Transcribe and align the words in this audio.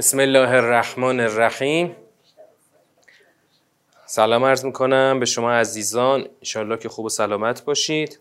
بسم 0.00 0.18
الله 0.18 0.50
الرحمن 0.50 1.20
الرحیم. 1.20 1.96
سلام 4.06 4.44
عرض 4.44 4.64
می‌کنم 4.64 5.20
به 5.20 5.26
شما 5.26 5.52
عزیزان. 5.52 6.28
انشاءالله 6.38 6.76
که 6.76 6.88
خوب 6.88 7.04
و 7.04 7.08
سلامت 7.08 7.64
باشید. 7.64 8.18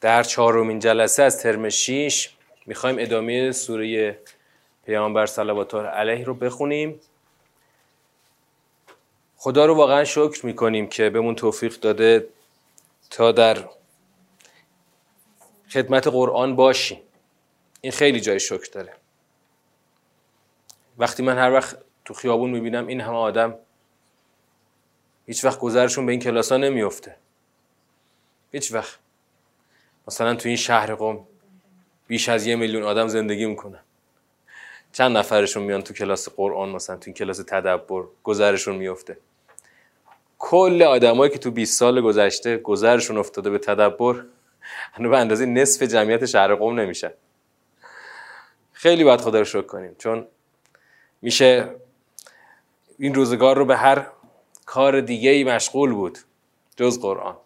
در 0.00 0.22
چهارمین 0.22 0.78
جلسه 0.78 1.22
از 1.22 1.42
ترم 1.42 1.68
6 1.68 2.30
می‌خوایم 2.66 2.96
ادامه 2.98 3.52
سوره 3.52 4.18
پیامبر 4.86 5.26
صلوات 5.26 5.74
علیه 5.74 6.24
رو 6.24 6.34
بخونیم. 6.34 7.00
خدا 9.36 9.66
رو 9.66 9.74
واقعا 9.74 10.04
شکر 10.04 10.46
می‌کنیم 10.46 10.88
که 10.88 11.10
بهمون 11.10 11.34
توفیق 11.34 11.80
داده 11.80 12.28
تا 13.10 13.32
در 13.32 13.68
خدمت 15.72 16.06
قرآن 16.06 16.56
باشیم. 16.56 16.98
این 17.80 17.92
خیلی 17.92 18.20
جای 18.20 18.40
شکر 18.40 18.70
داره. 18.72 19.01
وقتی 21.02 21.22
من 21.22 21.38
هر 21.38 21.52
وقت 21.52 21.76
تو 22.04 22.14
خیابون 22.14 22.50
می‌بینم 22.50 22.86
این 22.86 23.00
همه 23.00 23.16
آدم 23.16 23.54
هیچ 25.26 25.44
وقت 25.44 25.58
گذرشون 25.58 26.06
به 26.06 26.12
این 26.12 26.20
کلاس 26.20 26.52
ها 26.52 26.58
نمیفته 26.58 27.16
هیچ 28.52 28.72
وقت. 28.72 28.98
مثلا 30.08 30.34
تو 30.34 30.48
این 30.48 30.56
شهر 30.56 30.94
قوم 30.94 31.26
بیش 32.06 32.28
از 32.28 32.46
یه 32.46 32.56
میلیون 32.56 32.82
آدم 32.82 33.08
زندگی 33.08 33.46
می‌کنن. 33.46 33.80
چند 34.92 35.16
نفرشون 35.16 35.62
میان 35.62 35.82
تو 35.82 35.94
کلاس 35.94 36.28
قرآن 36.28 36.68
مثلا 36.68 36.96
تو 36.96 37.02
این 37.06 37.14
کلاس 37.14 37.38
تدبر 37.46 38.04
گذرشون 38.22 38.76
میفته 38.76 39.18
کل 40.38 40.82
آدمایی 40.82 41.32
که 41.32 41.38
تو 41.38 41.50
20 41.50 41.78
سال 41.78 42.00
گذشته 42.00 42.56
گذرشون 42.56 43.18
افتاده 43.18 43.50
به 43.50 43.58
تدبر 43.58 44.24
هنو 44.92 45.10
به 45.10 45.18
اندازه 45.18 45.46
نصف 45.46 45.82
جمعیت 45.82 46.26
شهر 46.26 46.54
قوم 46.54 46.80
نمیشن. 46.80 47.10
خیلی 48.72 49.04
باید 49.04 49.20
خدا 49.20 49.38
رو 49.38 49.44
شکر 49.44 49.62
کنیم 49.62 49.94
چون 49.98 50.26
میشه 51.22 51.68
این 52.98 53.14
روزگار 53.14 53.56
رو 53.56 53.64
به 53.64 53.76
هر 53.76 54.06
کار 54.66 55.00
دیگه 55.00 55.30
ای 55.30 55.44
مشغول 55.44 55.92
بود 55.92 56.18
جز 56.76 57.00
قرآن 57.00 57.36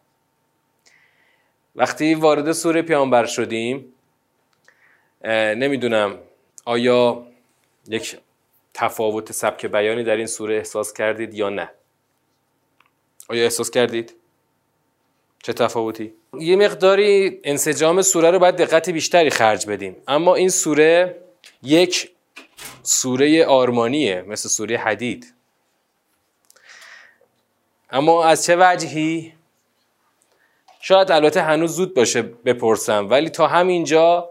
وقتی 1.77 2.15
وارد 2.15 2.53
سوره 2.53 2.83
پیامبر 2.83 3.25
شدیم 3.25 3.93
نمی‌دونم 5.57 6.19
آیا 6.65 7.27
یک 7.89 8.17
تفاوت 8.75 9.33
سبک 9.33 9.67
بیانی 9.67 10.05
در 10.05 10.17
این 10.17 10.27
سوره 10.27 10.57
احساس 10.57 10.93
کردید 10.93 11.35
یا 11.35 11.49
نه 11.49 11.71
آیا 13.29 13.43
احساس 13.43 13.71
کردید؟ 13.71 14.15
چه 15.43 15.53
تفاوتی؟ 15.53 16.13
یه 16.41 16.57
مقداری 16.57 17.41
انسجام 17.45 18.03
سوره 18.03 18.31
رو 18.31 18.39
باید 18.39 18.57
دقت 18.57 18.91
بیشتری 18.91 19.31
خرج 19.31 19.67
بدیم 19.67 19.97
اما 20.09 20.35
این 20.35 20.49
سوره 20.49 21.23
یک 21.63 22.11
سوره 22.83 23.47
آرمانیه 23.47 24.23
مثل 24.23 24.49
سوره 24.49 24.77
حدید. 24.77 25.35
اما 27.91 28.25
از 28.25 28.45
چه 28.45 28.57
وجهی؟ 28.59 29.33
شاید 30.81 31.13
البته 31.13 31.43
هنوز 31.43 31.77
زود 31.77 31.95
باشه 31.95 32.23
بپرسم 32.23 33.11
ولی 33.11 33.31
تا 33.31 33.47
همینجا 33.47 34.31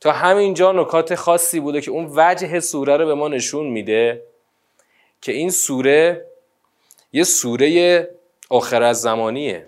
تا 0.00 0.12
همینجا 0.12 0.72
نکات 0.72 1.14
خاصی 1.14 1.60
بوده 1.60 1.80
که 1.80 1.90
اون 1.90 2.12
وجه 2.16 2.60
سوره 2.60 2.96
رو 2.96 3.06
به 3.06 3.14
ما 3.14 3.28
نشون 3.28 3.66
میده 3.66 4.22
که 5.20 5.32
این 5.32 5.50
سوره 5.50 6.26
یه 7.12 7.24
سوره 7.24 8.08
آخر 8.50 8.82
از 8.82 9.00
زمانیه. 9.00 9.66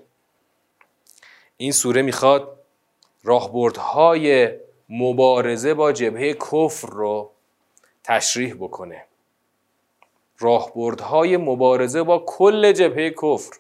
این 1.57 1.73
سوره 1.73 2.03
می‌خواد 2.03 2.59
راهبردهای 3.25 4.51
مبارزه 4.89 5.75
با 5.75 5.93
جبهه 5.93 6.35
کفر 6.35 6.89
رو 6.89 7.36
تشریح 8.07 8.55
بکنه. 8.55 9.05
راهبردهای 10.39 11.37
مبارزه 11.37 12.03
با 12.03 12.25
کل 12.27 12.73
جبهه 12.73 13.11
کفر. 13.11 13.57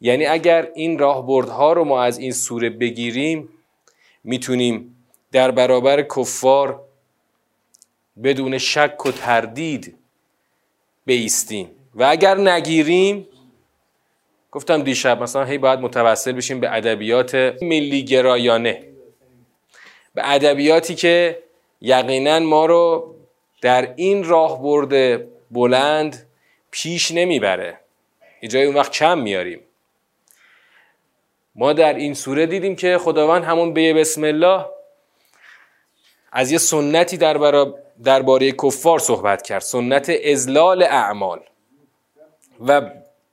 یعنی 0.00 0.26
اگر 0.26 0.68
این 0.74 0.98
راهبردها 0.98 1.72
رو 1.72 1.84
ما 1.84 2.02
از 2.02 2.18
این 2.18 2.32
سوره 2.32 2.70
بگیریم 2.70 3.48
می‌تونیم 4.24 4.96
در 5.32 5.50
برابر 5.50 6.02
کفار 6.02 6.80
بدون 8.24 8.58
شک 8.58 9.06
و 9.06 9.12
تردید 9.12 9.94
بیستیم. 11.06 11.70
و 11.94 12.04
اگر 12.04 12.36
نگیریم 12.36 13.28
گفتم 14.52 14.82
دیشب 14.82 15.22
مثلا 15.22 15.44
هی 15.44 15.58
باید 15.58 15.80
متوسل 15.80 16.32
بشیم 16.32 16.60
به 16.60 16.76
ادبیات 16.76 17.34
ملی 17.62 18.04
گرایانه 18.04 18.88
به 20.14 20.22
ادبیاتی 20.30 20.94
که 20.94 21.43
یقینا 21.84 22.38
ما 22.38 22.66
رو 22.66 23.14
در 23.62 23.94
این 23.96 24.24
راه 24.24 24.62
برده 24.62 25.28
بلند 25.50 26.26
پیش 26.70 27.10
نمی‌بره. 27.10 27.80
یه 28.42 28.48
جای 28.48 28.64
اون 28.64 28.74
وقت 28.74 28.92
کم 28.92 29.18
میاریم. 29.18 29.60
ما 31.54 31.72
در 31.72 31.94
این 31.94 32.14
سوره 32.14 32.46
دیدیم 32.46 32.76
که 32.76 32.98
خداوند 32.98 33.44
همون 33.44 33.72
به 33.72 33.94
بسم 33.94 34.24
الله 34.24 34.66
از 36.32 36.52
یه 36.52 36.58
سنتی 36.58 37.16
در 37.16 37.66
درباره 38.04 38.52
کفار 38.52 38.98
صحبت 38.98 39.42
کرد. 39.42 39.62
سنت 39.62 40.12
ازلال 40.24 40.82
اعمال. 40.82 41.40
و 42.66 42.90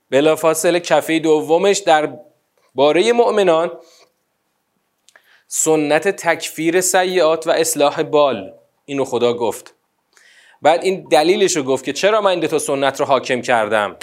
بلافاصله 0.09 0.79
کفه 0.79 1.19
دومش 1.19 1.77
در 1.77 2.17
باره 2.75 3.13
مؤمنان 3.13 3.71
سنت 5.53 6.07
تکفیر 6.07 6.81
سیعات 6.81 7.47
و 7.47 7.51
اصلاح 7.51 8.03
بال. 8.03 8.53
اینو 8.85 9.05
خدا 9.05 9.33
گفت. 9.33 9.75
بعد 10.61 10.83
این 10.83 11.07
دلیلش 11.11 11.55
رو 11.55 11.63
گفت 11.63 11.85
که 11.85 11.93
چرا 11.93 12.21
من 12.21 12.29
این 12.29 12.47
تا 12.47 12.59
سنت 12.59 12.99
رو 12.99 13.05
حاکم 13.05 13.41
کردم؟ 13.41 13.95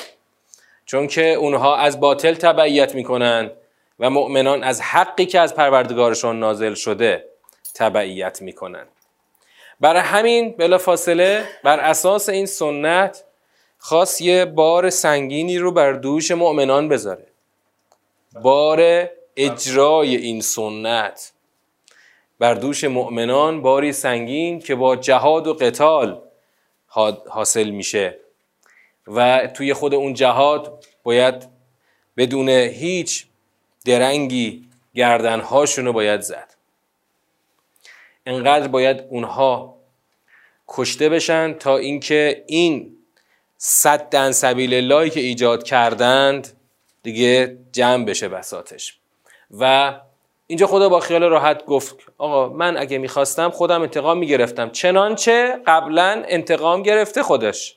چون 0.86 1.06
که 1.06 1.32
اونها 1.32 1.76
از 1.76 2.00
باطل 2.00 2.34
تبعیت 2.34 2.94
می‌کنن 2.94 3.50
و 3.98 4.10
مؤمنان 4.10 4.64
از 4.64 4.80
حقی 4.80 5.26
که 5.26 5.40
از 5.40 5.54
پروردگارشان 5.54 6.40
نازل 6.40 6.74
شده 6.74 7.24
تبعیت 7.74 8.42
می‌کنن. 8.42 8.86
برای 9.80 10.02
همین 10.02 10.52
بلا 10.52 10.78
فاصله 10.78 11.44
بر 11.64 11.80
اساس 11.80 12.28
این 12.28 12.46
سنت 12.46 13.24
خواست 13.78 14.20
یه 14.20 14.44
بار 14.44 14.90
سنگینی 14.90 15.58
رو 15.58 15.72
بر 15.72 15.92
دوش 15.92 16.30
مؤمنان 16.30 16.88
بذاره. 16.88 17.26
بار 18.42 19.08
اجرای 19.36 20.16
این 20.16 20.40
سنت. 20.40 21.32
بر 22.38 22.54
دوش 22.54 22.84
مؤمنان 22.84 23.62
باری 23.62 23.92
سنگین 23.92 24.60
که 24.60 24.74
با 24.74 24.96
جهاد 24.96 25.46
و 25.46 25.54
قتال 25.54 26.22
حاصل 27.28 27.70
میشه. 27.70 28.18
و 29.06 29.46
توی 29.46 29.74
خود 29.74 29.94
اون 29.94 30.14
جهاد 30.14 30.84
باید 31.02 31.48
بدون 32.16 32.48
هیچ 32.48 33.26
درنگی 33.84 34.68
گردنهاشون 34.94 35.84
رو 35.84 35.92
باید 35.92 36.20
زد. 36.20 36.54
انقدر 38.26 38.68
باید 38.68 39.04
اونها 39.10 39.78
کشته 40.68 41.08
بشن 41.08 41.52
تا 41.52 41.76
اینکه 41.76 42.44
این 42.46 42.96
صد 43.56 44.08
دن 44.08 44.32
سبیل 44.32 44.74
اللهی 44.74 45.10
که 45.10 45.20
ایجاد 45.20 45.62
کردند 45.62 46.52
دیگه 47.02 47.58
جمع 47.72 48.04
بشه 48.04 48.28
بساتش 48.28 48.98
و 49.50 49.94
اینجا 50.50 50.66
خدا 50.66 50.88
با 50.88 51.00
خیال 51.00 51.22
راحت 51.22 51.64
گفت 51.64 51.96
آقا 52.18 52.48
من 52.48 52.76
اگه 52.76 52.98
می‌خواستم 52.98 53.50
خودم 53.50 53.82
انتقام 53.82 54.18
می‌گرفتم. 54.18 54.70
چنانچه 54.70 55.60
قبلا 55.66 56.24
انتقام 56.28 56.82
گرفته 56.82 57.22
خودش. 57.22 57.76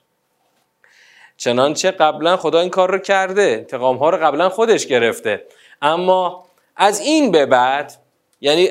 چنانچه 1.37 1.91
قبلا 1.91 2.37
خدا 2.37 2.59
این 2.59 2.69
کار 2.69 2.91
رو 2.91 2.97
کرده. 2.97 3.41
انتقام 3.41 3.97
ها 3.97 4.09
رو 4.09 4.17
قبلا 4.17 4.49
خودش 4.49 4.87
گرفته. 4.87 5.45
اما 5.81 6.45
از 6.75 6.99
این 6.99 7.31
به 7.31 7.45
بعد 7.45 7.93
یعنی 8.41 8.69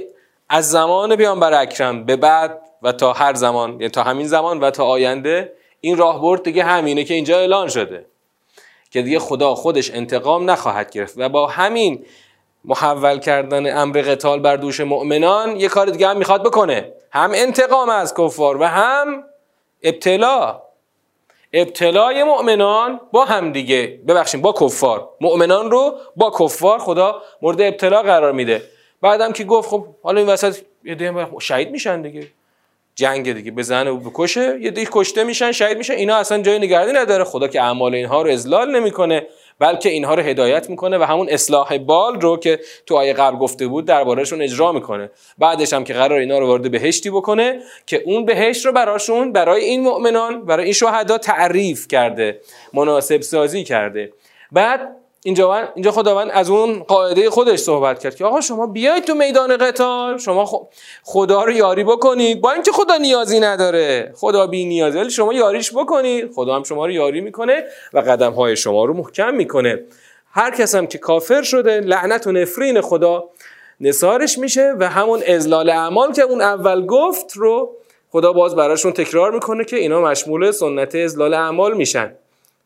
از 0.49 0.70
زمان 0.70 1.17
پیامبر 1.17 1.62
اکرم 1.62 2.05
به 2.05 2.17
بعد 2.17 2.62
و 2.82 2.93
تا 2.93 3.12
هر 3.12 3.35
زمان 3.35 3.70
یعنی 3.70 3.88
تا 3.88 4.03
همین 4.03 4.26
زمان 4.26 4.61
و 4.61 4.70
تا 4.70 4.85
آینده 4.85 5.53
این 5.81 5.96
راهبرد 5.96 6.43
دیگه 6.43 6.64
همینه 6.64 7.05
که 7.05 7.14
اینجا 7.14 7.38
اعلان 7.38 7.69
شده. 7.69 8.06
که 8.91 9.03
دیگه 9.03 9.19
خدا 9.19 9.55
خودش 9.55 9.91
انتقام 9.91 10.50
نخواهد 10.50 10.91
گرفت. 10.91 11.14
و 11.17 11.29
با 11.29 11.46
همین 11.46 12.05
محول 12.65 13.19
کردن 13.19 13.79
امر 13.79 14.03
قتال 14.03 14.41
بر 14.41 14.57
دوش 14.57 14.81
مؤمنان 14.81 15.57
یه 15.57 15.69
کار 15.69 15.87
دیگه 15.87 16.09
هم 16.09 16.17
می‌خواد 16.17 16.43
بکنه. 16.43 16.93
هم 17.12 17.31
انتقام 17.35 17.89
از 17.89 18.15
کفار 18.15 18.61
و 18.61 18.65
هم 18.65 19.25
ابتلا. 19.83 20.62
ابتلای 21.53 22.25
مؤمنان 22.25 23.01
با 23.12 23.25
هم 23.25 23.53
دیگه. 23.53 24.01
ببخشید 24.09 24.43
با 24.43 24.53
کفار. 24.53 25.09
مؤمنان 25.21 25.71
رو 25.71 25.95
با 26.17 26.31
کفار 26.41 26.79
خدا 26.79 27.23
مورد 27.43 27.61
ابتلا 27.61 28.03
قرار 28.03 28.33
میده. 28.33 28.63
بعدم 29.03 29.33
که 29.33 29.45
گفت 29.45 29.69
خب 29.69 29.87
حالا 30.03 30.21
این 30.21 30.29
وسط 30.29 30.56
یه 30.85 31.27
شهید 31.41 31.71
میشن 31.71 32.03
دیگه. 32.03 32.27
جنگ 32.95 33.33
دیگه. 33.33 33.51
بزنه 33.51 33.91
و 33.91 33.97
بکشه 33.97 34.59
یه 34.61 34.71
دیگه 34.71 34.89
کشته 34.93 35.25
میشن 35.25 35.53
شهید 35.53 35.79
میشن. 35.79 35.95
اینا 35.95 36.17
اصلا 36.17 36.43
جای 36.43 36.59
نگردی 36.59 36.93
نداره. 36.93 37.25
خدا 37.25 37.49
که 37.49 37.63
اعمال 37.63 37.95
اینها 37.95 38.23
رو 38.23 38.31
ازلال 38.31 38.71
نمی‌کنه. 38.77 39.27
بلکه 39.61 39.89
اینها 39.89 40.15
رو 40.15 40.23
هدایت 40.23 40.71
می‌کنه 40.71 40.99
و 40.99 41.03
همون 41.03 41.29
اصلاح 41.31 41.79
بال 41.79 42.21
رو 42.21 42.37
که 42.37 42.61
تو 42.87 42.97
آیه 42.97 43.12
قبل 43.12 43.37
گفته 43.37 43.67
بود 43.67 43.85
دربارهشون 43.85 44.43
اجرا 44.43 44.73
می‌کنه. 44.73 45.11
بعدش 45.39 45.73
هم 45.73 45.85
که 45.85 45.95
قرار 45.95 46.19
اینا 46.19 46.39
رو 46.39 46.47
وارد 46.47 46.71
بهشتی 46.71 47.11
بکنه 47.11 47.61
که 47.87 48.03
اون 48.05 48.25
بهشت 48.25 48.67
رو 48.67 48.73
براشون 48.73 49.33
برای 49.33 49.65
این 49.65 49.81
مؤمنان 49.81 50.45
برای 50.45 50.65
این 50.65 50.73
شهدا 50.73 51.19
تعریف 51.19 51.89
کرده 51.89 52.41
مناسب 52.75 53.21
سازی 53.21 53.65
کرده. 53.65 54.12
بعد 54.53 55.00
اینجا 55.25 55.69
اینجا 55.75 55.90
خداوند 55.90 56.31
از 56.31 56.50
اون 56.50 56.78
قاعده 56.78 57.31
خودش 57.31 57.58
صحبت 57.58 57.99
کرد 57.99 58.14
که 58.14 58.25
آقا 58.25 58.40
شما 58.40 58.67
بیاید 58.67 59.05
تو 59.05 59.14
میدان 59.14 59.56
قتال 59.56 60.19
شما 60.19 60.69
خدا 61.02 61.44
رو 61.44 61.52
یاری 61.52 61.84
بکنید. 61.84 62.40
با 62.40 62.52
اینکه 62.52 62.72
خدا 62.72 62.96
نیازی 62.96 63.40
نداره. 63.40 64.12
خدا 64.17 64.46
بی 64.46 64.64
نیازه 64.64 65.00
ولی 65.00 65.11
شما 65.11 65.32
یاریش 65.32 65.72
بکنید. 65.72 66.32
خدا 66.34 66.55
هم 66.55 66.62
شما 66.62 66.87
رو 66.87 66.93
یاری 66.93 67.20
می‌کنه 67.20 67.64
و 67.93 67.99
قدم 67.99 68.32
های 68.32 68.56
شما 68.56 68.84
رو 68.84 68.94
محکم 68.94 69.34
می‌کنه. 69.34 69.81
هر 70.32 70.50
کس 70.50 70.75
هم 70.75 70.87
که 70.87 70.99
کافر 70.99 71.43
شده 71.43 71.81
لعنت 71.81 72.26
و 72.26 72.32
نفرین 72.32 72.81
خدا 72.81 73.25
نثارش 73.81 74.38
میشه 74.38 74.75
و 74.78 74.88
همون 74.88 75.22
ازلال 75.28 75.70
اعمال 75.70 76.12
که 76.12 76.22
اون 76.22 76.40
اول 76.40 76.87
گفت 76.87 77.37
رو 77.37 77.76
خدا 78.12 78.32
باز 78.32 78.56
براشون 78.56 78.93
تکرار 78.93 79.31
می‌کنه 79.32 79.64
که 79.64 79.76
اینا 79.76 80.00
مشمول 80.00 80.50
سنت 80.50 80.94
ازلال 80.94 81.34
اعمال 81.34 81.76
میشن. 81.76 82.14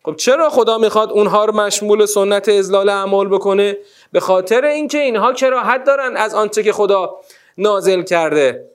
خب 0.04 0.16
چرا 0.16 0.50
خدا 0.50 0.78
می‌خواد 0.78 1.12
اونها 1.12 1.44
رو 1.44 1.54
مشمول 1.54 2.06
سنت 2.06 2.48
ازلال 2.48 2.88
اعمال 2.88 3.28
بکنه؟ 3.28 3.76
به 4.12 4.20
خاطر 4.20 4.64
اینکه 4.64 4.98
اینها 4.98 5.32
کراهت 5.32 5.84
دارن 5.84 6.16
از 6.16 6.34
آنچه 6.34 6.62
که 6.62 6.72
خدا 6.72 7.16
نازل 7.58 8.02
کرده. 8.02 8.70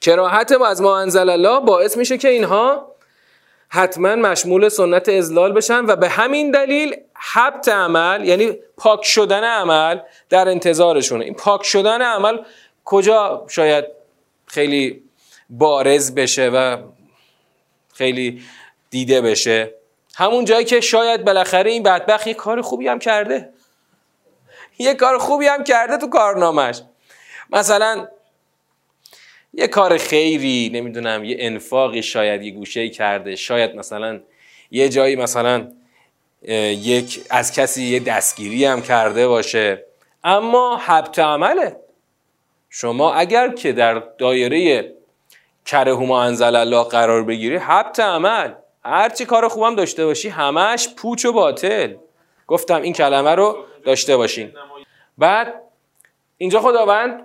کراهت 0.00 0.52
از 0.52 0.82
ما 0.82 0.98
انزل 0.98 1.28
الله 1.28 1.60
باعث 1.60 1.96
میشه 1.96 2.18
که 2.18 2.28
اینها 2.28 2.94
حتما 3.68 4.16
مشمول 4.16 4.68
سنت 4.68 5.08
ازلال 5.08 5.52
بشن 5.52 5.86
و 5.86 5.96
به 5.96 6.08
همین 6.08 6.50
دلیل 6.50 6.96
حبت 7.14 7.68
عمل 7.68 8.24
یعنی 8.24 8.58
پاک 8.76 9.04
شدن 9.04 9.44
عمل 9.44 9.98
در 10.28 10.48
انتظارشونه. 10.48 11.24
این 11.24 11.34
پاک 11.34 11.62
شدن 11.62 12.02
عمل 12.02 12.38
کجا 12.84 13.44
شاید 13.48 13.84
خیلی 14.46 15.02
بارز 15.50 16.14
بشه 16.14 16.48
و 16.48 16.76
خیلی 17.94 18.42
دیده 18.90 19.20
بشه؟ 19.20 19.79
همون 20.14 20.44
جایی 20.44 20.64
که 20.64 20.80
شاید 20.80 21.24
بالاخره 21.24 21.70
این 21.70 21.82
بدبخت 21.82 22.26
یه 22.26 22.34
کار 22.34 22.62
خوبی 22.62 22.88
هم 22.88 22.98
کرده. 22.98 23.48
یه 24.78 24.94
کار 24.94 25.18
خوبی 25.18 25.46
هم 25.46 25.64
کرده 25.64 25.96
تو 25.96 26.08
کارنامش 26.08 26.82
مثلا 27.50 28.08
یه 29.54 29.66
کار 29.66 29.98
خیری 29.98 30.70
نمی‌دونم 30.74 31.24
یه 31.24 31.36
انفاقی 31.38 32.02
شاید 32.02 32.42
یه 32.42 32.50
گوشه 32.50 32.88
کرده. 32.88 33.36
شاید 33.36 33.74
مثلا 33.74 34.20
یه 34.70 34.88
جایی 34.88 35.16
مثلا 35.16 35.68
یک 36.42 37.20
از 37.30 37.52
کسی 37.52 37.82
یه 37.82 38.00
دستگیری 38.00 38.64
هم 38.64 38.82
کرده 38.82 39.28
باشه. 39.28 39.84
اما 40.24 40.76
حبت 40.76 41.18
عمله. 41.18 41.76
شما 42.70 43.14
اگر 43.14 43.48
که 43.48 43.72
در 43.72 43.94
دایره 44.18 44.92
کره 45.66 45.92
ما 45.92 46.22
انزل 46.22 46.56
الله 46.56 46.84
قرار 46.84 47.24
بگیری 47.24 47.56
حبت 47.56 48.00
عمل. 48.00 48.52
هرچی 48.84 49.24
کار 49.24 49.48
خوبم 49.48 49.74
داشته 49.74 50.06
باشی 50.06 50.28
همش 50.28 50.88
پوچ 50.96 51.24
و 51.24 51.32
باطل. 51.32 51.94
گفتم 52.46 52.82
این 52.82 52.92
کلمه 52.92 53.34
رو 53.34 53.56
داشته 53.84 54.16
باشین. 54.16 54.52
بعد 55.18 55.54
اینجا 56.38 56.60
خداوند 56.60 57.24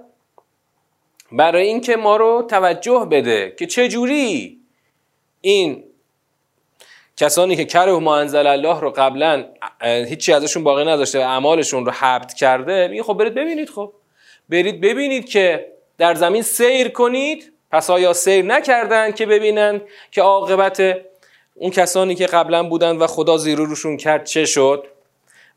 برای 1.31 1.67
اینکه 1.67 1.95
ما 1.95 2.17
رو 2.17 2.45
توجه 2.49 3.07
بده 3.11 3.53
که 3.59 3.65
چه 3.65 3.87
جوری 3.87 4.59
این 5.41 5.83
کسانی 7.17 7.55
که 7.55 7.65
کره 7.65 7.91
ما 7.91 8.17
انزل 8.17 8.47
الله 8.47 8.79
رو 8.79 8.91
قبلا 8.91 9.45
هیچی 9.81 10.33
ازشون 10.33 10.63
باقی 10.63 10.85
نداشته 10.85 11.19
و 11.19 11.21
اعمالشون 11.21 11.85
رو 11.85 11.91
حبت 11.91 12.33
کرده 12.33 12.87
میگه 12.87 13.03
خب 13.03 13.13
برید 13.13 13.33
ببینید 13.33 13.69
خب. 13.69 13.93
برید 14.49 14.81
ببینید 14.81 15.29
که 15.29 15.71
در 15.97 16.15
زمین 16.15 16.41
سیر 16.41 16.89
کنید. 16.89 17.51
پس 17.71 17.89
آیا 17.89 18.13
سیر 18.13 18.45
نکردن 18.45 19.11
که 19.11 19.25
ببینن 19.25 19.81
که 20.11 20.21
عاقبت 20.21 20.97
اون 21.55 21.71
کسانی 21.71 22.15
که 22.15 22.25
قبلا 22.25 22.63
بودن 22.63 22.97
و 22.97 23.07
خدا 23.07 23.37
زیرو 23.37 23.65
روشون 23.65 23.97
کرد 23.97 24.25
چه 24.25 24.45
شد؟ 24.45 24.87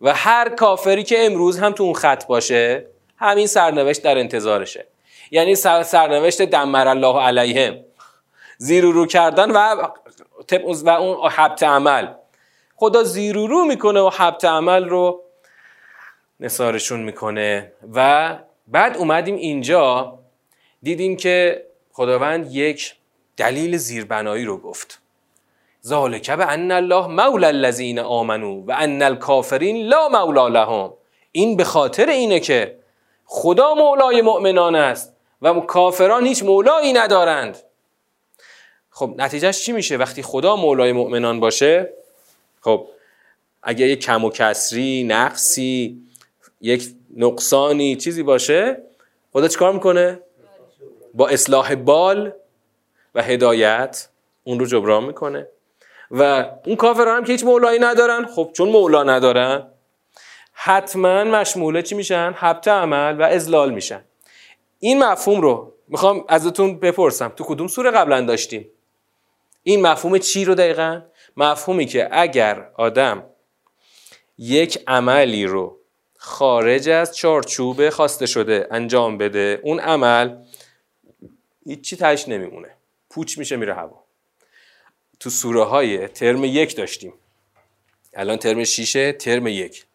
و 0.00 0.14
هر 0.14 0.48
کافری 0.48 1.02
که 1.02 1.26
امروز 1.26 1.58
هم 1.58 1.72
تو 1.72 1.82
اون 1.84 1.94
خط 1.94 2.26
باشه 2.26 2.86
همین 3.16 3.46
سرنوشت 3.46 4.02
در 4.02 4.18
انتظارشه. 4.18 4.86
یعنی 5.30 5.54
سرنوشت 5.54 6.42
دمر 6.42 6.88
الله 6.88 7.20
علیهم 7.20 7.76
زیرو 8.58 8.92
رو 8.92 9.06
کردن 9.06 9.50
و 9.50 9.88
و 10.84 10.90
اون 10.90 11.30
حبت 11.30 11.62
عمل. 11.62 12.08
خدا 12.76 13.02
زیرو 13.02 13.46
رو 13.46 13.64
می‌کنه 13.64 14.00
و 14.00 14.10
حبت 14.10 14.44
عمل 14.44 14.88
رو 14.88 15.22
نثارشون 16.40 17.00
می‌کنه. 17.00 17.72
و 17.94 18.38
بعد 18.68 18.96
اومدیم 18.96 19.36
اینجا 19.36 20.18
دیدیم 20.82 21.16
که 21.16 21.66
خداوند 21.92 22.52
یک 22.52 22.94
دلیل 23.36 23.76
زیربنایی 23.76 24.44
رو 24.44 24.56
گفت. 24.56 25.00
ذالک 25.88 26.30
به 26.30 26.46
ان 26.46 26.70
الله 26.70 27.06
مولا 27.06 27.46
الذین 27.46 27.98
آمنو 27.98 28.64
و 28.66 28.74
ان 28.78 29.02
الکافرین 29.02 29.86
لا 29.86 30.08
مولا 30.08 30.48
لهم. 30.48 30.92
این 31.32 31.56
به 31.56 31.64
خاطر 31.64 32.08
اینه 32.08 32.40
که 32.40 32.78
خدا 33.24 33.74
مولای 33.74 34.22
مؤمنان 34.22 34.74
است 34.74 35.16
و 35.42 35.60
کافران 35.60 36.26
هیچ 36.26 36.42
مولایی 36.42 36.92
ندارند. 36.92 37.56
خب 38.90 39.14
نتیجهش 39.18 39.64
چی 39.64 39.72
میشه؟ 39.72 39.96
وقتی 39.96 40.22
خدا 40.22 40.56
مولای 40.56 40.92
مؤمنان 40.92 41.40
باشه 41.40 41.90
خب 42.60 42.86
اگه 43.62 43.86
یک 43.86 44.00
کم 44.00 44.24
و 44.24 44.30
کسری 44.30 45.04
نقصی 45.04 46.02
یک 46.60 46.88
نقصانی 47.16 47.96
چیزی 47.96 48.22
باشه 48.22 48.82
خدا 49.32 49.48
چیکار 49.48 49.72
می‌کنه؟ 49.72 50.20
با 51.14 51.28
اصلاح 51.28 51.74
بال 51.74 52.32
و 53.14 53.22
هدایت 53.22 54.08
اون 54.44 54.60
رو 54.60 54.66
جبران 54.66 55.04
می‌کنه. 55.04 55.46
و 56.10 56.50
اون 56.64 56.76
کافران 56.76 57.16
هم 57.16 57.24
که 57.24 57.32
هیچ 57.32 57.44
مولایی 57.44 57.78
ندارن. 57.78 58.26
خب 58.26 58.50
چون 58.52 58.68
مولا 58.68 59.02
ندارن 59.02 59.70
حتما 60.52 61.24
مشموله 61.24 61.82
چی 61.82 61.94
میشن؟ 61.94 62.34
حبت 62.36 62.68
عمل 62.68 63.20
و 63.20 63.22
ازلال 63.22 63.70
میشن. 63.70 64.04
این 64.78 65.04
مفهوم 65.04 65.40
رو 65.40 65.74
می‌خوام 65.88 66.24
ازتون 66.28 66.78
بپرسم. 66.78 67.28
تو 67.28 67.44
کدوم 67.44 67.66
سوره 67.66 67.90
قبلا 67.90 68.20
داشتیم 68.20 68.70
این 69.62 69.82
مفهوم 69.82 70.18
چی 70.18 70.44
رو 70.44 70.54
دقیقا؟ 70.54 71.02
مفهومی 71.36 71.86
که 71.86 72.08
اگر 72.12 72.70
آدم 72.74 73.24
یک 74.38 74.84
عملی 74.86 75.46
رو 75.46 75.78
خارج 76.18 76.88
از 76.88 77.16
چارچوب 77.16 77.90
خواسته 77.90 78.26
شده 78.26 78.68
انجام 78.70 79.18
بده 79.18 79.60
اون 79.62 79.80
عمل 79.80 80.36
هیچی 81.66 81.96
تش 81.96 82.28
نمیمونه. 82.28 82.68
پوچ 83.10 83.38
میشه 83.38 83.56
میره 83.56 83.74
هوا. 83.74 84.04
تو 85.20 85.30
سوره 85.30 85.64
های 85.64 86.08
ترم 86.08 86.44
یک 86.44 86.76
داشتیم. 86.76 87.14
الان 88.14 88.36
ترم 88.36 88.64
شیشه 88.64 89.12
ترم 89.12 89.46
یک. 89.46 89.86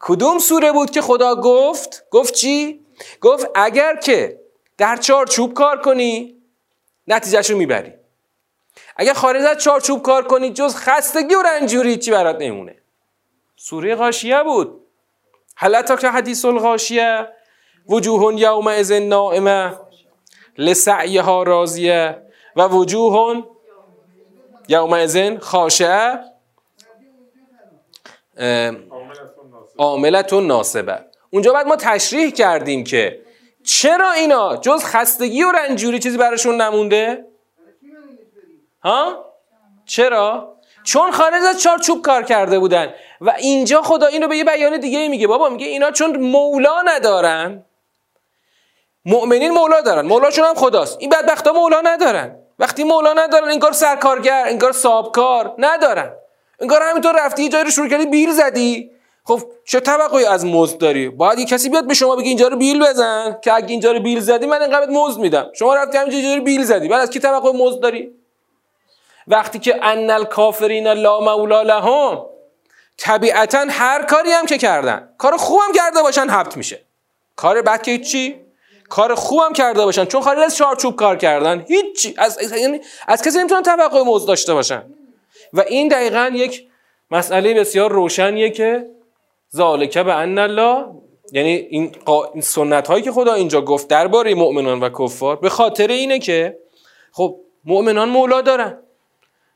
کدوم 0.00 0.38
سوره 0.38 0.72
بود 0.72 0.90
که 0.90 1.00
خدا 1.00 1.34
گفت؟ 1.34 2.04
گفت 2.10 2.34
چی؟ 2.34 2.80
گفت 3.20 3.46
اگر 3.54 3.96
که 3.96 4.40
در 4.78 4.96
چارچوب 4.96 5.54
کار 5.54 5.80
کنی 5.80 6.36
نتیجهش 7.08 7.50
رو 7.50 7.58
می‌بری. 7.58 7.92
اگر 8.96 9.12
خارج 9.12 9.42
از 9.42 9.58
چارچوب 9.58 10.02
کار 10.02 10.26
کنی 10.26 10.52
جز 10.52 10.76
خستگی 10.76 11.34
و 11.34 11.42
رنجوری 11.42 11.96
چی 11.96 12.10
برات 12.10 12.36
نمونه. 12.40 12.76
سوره 13.56 13.94
غاشیه 13.94 14.42
بود. 14.42 14.80
حلتا 15.56 15.96
که 15.96 16.08
حدیث 16.08 16.44
الغاشیه؟ 16.44 17.28
وجوه 17.88 18.40
یوم 18.40 18.66
ازن 18.66 19.02
نائمه. 19.02 19.78
لسعیها 20.58 21.42
راضیه. 21.42 22.22
و 22.56 22.68
وجوه 22.68 23.53
یومئذ 24.68 25.38
خاشعه 25.38 26.20
عاملتون 29.78 30.46
ناسبه. 30.46 30.98
اونجا 31.30 31.52
بعد 31.52 31.66
ما 31.66 31.76
تشریح 31.76 32.30
کردیم 32.30 32.84
که 32.84 33.20
چرا 33.64 34.12
اینا 34.12 34.56
جز 34.56 34.84
خستگی 34.84 35.44
و 35.44 35.52
رنجوری 35.52 35.98
چیزی 35.98 36.18
براشون 36.18 36.60
نمونده؟ 36.60 37.24
ها؟ 38.82 39.24
چرا؟ 39.86 40.56
چون 40.84 41.10
خارج 41.10 41.42
از 41.48 41.62
چارچوب 41.62 42.02
کار 42.02 42.22
کرده 42.22 42.58
بودن. 42.58 42.94
و 43.20 43.30
اینجا 43.30 43.82
خدا 43.82 44.06
اینو 44.06 44.28
به 44.28 44.36
یه 44.36 44.44
بیان 44.44 44.80
دیگه 44.80 45.08
میگه. 45.08 45.26
بابا 45.26 45.48
میگه 45.48 45.66
اینا 45.66 45.90
چون 45.90 46.16
مولا 46.16 46.82
ندارن. 46.82 47.64
مؤمنین 49.04 49.50
مولا 49.50 49.80
دارن. 49.80 50.06
مولاشون 50.06 50.44
هم 50.44 50.54
خداست. 50.54 50.96
این 51.00 51.10
بدبختا 51.10 51.52
مولا 51.52 51.80
ندارن. 51.80 52.43
وقتی 52.58 52.84
مولا 52.84 53.12
ندارن 53.12 53.50
انگار 53.50 53.72
سرکارگر 53.72 54.44
انگار 54.46 54.72
صابکار 54.72 55.54
ندارن. 55.58 56.12
انگار 56.60 56.82
همینطور 56.82 57.24
رفتی 57.24 57.42
یه 57.42 57.48
جایی 57.48 57.64
رو 57.64 57.70
شروع 57.70 57.88
کردی 57.88 58.06
بیر 58.06 58.32
زدی. 58.32 58.90
خب 59.24 59.42
چه 59.64 59.80
توقعی 59.80 60.24
از 60.24 60.46
مزد 60.46 60.78
داری؟ 60.78 61.08
باید 61.08 61.38
یه 61.38 61.44
کسی 61.44 61.68
بیاد 61.68 61.86
به 61.86 61.94
شما 61.94 62.16
بگه 62.16 62.28
اینجا 62.28 62.48
رو 62.48 62.56
بیل 62.56 62.84
بزن 62.86 63.38
که 63.42 63.54
اگه 63.54 63.70
اینجا 63.70 63.92
رو 63.92 64.00
بیل 64.00 64.20
زدی 64.20 64.46
من 64.46 64.62
اینقدر 64.62 64.90
مزد 64.90 65.20
میدم. 65.20 65.50
شما 65.52 65.74
رفتی 65.74 65.98
همینجا 65.98 66.34
رو 66.34 66.42
بیل 66.42 66.64
زدی. 66.64 66.88
بعد 66.88 67.00
از 67.00 67.10
کی 67.10 67.20
توقع 67.20 67.52
مزد 67.52 67.80
داری؟ 67.80 68.10
وقتی 69.26 69.58
که 69.58 69.84
ان 69.84 70.10
الکافرین 70.10 70.88
لا 70.88 71.20
مولا 71.20 71.62
لهم 71.62 72.26
طبیعتا 72.96 73.66
هر 73.70 74.02
کاری 74.02 74.30
هم 74.30 74.46
که 74.46 74.58
کردن 74.58 75.08
کار 75.18 75.36
خوبم 75.36 75.72
کرده 75.74 76.02
باشن 76.02 76.30
حبت 76.30 76.56
میشه. 76.56 76.84
کار 77.36 77.62
بد 77.62 77.82
که 77.82 77.98
چی 77.98 78.43
کار 78.88 79.14
خوبم 79.14 79.52
کرده 79.52 79.84
باشن. 79.84 80.04
چون 80.04 80.20
خارج 80.20 80.38
از 80.38 80.56
چارچوب 80.56 80.96
کار 80.96 81.16
کردن. 81.16 81.64
هیچ 81.68 82.14
از 82.16 82.52
یعنی 82.58 82.80
از 83.08 83.22
کسی 83.22 83.38
نمی‌تونن 83.38 83.62
توقع 83.62 84.02
موضوع 84.02 84.28
داشته 84.28 84.54
باشن. 84.54 84.82
و 85.52 85.60
این 85.60 85.88
دقیقا 85.88 86.30
یک 86.34 86.66
مسئله 87.10 87.54
بسیار 87.54 87.92
روشنیه 87.92 88.50
که 88.50 88.86
ذالکه 89.56 90.02
به 90.02 90.14
ان 90.14 90.38
الله 90.38 90.84
یعنی 91.32 91.50
این, 91.50 91.92
قا... 92.04 92.24
این 92.24 92.42
سنت 92.42 92.88
هایی 92.88 93.02
که 93.02 93.12
خدا 93.12 93.34
اینجا 93.34 93.60
گفت 93.60 93.88
درباره 93.88 94.34
مؤمنان 94.34 94.80
و 94.80 94.88
کفار 94.88 95.36
به 95.36 95.48
خاطر 95.48 95.86
اینه 95.86 96.18
که 96.18 96.58
خب 97.12 97.36
مؤمنان 97.64 98.08
مولا 98.08 98.40
دارن 98.40 98.78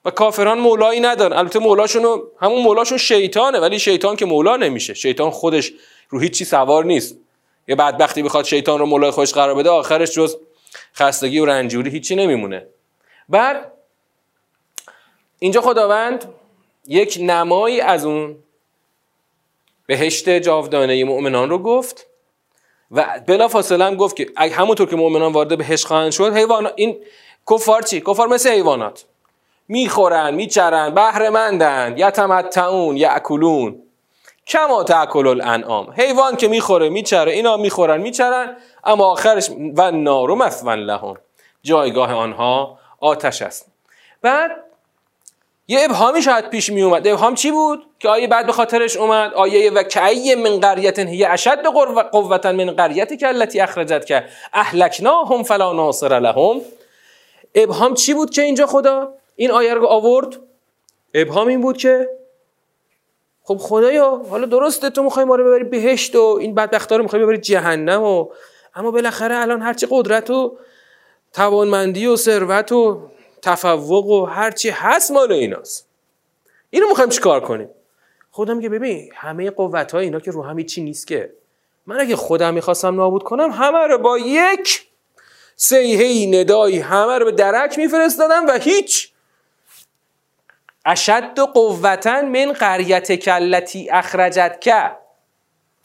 و 0.05 0.11
کافران 0.11 0.59
مولایی 0.59 1.01
ندارن. 1.01 1.37
البته 1.37 1.59
مولاشون 1.59 2.23
همون 2.41 2.63
مولاشون 2.63 2.99
شیطانه 2.99 3.59
ولی 3.61 3.79
شیطان 3.79 4.17
که 4.17 4.27
مولا 4.27 4.57
نمیشه. 4.57 4.95
شیطان 4.95 5.31
خودش 5.31 5.73
رو 6.09 6.21
هیچی 6.21 6.45
سوار 6.45 6.85
نیست. 6.85 7.19
یه 7.69 7.75
بدبختی 7.75 8.23
بخواد 8.23 8.45
شیطان 8.45 8.79
رو 8.79 8.87
مولای 8.87 9.11
خوش 9.11 9.33
قرار 9.33 9.55
بده 9.55 9.71
آخرش 9.71 10.11
جز 10.11 10.37
خستگی 10.95 11.39
و 11.39 11.47
رنجوری 11.47 11.91
هیچی 11.91 12.17
نمیمونه. 12.17 12.67
بعد 13.29 13.73
اینجا 15.39 15.61
خداوند 15.61 16.35
یک 16.87 17.19
نمایی 17.21 17.81
از 17.81 18.05
اون 18.05 18.37
بهشت 19.87 20.29
جاودانه 20.31 21.05
مؤمنان 21.05 21.51
رو 21.51 21.59
گفت 21.59 22.07
و 22.91 23.21
بلا 23.27 23.49
فاصله 23.49 23.85
هم 23.85 23.95
گفت 23.95 24.17
که 24.17 24.27
همونطور 24.37 24.89
که 24.89 24.97
مؤمنان 24.97 25.33
وارد 25.33 25.59
بهشت 25.59 25.87
خواهند 25.87 26.13
شد 26.13 26.37
حیوان 26.37 26.71
این 26.77 26.97
کفار 27.51 27.83
چی؟ 27.83 28.01
کفار 28.01 28.29
مثل 28.29 28.51
حیوانات. 28.51 29.05
می‌خورن 29.69 30.35
میچرن 30.35 30.95
بهرهمندن 30.95 31.95
یتمتعون 31.99 32.97
یاکلون 32.97 33.83
کما 34.49 34.85
تاکل 34.85 35.27
الانعام. 35.27 35.95
حیوان 35.97 36.37
که 36.37 36.49
می‌خوره 36.49 36.89
میچره 36.89 37.33
اینا 37.33 37.57
می‌خورن 37.57 38.01
میچرن 38.01 38.57
اما 38.85 39.05
آخرش 39.05 39.51
و 39.77 39.91
نارو 39.91 40.35
مثون 40.35 40.75
لهم. 40.75 41.17
جایگاه 41.63 42.13
آنها 42.13 42.79
آتش 43.01 43.43
است. 43.43 43.67
بعد 44.23 44.51
یه 45.69 45.85
ابهامی 45.85 46.23
شاید 46.23 46.51
پیش 46.51 46.71
می 46.71 46.83
اومد 46.83 47.07
ابهام 47.07 47.35
چی 47.35 47.51
بود؟ 47.51 47.87
که 47.99 48.09
آیه 48.09 48.27
بعد 48.27 48.47
به 48.47 48.53
خاطرش 48.53 48.97
اومد 48.97 49.35
آیه 49.35 49.71
و 49.71 49.83
کعی 49.83 50.35
من 50.35 50.61
قریت 50.61 50.99
هی 50.99 51.25
اشد 51.25 51.67
قوتا 52.13 52.53
من 52.53 52.71
قریت 52.71 53.19
که 53.19 53.29
التي 53.29 53.61
اخرجت 53.61 54.07
که 54.07 54.25
اهلکناهم 54.53 55.43
فلا 55.43 55.73
ناصر 55.73 56.21
لهم. 56.21 56.61
ابهام 57.55 57.95
چی 57.95 58.15
بود 58.15 58.31
که 58.31 58.43
اینجا 58.43 58.67
خدا؟ 58.67 59.13
این 59.37 59.51
آیه 59.51 59.75
رو 59.75 59.87
آورد. 59.87 60.37
ابهام 61.15 61.49
این 61.49 61.61
بود 61.61 61.77
که 61.77 62.18
خب 63.49 63.57
خدایا 63.57 64.23
حالا 64.31 64.47
درسته 64.47 64.91
تو 64.91 65.03
می‌خوای 65.03 65.25
ما 65.25 65.35
رو 65.35 65.45
ببری 65.45 65.65
بهشت 65.65 66.17
و 66.17 66.39
این 66.41 66.55
بدبختا 66.55 66.97
رو 66.97 67.03
می‌خوای 67.03 67.23
ببری 67.23 67.39
جهنم 67.39 68.03
و 68.03 68.27
اما 68.75 68.91
بالاخره 68.91 69.37
الان 69.37 69.63
هرچی 69.63 69.87
قدرت 69.91 70.31
و 70.31 70.59
توانمندی 71.33 72.07
و 72.07 72.17
ثروت 72.17 72.73
و 72.73 73.01
تفوق 73.43 74.07
و 74.07 74.25
هرچی 74.25 74.71
هست 74.71 75.11
مال 75.11 75.33
ایناست. 75.33 75.89
اینو 76.71 76.89
می‌خوایم 76.89 77.11
چیکار 77.11 77.41
کنیم؟ 77.41 77.69
خدا 78.31 78.55
میگه 78.55 78.69
ببین 78.69 79.11
همه 79.15 79.51
قوت 79.51 79.93
های 79.93 80.05
اینا 80.05 80.21
که 80.21 80.31
رو 80.31 80.43
هم 80.43 80.63
چی 80.63 80.83
نیست 80.83 81.07
که. 81.07 81.33
من 81.87 82.01
اگه 82.01 82.17
خودم 82.17 82.55
می‌خواستم 82.55 82.95
نابود 82.95 83.23
کنم 83.23 83.51
همه 83.51 83.87
رو 83.87 83.99
با 83.99 84.19
یک 84.19 84.87
سیهی 85.57 86.41
ندایی 86.41 86.79
همه 86.79 87.19
رو 87.19 87.25
به 87.25 87.33
درک 87.33 87.79
میفرستادم 87.79 88.47
و 88.47 88.59
هیچ 88.59 89.13
اشد 90.89 91.39
قوتا 91.39 92.23
من 92.23 92.53
قریت 92.53 93.13
کلتی 93.13 93.91
اخرجت 93.91 94.61
که 94.61 94.91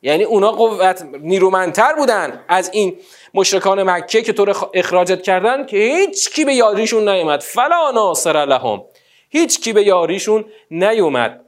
یعنی 0.02 0.24
اونا 0.24 0.52
قوت 0.52 1.06
نیرومندتر 1.22 1.94
بودن 1.94 2.44
از 2.48 2.70
این 2.74 2.98
مشرکان 3.34 3.84
مکه 3.84 4.22
که 4.22 4.34
تو 4.34 4.70
اخراجت 4.74 5.22
کردن 5.22 5.66
که 5.66 5.78
هیچ 5.78 6.30
کی 6.30 6.46
به 6.46 6.54
یاریشون 6.54 7.10
نیومد. 7.10 7.40
فلا 7.40 7.92
ناصر 7.92 8.46
لهم. 8.46 8.84
هیچ 9.30 9.62
کی 9.62 9.74
به 9.74 9.84
یاریشون 9.84 10.46
نیومد. 10.72 11.46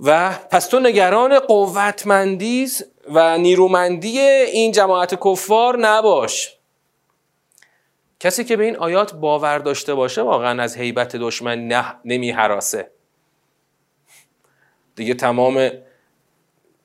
و 0.00 0.30
پس 0.50 0.66
تو 0.66 0.80
نگران 0.80 1.38
قوتمندی 1.38 2.66
و 3.08 3.38
نیرومندی 3.38 4.18
این 4.18 4.72
جماعت 4.72 5.14
کفار 5.24 5.78
نباش. 5.78 6.57
کسی 8.20 8.44
که 8.44 8.56
به 8.56 8.64
این 8.64 8.76
آیات 8.76 9.14
باور 9.14 9.58
داشته 9.58 9.94
باشه 9.94 10.22
واقعا 10.22 10.62
از 10.62 10.76
هیبت 10.76 11.16
دشمن 11.16 11.68
نه 11.68 11.94
نمی 12.04 12.30
حراسه. 12.30 12.90
دیگه 14.96 15.14
تمام 15.14 15.70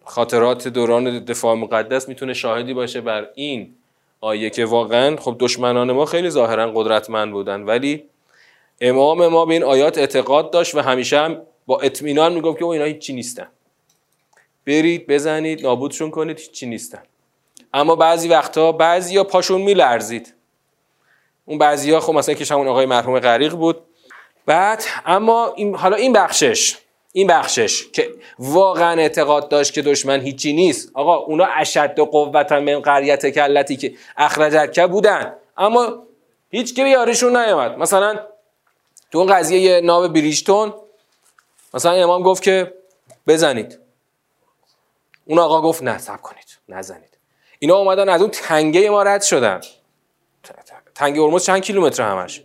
خاطرات 0.03 0.67
دوران 0.67 1.25
دفاع 1.25 1.55
مقدس 1.55 2.09
می‌تونه 2.09 2.33
شاهدی 2.33 2.73
باشه 2.73 3.01
بر 3.01 3.29
این 3.35 3.75
آیه 4.21 4.49
که 4.49 4.65
واقعا 4.65 5.17
خب 5.17 5.35
دشمنان 5.39 5.91
ما 5.91 6.05
خیلی 6.05 6.29
ظاهرا 6.29 6.71
قدرتمند 6.71 7.31
بودن 7.31 7.61
ولی 7.61 8.03
امام 8.81 9.27
ما 9.27 9.45
به 9.45 9.53
این 9.53 9.63
آیات 9.63 9.97
اعتقاد 9.97 10.51
داشت 10.51 10.75
و 10.75 10.79
همیشه 10.79 11.19
هم 11.19 11.41
با 11.65 11.79
اطمینان 11.79 12.33
می‌گفت 12.33 12.59
که 12.59 12.65
او 12.65 12.71
اینا 12.71 12.85
هیچی 12.85 13.13
نیستن. 13.13 13.47
برید 14.65 15.07
بزنید 15.07 15.63
نابودشون 15.63 16.11
کنید 16.11 16.39
هیچی 16.39 16.65
نیستن. 16.65 17.03
اما 17.73 17.95
بعضی 17.95 18.27
وقتها 18.27 18.71
بعضی 18.71 19.17
ها 19.17 19.23
پاشون 19.23 19.61
میلرزید. 19.61 20.33
اون 21.45 21.57
بعضیا 21.57 21.99
خب 21.99 22.13
مثلا 22.13 22.35
که 22.35 22.53
همون 22.53 22.67
آقای 22.67 22.85
مرحوم 22.85 23.19
غریق 23.19 23.53
بود. 23.53 23.81
بعد 24.45 24.83
اما 25.05 25.53
این 25.55 25.75
حالا 25.75 25.95
این 25.95 26.13
بخشش 26.13 26.77
این 27.13 27.27
بخشش 27.27 27.91
که 27.91 28.13
واقعا 28.39 29.01
اعتقاد 29.01 29.49
داشت 29.49 29.73
که 29.73 29.81
دشمن 29.81 30.21
هیچی 30.21 30.53
نیست. 30.53 30.91
آقا 30.93 31.15
اونا 31.15 31.45
اشد 31.45 31.99
و 31.99 32.05
قوتا 32.05 32.59
من 32.59 32.79
قریت 32.79 33.29
کلتی 33.29 33.77
که 33.77 33.93
اخرجت 34.17 34.73
که 34.73 34.87
بودن. 34.87 35.33
اما 35.57 36.03
هیچ 36.49 36.75
که 36.75 36.87
یارشون 36.87 37.37
نیامد. 37.37 37.77
مثلا 37.77 38.19
تو 39.11 39.17
اون 39.17 39.33
قضیه 39.33 39.59
یه 39.59 39.81
ناو 39.81 40.07
بریجتون 40.07 40.73
مثلا 41.73 41.91
امام 41.91 42.23
گفت 42.23 42.43
که 42.43 42.73
بزنید. 43.27 43.79
اون 45.25 45.39
آقا 45.39 45.61
گفت 45.61 45.83
نه 45.83 45.97
سب 45.97 46.21
کنید. 46.21 46.57
نزنید. 46.69 47.17
اینا 47.59 47.75
اومدن 47.75 48.09
از 48.09 48.21
اون 48.21 48.31
تنگه 48.31 48.89
ما 48.89 49.03
رد 49.03 49.21
شدن. 49.21 49.61
تنگه 50.95 51.21
هرمز 51.21 51.45
چند 51.45 51.61
کیلومتر 51.61 52.03
همش؟ 52.03 52.43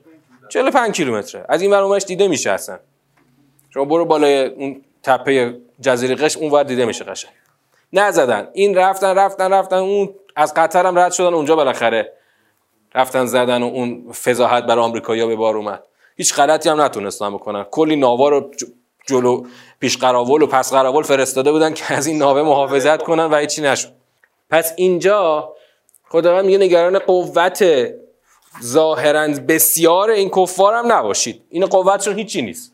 45 0.48 0.96
کیلومتره. 0.96 1.44
از 1.48 1.62
این 1.62 1.72
ور 1.72 1.98
دیده 1.98 2.28
میشه 2.28 2.50
اصلا. 2.50 2.78
شما 3.70 3.84
برو 3.84 4.04
بالای 4.04 4.44
اون 4.44 4.84
تپه 5.02 5.56
جزیره 5.80 6.14
قش 6.14 6.36
اون 6.36 6.50
ور 6.50 6.62
دیده 6.62 6.84
میشه 6.84 7.04
قشنگ. 7.04 7.32
نزدن. 7.92 8.48
این 8.52 8.74
رفتن 8.74 9.14
رفتن 9.14 9.52
رفتن. 9.52 9.76
اون 9.76 10.14
از 10.36 10.54
قطر 10.54 10.86
هم 10.86 10.98
رد 10.98 11.12
شدن 11.12 11.34
اونجا 11.34 11.56
بالاخره 11.56 12.12
رفتن 12.94 13.26
زدن 13.26 13.62
و 13.62 13.66
اون 13.66 14.12
فضاحت 14.12 14.64
برای 14.64 14.84
آمریکایی‌ها 14.84 15.26
به 15.26 15.36
بار 15.36 15.56
اومد. 15.56 15.82
هیچ 16.16 16.34
غلطی 16.34 16.68
هم 16.68 16.80
نتونستن 16.80 17.34
بکنن. 17.34 17.64
کلی 17.70 17.96
ناوا 17.96 18.28
رو 18.28 18.50
جلو 19.06 19.46
پیش 19.80 19.98
قراول 19.98 20.42
و 20.42 20.46
پس 20.46 20.72
قراول 20.72 21.02
فرستاده 21.02 21.52
بودن 21.52 21.74
که 21.74 21.94
از 21.94 22.06
این 22.06 22.18
ناوه 22.18 22.42
محافظت 22.42 23.02
کنن 23.02 23.24
و 23.24 23.36
هیچی 23.36 23.62
نشد. 23.62 23.88
پس 24.50 24.72
اینجا 24.76 25.52
خداوند 26.08 26.44
میگه 26.44 26.58
نگران 26.58 26.98
قوت 26.98 27.64
ظاهرا 28.62 29.28
بسیار 29.48 30.10
این 30.10 30.30
کفار 30.30 30.74
هم 30.74 30.92
نباشید. 30.92 31.42
این 31.50 31.66
قوتشون 31.66 32.18
هیچی 32.18 32.42
نیست. 32.42 32.72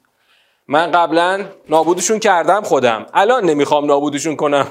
من 0.69 0.91
قبلا 0.91 1.45
نابودشون 1.69 2.19
کردم 2.19 2.63
خودم. 2.63 3.07
الان 3.15 3.45
نمی‌خوام 3.45 3.85
نابودشون 3.85 4.37
کنم. 4.37 4.67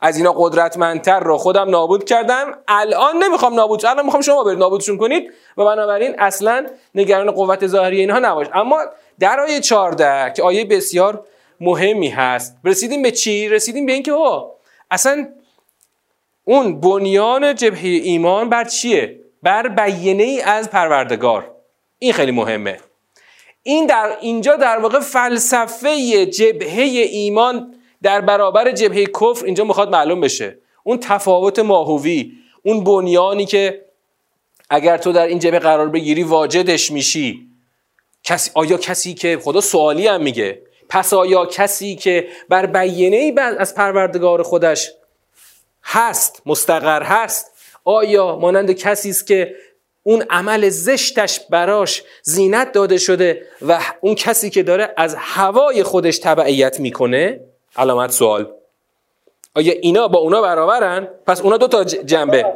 از 0.00 0.16
اینا 0.16 0.32
قدرتمندتر 0.32 1.20
رو 1.20 1.38
خودم 1.38 1.70
نابود 1.70 2.04
کردم. 2.04 2.58
الان 2.68 3.24
نمی‌خوام 3.24 3.54
نابود 3.54 3.86
الان 3.86 4.04
می‌خوام 4.04 4.22
شما 4.22 4.44
برید 4.44 4.58
نابودشون 4.58 4.98
کنید 4.98 5.32
و 5.56 5.64
بنابراین 5.64 6.14
اصلا 6.18 6.66
نگران 6.94 7.30
قوت 7.30 7.66
ظاهری 7.66 8.00
اینها 8.00 8.18
نباش 8.18 8.46
اما 8.54 8.78
در 9.18 9.40
آیه 9.40 9.60
14 9.60 10.32
که 10.36 10.42
آیه 10.42 10.64
بسیار 10.64 11.24
مهمی 11.60 12.08
هست. 12.08 12.56
رسیدیم 12.64 13.02
به 13.02 13.10
چی؟ 13.10 13.48
رسیدیم 13.48 13.86
به 13.86 13.92
اینکه 13.92 14.12
او 14.12 14.50
اصلا 14.90 15.28
اون 16.44 16.80
بنیان 16.80 17.54
جبهه 17.54 17.88
ایمان 17.88 18.48
بر 18.48 18.64
چیه؟ 18.64 19.19
بر 19.42 19.68
بیینه 19.68 20.22
ای 20.22 20.40
از 20.40 20.70
پروردگار. 20.70 21.50
این 21.98 22.12
خیلی 22.12 22.32
مهمه. 22.32 22.80
این 23.62 23.86
در 23.86 24.16
اینجا 24.20 24.56
در 24.56 24.78
واقع 24.78 25.00
فلسفه 25.00 26.26
جبهه 26.26 26.80
ایمان 27.10 27.74
در 28.02 28.20
برابر 28.20 28.72
جبهه 28.72 29.06
کفر 29.06 29.44
اینجا 29.44 29.64
می‌خواد 29.64 29.90
معلوم 29.90 30.20
بشه. 30.20 30.58
اون 30.82 30.98
تفاوت 30.98 31.58
ماهوی 31.58 32.32
اون 32.62 32.84
بنیانی 32.84 33.46
که 33.46 33.84
اگر 34.70 34.96
تو 34.96 35.12
در 35.12 35.26
این 35.26 35.38
جبهه 35.38 35.60
قرار 35.60 35.88
بگیری 35.88 36.22
واجدش 36.22 36.90
میشی. 36.90 37.48
کسی 38.24 38.50
آیا 38.54 38.76
کسی 38.76 39.14
که 39.14 39.38
خدا 39.42 39.60
سوالی 39.60 40.06
هم 40.06 40.22
میگه. 40.22 40.62
پس 40.88 41.12
آیا 41.12 41.46
کسی 41.46 41.96
که 41.96 42.28
بر 42.48 42.66
بیینه 42.66 43.16
ای 43.16 43.34
از 43.58 43.74
پروردگار 43.74 44.42
خودش 44.42 44.90
هست 45.82 46.42
مستقر 46.46 47.02
هست 47.02 47.59
آیا 47.90 48.36
مانند 48.36 48.72
کسی 48.72 49.10
است 49.10 49.26
که 49.26 49.54
اون 50.02 50.24
عمل 50.30 50.68
زشتش 50.68 51.40
براش 51.40 52.02
زینت 52.22 52.72
داده 52.72 52.98
شده 52.98 53.46
و 53.68 53.80
اون 54.00 54.14
کسی 54.14 54.50
که 54.50 54.62
داره 54.62 54.94
از 54.96 55.14
هوای 55.18 55.82
خودش 55.82 56.18
تبعیت 56.18 56.80
می‌کنه؟ 56.80 57.40
علامت 57.76 58.10
سوال. 58.10 58.52
آیا 59.54 59.72
اینا 59.72 60.08
با 60.08 60.18
اونا 60.18 60.42
برابرن؟ 60.42 61.08
پس 61.26 61.40
اونا 61.40 61.56
دو 61.56 61.68
تا 61.68 61.84
جنبه. 61.84 62.46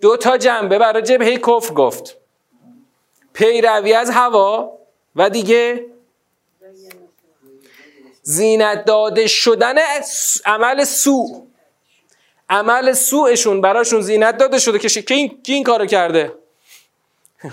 دو 0.00 0.16
تا 0.16 0.36
جنبه 0.38 0.78
برای 0.78 1.02
جبهه 1.02 1.36
کفر 1.36 1.74
گفت. 1.74 2.16
پیروی 3.32 3.92
از 3.92 4.10
هوا 4.10 4.78
و 5.16 5.30
دیگه 5.30 5.86
زینت 8.22 8.84
داده 8.84 9.26
شدن 9.26 9.74
عمل 10.46 10.84
سو 10.84 11.43
عمل 12.48 12.92
سوءشون 12.92 13.60
براشون 13.60 14.00
زینت 14.00 14.36
داده 14.36 14.58
شده 14.58 14.78
که 14.78 14.88
کی 14.88 15.14
این, 15.14 15.38
این 15.46 15.64
کارو 15.64 15.86
کرده؟ 15.86 16.32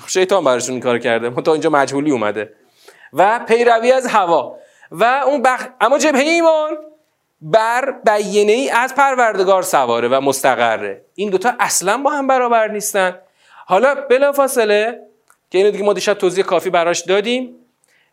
شیطان 0.07 0.43
براشون 0.43 0.71
این 0.71 0.81
کارو 0.81 0.99
کرده. 0.99 1.41
تا 1.41 1.53
اینجا 1.53 1.69
مجهولی 1.69 2.11
اومده. 2.11 2.53
و 3.13 3.39
پیروی 3.47 3.91
از 3.91 4.07
هوا. 4.07 4.55
و 4.91 5.03
اون 5.03 5.41
بخ... 5.41 5.67
اما 5.81 5.97
جبهه 5.97 6.21
ایمان 6.21 6.77
بر 7.41 7.91
بیینه 7.91 8.51
ای 8.51 8.69
از 8.69 8.95
پروردگار 8.95 9.63
سواره 9.63 10.07
و 10.07 10.21
مستقره. 10.21 11.01
این 11.15 11.29
دوتا 11.29 11.53
اصلا 11.59 11.97
با 11.97 12.11
هم 12.11 12.27
برابر 12.27 12.67
نیستن. 12.67 13.17
حالا 13.65 13.95
بلا 13.95 14.31
فاصله 14.31 14.99
که 15.49 15.57
اینو 15.57 15.71
دیگه 15.71 15.83
ما 15.83 15.93
دیشب 15.93 16.13
توضیح 16.13 16.43
کافی 16.43 16.69
براش 16.69 16.99
دادیم 16.99 17.55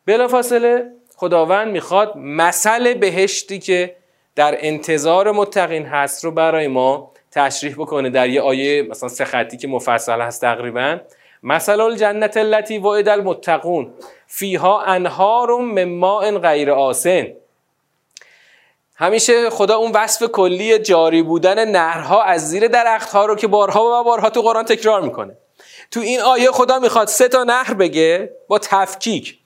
بلا 0.07 0.29
فاصله 0.29 0.93
خداوند 1.17 1.69
می‌خواد 1.69 2.17
مثل 2.17 2.95
بهشتی 2.95 3.59
که 3.59 3.97
در 4.38 4.57
انتظار 4.61 5.33
متقین 5.33 5.87
هست 5.87 6.25
رو 6.25 6.30
برای 6.30 6.68
ما 6.68 7.12
تشریح 7.33 7.75
بکنه 7.75 8.11
در 8.11 8.28
یه 8.28 8.40
آیه 8.40 8.83
مثلا 8.83 9.09
سه 9.09 9.25
خطی 9.25 9.57
که 9.57 9.68
مفصل 9.68 10.21
هست 10.21 10.40
تقریبا. 10.40 10.99
مثل 11.42 11.80
الجنت 11.80 12.37
التي 12.37 12.78
وعد 12.78 13.09
المتقون. 13.09 13.92
فیها 14.26 14.83
انهار 14.83 15.57
من 15.61 15.85
ماء 15.85 16.38
غیر 16.38 16.71
آسن. 16.71 17.26
همیشه 18.97 19.50
خدا 19.50 19.76
اون 19.76 19.92
وصف 19.92 20.26
کلی 20.30 20.78
جاری 20.78 21.23
بودن 21.23 21.68
نهرها 21.68 22.23
از 22.23 22.49
زیر 22.49 22.68
درختها 22.68 23.26
رو 23.26 23.35
که 23.35 23.47
بارها 23.47 24.00
و 24.00 24.04
بارها 24.04 24.30
تو 24.30 24.42
قرآن 24.42 24.64
تکرار 24.64 25.00
می‌کنه. 25.00 25.37
تو 25.90 26.00
این 26.00 26.21
آیه 26.21 26.50
خدا 26.50 26.78
می‌خواد 26.78 27.09
سه 27.09 27.28
تا 27.28 27.45
نهر 27.45 27.75
بگه 27.75 28.30
با 28.49 28.59
تفکیک. 28.59 29.38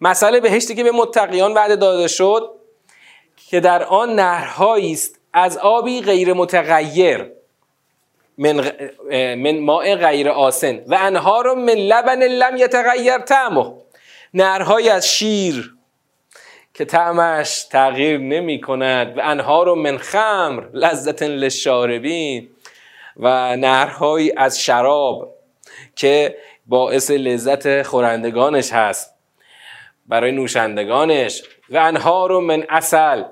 مسئله 0.00 0.40
بهشتی 0.40 0.74
که 0.74 0.84
به 0.84 0.90
متقیان 0.90 1.54
وعده 1.54 1.76
داده 1.76 2.08
شد 2.08 2.50
که 3.54 3.60
در 3.60 3.84
آن 3.84 4.14
نهرهایی 4.14 4.92
است 4.92 5.20
از 5.32 5.58
آبی 5.58 6.00
غیر 6.00 6.32
متغیر 6.32 7.30
من, 8.38 8.70
من 9.34 9.58
ماء 9.58 9.94
غیر 9.94 10.28
آسن 10.28 10.80
و 10.86 10.98
انهار 11.00 11.54
من 11.54 11.72
لبن 11.72 12.22
لم 12.22 12.56
یتغیر 12.56 13.18
طعمه. 13.18 13.72
نهرهایی 14.34 14.88
از 14.88 15.08
شیر 15.08 15.74
که 16.74 16.84
طعمش 16.84 17.64
تغییر 17.64 18.18
نمی 18.18 18.60
کند 18.60 19.18
و 19.18 19.20
انهار 19.24 19.74
من 19.74 19.98
خمر 19.98 20.64
لذت 20.72 21.22
للشاربین 21.22 22.48
و 23.16 23.56
نهرهایی 23.56 24.32
از 24.36 24.60
شراب 24.60 25.34
که 25.96 26.36
باعث 26.66 27.10
لذت 27.10 27.82
خورندگانش 27.82 28.72
هست 28.72 29.14
برای 30.06 30.32
نوشندگانش 30.32 31.42
و 31.70 31.76
انهار 31.76 32.40
من 32.40 32.64
اصل 32.68 33.22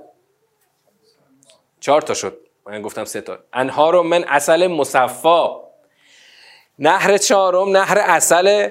چهار 1.82 2.00
تا 2.00 2.14
شد. 2.14 2.38
من 2.66 2.82
گفتم 2.82 3.04
سه 3.04 3.20
تا. 3.20 3.38
انهار 3.52 4.02
من 4.02 4.24
اصل 4.24 4.66
مصفا. 4.66 5.60
نهر 6.78 7.16
چهارم 7.16 7.76
نهر 7.76 7.98
اصل 7.98 8.68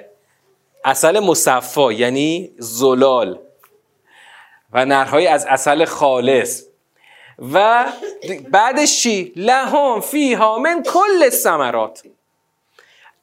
اصل 0.86 1.20
مصفا 1.20 1.92
یعنی 1.92 2.52
زلال. 2.58 3.40
و 4.74 4.86
نهرهای 4.86 5.28
از 5.28 5.46
اصل 5.46 5.86
خالص. 5.86 6.64
و 7.54 7.86
بعدش 8.50 9.04
چی؟ 9.04 9.34
لهم 9.36 10.02
فیها 10.02 10.60
من 10.60 10.84
کل 10.84 11.30
ثمرات. 11.30 12.04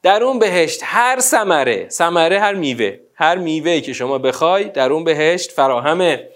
در 0.03 0.23
اون 0.23 0.39
بهشت 0.39 0.81
هر 0.83 1.19
ثمره 1.19 1.89
ثمره 1.89 2.39
هر 2.39 2.53
میوه 2.53 2.99
هر 3.15 3.37
میوه 3.37 3.79
که 3.79 3.93
شما 3.93 4.17
بخوای 4.17 4.63
در 4.63 4.91
اون 4.91 5.03
بهشت 5.03 5.51
فراهمه. 5.51 6.29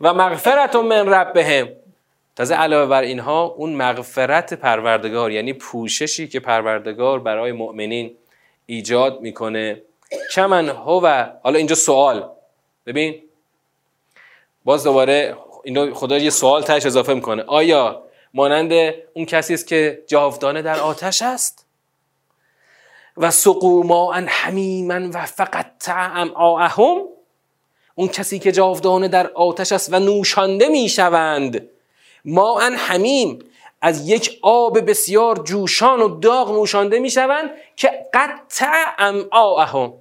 و 0.00 0.14
مغفرت 0.14 0.76
من 0.76 1.08
ربهم. 1.08 1.81
تازه 2.36 2.54
علاوه 2.54 2.86
بر 2.86 3.02
اینها 3.02 3.42
اون 3.44 3.72
مغفرت 3.72 4.54
پروردگار 4.54 5.32
یعنی 5.32 5.52
پوششی 5.52 6.28
که 6.28 6.40
پروردگار 6.40 7.18
برای 7.18 7.52
مؤمنین 7.52 8.16
ایجاد 8.66 9.20
می‌کنه. 9.20 9.82
کمن 10.34 10.68
هو 10.68 11.26
حالا 11.42 11.58
اینجا 11.58 11.74
سوال. 11.74 12.30
ببین 12.86 13.22
باز 14.64 14.84
دوباره 14.84 15.36
اینو 15.64 15.94
خدا 15.94 16.18
یه 16.18 16.30
سوال 16.30 16.62
تش 16.62 16.86
اضافه 16.86 17.14
می‌کنه. 17.14 17.42
آیا 17.42 18.02
مانند 18.34 18.72
اون 19.14 19.24
کسی 19.24 19.54
است 19.54 19.66
که 19.66 20.02
جاودانه 20.06 20.62
در 20.62 20.78
آتش 20.80 21.22
است؟ 21.22 21.66
و 23.16 23.30
سقو 23.30 23.82
ما 23.82 24.14
ان 24.14 24.28
حمیما 24.28 25.10
و 25.14 25.26
فقط 25.26 25.66
تعم 25.80 26.30
آهم؟ 26.30 26.98
اون 27.94 28.08
کسی 28.08 28.38
که 28.38 28.52
جاودانه 28.52 29.08
در 29.08 29.26
آتش 29.26 29.72
است 29.72 29.92
و 29.92 29.98
نوشانده 29.98 30.68
می‌شوند. 30.68 31.68
ما 32.24 32.60
ان 32.60 32.74
حمیم 32.74 33.38
از 33.80 34.08
یک 34.08 34.38
آب 34.42 34.90
بسیار 34.90 35.36
جوشان 35.36 36.02
و 36.02 36.20
داغ 36.20 36.58
نوشانده 36.58 36.98
می‌شوند 36.98 37.50
که 37.76 37.90
قطع 38.14 38.94
امعاهم 38.98 39.92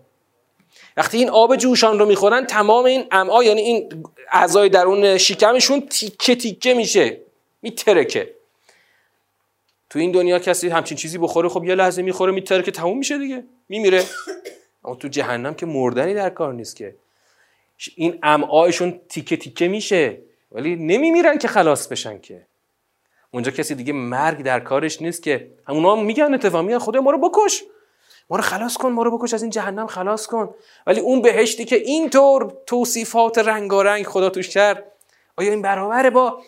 وقتی 0.98 1.18
این 1.18 1.30
آب 1.30 1.56
جوشان 1.56 2.00
رو 2.00 2.06
می‌خورن 2.06 2.46
تمام 2.46 2.86
این 2.86 3.06
امعا 3.12 3.44
یعنی 3.44 3.62
این 3.62 4.06
اعضای 4.32 4.70
درون 4.70 5.18
شکمشون 5.18 5.82
تیکه 5.82 6.36
تیکه 6.36 6.74
میشه 6.74 7.22
میترکه 7.62 8.36
تو 9.90 10.00
این 10.00 10.12
دنیا 10.12 10.40
کسی 10.40 10.70
همچین 10.70 10.98
چیزی 10.98 11.18
بخوره 11.18 11.50
خب 11.50 11.64
یه 11.64 11.76
لحظه 11.76 12.02
می‌خوره 12.02 12.32
میترکه 12.32 12.72
تموم 12.72 12.98
میشه 12.98 13.18
دیگه 13.18 13.44
میمیره 13.70 14.04
اما 14.86 14.96
تو 14.96 15.08
جهنم 15.08 15.54
که 15.54 15.66
مردنی 15.66 16.14
در 16.14 16.30
کار 16.30 16.54
نیست 16.54 16.76
که. 16.76 16.96
این 17.96 18.20
امعایشون 18.24 19.00
تیکه 19.10 19.38
تیکه 19.38 19.68
میشه. 19.68 20.18
ولی 20.52 20.76
نمیمیرن 20.76 21.38
که 21.38 21.48
خلاص 21.48 21.88
بشن 21.88 22.20
که. 22.20 22.48
اونجا 23.32 23.52
کسی 23.52 23.76
دیگه 23.76 23.94
مرگ 23.94 24.44
در 24.44 24.60
کارش 24.60 25.02
نیست 25.02 25.24
که. 25.24 25.52
همونا 25.68 25.96
هم 25.96 26.06
میگن 26.06 26.34
اتفاق 26.34 26.66
میگن 26.66 26.80
خدا 26.80 27.02
ما 27.02 27.12
رو 27.12 27.30
بکش. 27.30 27.64
ما 28.30 28.38
رو 28.38 28.44
خلاص 28.44 28.78
کن 28.78 28.92
ما 28.92 29.04
رو 29.04 29.18
بکش 29.18 29.34
از 29.34 29.42
این 29.42 29.52
جهنم 29.52 29.88
خلاص 29.88 30.28
کن. 30.28 30.56
ولی 30.88 31.00
اون 31.00 31.22
بهشتی 31.22 31.66
که 31.66 31.76
اینطور 31.76 32.54
توصیفات 32.66 33.38
رنگارنگ 33.38 34.06
خدا 34.06 34.30
توش 34.30 34.50
کرد 34.50 34.92
آیا 35.38 35.52
این 35.52 35.62
برابره 35.62 36.10
با 36.10 36.42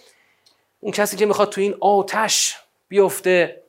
اون 0.79 0.91
کسی 0.91 1.17
که 1.17 1.25
می‌خواد 1.25 1.49
تو 1.49 1.61
این 1.61 1.75
آتش 1.79 2.57
بیفته 2.87 3.63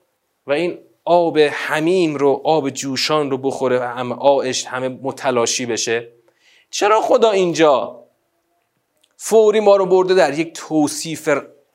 و 0.47 0.53
این 0.53 0.79
آب 1.05 1.39
حمیم 1.39 2.17
رو 2.17 2.41
آب 2.45 2.71
جوشان 2.71 3.31
رو 3.31 3.39
بخوره 3.39 3.79
و 3.79 3.83
همه 3.83 4.15
آش 4.15 4.67
همه 4.67 4.89
متلاشی 4.89 5.67
بشه؟ 5.67 6.09
چرا 6.71 7.01
خدا 7.01 7.31
اینجا 7.31 8.04
فوری 9.17 9.61
ما 9.61 9.77
رو 9.77 9.87
برده 9.87 10.15
در 10.15 10.39
یک 10.39 10.53
توصیف 10.55 11.29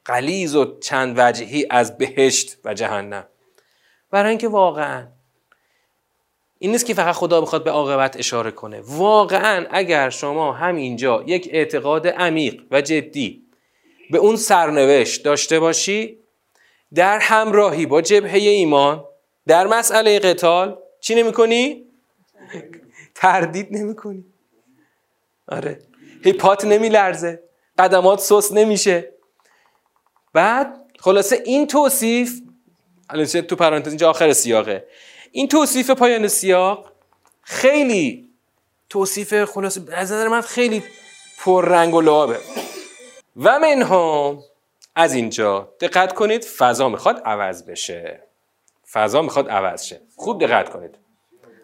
قلیز 0.05 0.55
و 0.55 0.79
چند 0.79 1.15
وجهی 1.17 1.67
از 1.69 1.97
بهشت 1.97 2.57
و 2.65 2.73
جهنم. 2.73 3.27
برای 4.11 4.29
اینکه 4.29 4.47
واقعا 4.47 5.07
این 6.59 6.71
نیست 6.71 6.85
که 6.85 6.93
فقط 6.93 7.15
خدا 7.15 7.41
بخواد 7.41 7.63
به 7.63 7.71
عاقبت 7.71 8.17
اشاره 8.17 8.51
کنه. 8.51 8.81
واقعا 8.85 9.65
اگر 9.71 10.09
شما 10.09 10.53
همینجا 10.53 11.23
یک 11.27 11.49
اعتقاد 11.51 12.07
عمیق 12.07 12.61
و 12.71 12.81
جدی 12.81 13.43
به 14.11 14.17
اون 14.17 14.35
سرنوشت 14.35 15.23
داشته 15.23 15.59
باشی 15.59 16.19
در 16.93 17.19
همراهی 17.19 17.85
با 17.85 18.01
جبهه 18.01 18.33
ایمان 18.33 19.05
در 19.47 19.67
مسئله 19.67 20.19
قتال 20.19 20.77
چی 20.99 21.15
نمی 21.15 21.31
کنی؟ 21.31 21.85
تردید 23.15 23.67
نمی 23.71 23.95
کنی 23.95 24.25
آره. 25.47 25.88
هیپات 26.23 26.65
نمی 26.65 26.89
لرزه 26.89 27.43
قدمات 27.79 28.19
سوس 28.19 28.51
نمیشه. 28.51 29.13
بعد 30.33 30.91
خلاصه 30.99 31.41
این 31.45 31.67
توصیف 31.67 32.41
تو 33.47 33.55
پرانتز 33.55 33.87
اینجا 33.87 34.09
آخر 34.09 34.33
سیاقه. 34.33 34.87
این 35.31 35.47
توصیف 35.47 35.89
پایان 35.89 36.27
سیاق 36.27 36.91
خیلی 37.41 38.29
توصیف 38.89 39.43
خلاصه 39.43 39.81
از 39.91 40.11
نظر 40.11 40.27
من 40.27 40.41
خیلی 40.41 40.83
رنگ 41.47 41.93
و 41.93 42.01
لعابه. 42.01 42.39
و 43.35 43.59
منهم 43.59 44.39
از 44.95 45.13
اینجا 45.13 45.73
دقت 45.79 46.13
کنید 46.13 46.43
فضا 46.43 46.89
می‌خواد 46.89 47.21
عوض 47.25 47.63
بشه. 47.63 48.23
فضا 48.91 49.21
می‌خواد 49.21 49.49
عوض 49.49 49.83
شه. 49.83 50.01
خوب 50.15 50.45
دقت 50.45 50.69
کنید. 50.69 50.95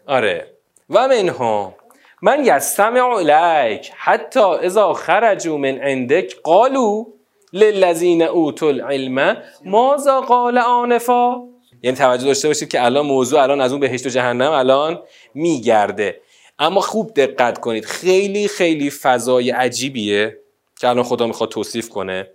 آره. 0.06 0.52
و 0.90 1.08
منها 1.08 1.76
من 2.22 2.46
یستمع 2.46 3.02
الیک 3.02 3.92
حتی 3.96 4.40
اذا 4.40 4.94
خرجوا 4.94 5.58
من 5.58 5.78
عندك 5.78 6.34
قالوا 6.44 7.06
للذین 7.54 8.22
اوتوا 8.22 8.70
العلم 8.70 9.38
ماذا 9.66 10.22
قال 10.22 10.58
آنفا؟ 10.58 11.42
یعنی 11.84 11.98
توجه 11.98 12.26
داشته 12.26 12.48
باشید 12.48 12.70
که 12.70 12.86
الان 12.86 13.06
موضوع 13.06 13.42
الان 13.42 13.62
از 13.62 13.72
اون 13.72 13.80
بهشت 13.80 14.06
و 14.06 14.10
جهنم 14.10 14.52
الان 14.52 15.02
میگرده. 15.34 16.22
اما 16.60 16.82
خوب 16.82 17.14
دقت 17.14 17.58
کنید. 17.58 17.86
خیلی 17.86 18.48
خیلی 18.48 18.90
فضای 18.90 19.52
عجیبیه 19.52 20.38
که 20.80 20.90
الان 20.90 21.04
خدا 21.04 21.28
می‌خواد 21.28 21.50
توصیف 21.50 21.90
کنه 21.90 22.32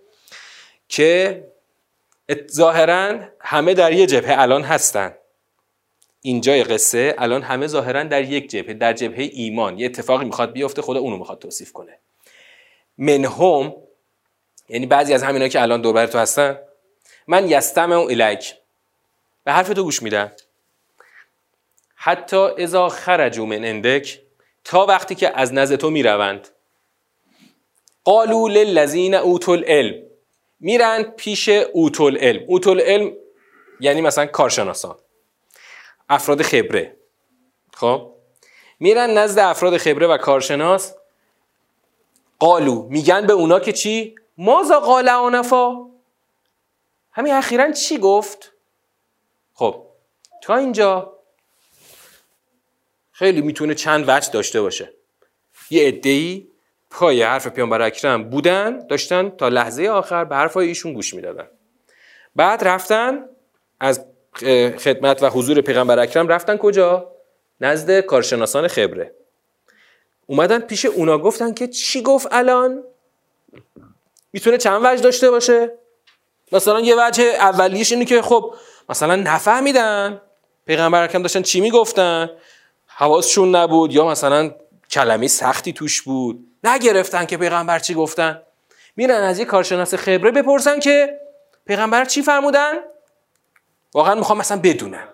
که 0.89 1.45
ظاهرا 2.53 3.19
همه 3.41 3.75
در 3.75 3.93
یه 3.93 4.07
جبهه 4.07 4.41
الان 4.41 4.63
هستن. 4.63 5.15
اینجای 6.23 6.65
قصه 6.65 7.15
الان 7.19 7.43
همه 7.43 7.67
ظاهرا 7.67 8.03
در 8.03 8.23
یک 8.23 8.51
جبهه 8.51 8.75
در 8.75 8.93
جبهه 8.93 9.31
ایمان. 9.33 9.79
یه 9.79 9.87
اتفاقی 9.87 10.25
می‌خواد 10.25 10.53
بیفته 10.53 10.83
خدا 10.83 11.01
اونو 11.01 11.17
می‌خواد 11.17 11.39
توصیف 11.39 11.73
کنه. 11.73 11.99
منهم 12.99 13.75
یعنی 14.69 14.87
بعضی 14.87 15.15
از 15.15 15.23
همینا 15.23 15.49
که 15.49 15.63
الان 15.63 15.81
دور 15.81 16.07
تو 16.07 16.19
هستن 16.19 16.59
من 17.27 17.49
یستم 17.49 17.93
و 17.93 18.01
الک 18.01 18.57
به 19.45 19.53
حرف 19.53 19.69
تو 19.69 19.83
گوش 19.83 20.03
میدن 20.03 20.33
حتی 21.95 22.37
اذا 22.37 22.89
خرجوا 22.89 23.47
من 23.47 23.65
اندک 23.65 24.21
تا 24.65 24.87
وقتی 24.87 25.15
که 25.15 25.39
از 25.39 25.55
نزد 25.55 25.77
تو 25.77 25.91
می‌روند. 25.91 26.49
قالوا 28.05 28.49
للذین 28.49 29.15
اوتوا 29.15 29.55
العلم. 29.55 30.03
میرن 30.61 31.03
پیش 31.03 31.49
اوتول 31.49 32.19
علم 32.19 32.45
اوتول 32.47 32.81
علم 32.81 33.13
یعنی 33.81 34.01
مثلا 34.01 34.27
کارشناسان. 34.27 34.97
افراد 36.11 36.43
خبره. 36.43 36.97
خب؟ 37.75 38.13
میرن 38.81 39.11
نزد 39.11 39.39
افراد 39.39 39.77
خبره 39.77 40.07
و 40.07 40.17
کارشناس. 40.17 40.95
قالو. 42.39 42.83
میگن 42.83 43.27
به 43.27 43.33
اونا 43.33 43.61
که 43.61 43.73
چی؟ 43.73 44.15
مازا 44.39 44.81
قال 44.81 45.09
آنفا 45.09 45.87
همین 47.13 47.33
اخیرا 47.33 47.73
چی 47.73 47.99
گفت؟ 47.99 48.53
خب 49.55 49.87
تا 50.43 50.57
اینجا. 50.57 51.17
خیلی 53.13 53.41
می‌تونه 53.41 53.75
چند 53.75 54.05
وجه 54.09 54.31
داشته 54.31 54.61
باشه. 54.61 54.93
یه 55.71 55.89
ادهی 55.89 56.51
پای 56.91 57.23
حرف 57.23 57.47
پیامبر 57.47 57.83
اکرم 57.83 58.31
بودن 58.31 58.87
داشتن 58.87 59.31
تا 59.31 59.49
لحظه 59.49 59.89
آخر 59.89 60.25
به 60.25 60.37
حرفای 60.37 60.69
ایشون 60.69 60.93
گوش 60.93 61.15
می‌دادن. 61.15 61.49
بعد 62.37 62.65
رفتن 62.65 63.29
از 63.81 64.07
خدمت 64.79 65.23
و 65.23 65.27
حضور 65.27 65.61
پیغمبر 65.61 65.99
اکرم 65.99 66.29
رفتن 66.29 66.57
کجا؟ 66.57 67.13
نزد 67.61 68.01
کارشناسان 68.01 68.69
خبره. 68.69 69.15
اومدن 70.27 70.61
پیش 70.61 70.85
اونا 70.85 71.19
گفتن 71.19 71.55
که 71.55 71.69
چی 71.69 72.03
گفت 72.03 72.29
الان؟ 72.31 72.85
می‌تونه 74.33 74.59
چند 74.59 74.81
وجه 74.85 75.03
داشته 75.03 75.31
باشه؟ 75.31 75.73
مثلا 76.53 76.81
یه 76.81 76.95
وجه 76.99 77.25
اولیش 77.25 77.93
اینه 77.93 78.05
که 78.05 78.23
خب 78.23 78.55
مثلا 78.89 79.17
نفهمیدن. 79.17 80.21
پیغمبر 80.67 81.03
اکرم 81.03 81.23
داشتن 81.23 81.43
چی 81.43 81.61
می‌گفتن؟ 81.61 82.31
حواسشون 82.87 83.57
نبود 83.57 83.93
یا 83.93 84.07
مثلا 84.07 84.55
کلمه 84.91 85.29
سختی 85.29 85.73
توش 85.73 86.03
بود؟ 86.03 86.47
نگرفتن 86.65 87.25
که 87.25 87.37
پیغمبر 87.37 87.79
چی 87.79 87.95
گفتن؟ 87.95 88.43
میرن 88.97 89.23
از 89.23 89.39
یه 89.39 89.45
کارشناس 89.45 89.95
خبره 89.95 90.31
بپرسن 90.31 90.81
که 90.81 91.21
پیغمبر 91.67 92.05
چی 92.05 92.23
فرمودن؟ 92.23 92.73
واقعا 93.95 94.15
می‌خوام 94.15 94.39
مثلا 94.39 94.61
بدونن 94.63 95.09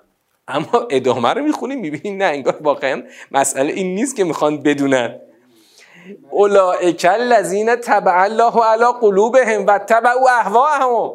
اما 0.49 0.87
ادامه 0.91 1.29
رو 1.29 1.43
می‌خونیم 1.43 1.81
می‌بینیم 1.81 2.23
نه 2.23 2.25
انگار 2.25 2.57
واقعا 2.61 3.03
مسئله 3.31 3.73
این 3.73 3.95
نیست 3.95 4.17
که 4.17 4.25
می‌خوان 4.25 4.63
بدونن. 4.63 5.21
اولئک 6.31 7.07
الذین 7.11 7.77
تبع 7.77 8.23
الله 8.23 8.65
علی 8.65 8.85
قلوبهم 9.01 9.67
و 9.67 9.79
تبعوا 9.79 10.31
اهواهم 10.31 11.13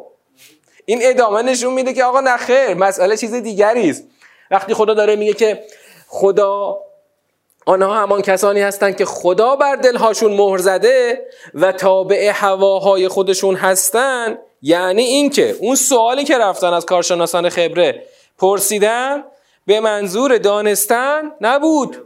این 0.86 1.00
ادامه 1.02 1.42
نشون 1.42 1.74
میده 1.74 1.94
که 1.94 2.04
آقا 2.04 2.22
نخیر 2.22 2.74
مسئله 2.74 3.18
چیز 3.18 3.34
دیگری 3.34 3.90
است. 3.90 4.04
وقتی 4.52 4.74
خدا 4.74 4.94
داره 4.94 5.16
میگه 5.16 5.34
که 5.34 5.64
خدا 6.08 6.78
آنها 7.66 7.94
همان 7.94 8.22
کسانی 8.22 8.62
هستند 8.62 8.98
که 8.98 9.06
خدا 9.06 9.56
بر 9.56 9.76
دلهاشون 9.76 10.34
مهر 10.34 10.58
زده 10.58 11.26
و 11.54 11.72
تابع 11.72 12.32
هواهای 12.34 13.08
خودشون 13.08 13.56
هستند 13.56 14.40
یعنی 14.62 15.02
اینکه 15.02 15.56
اون 15.60 15.76
سوالی 15.76 16.24
که 16.24 16.38
رفتن 16.38 16.74
از 16.74 16.86
کارشناسان 16.86 17.50
خبره 17.50 18.06
پرسیدن 18.38 19.24
به 19.66 19.80
منظور 19.80 20.38
دانستن 20.38 21.32
نبود. 21.42 21.98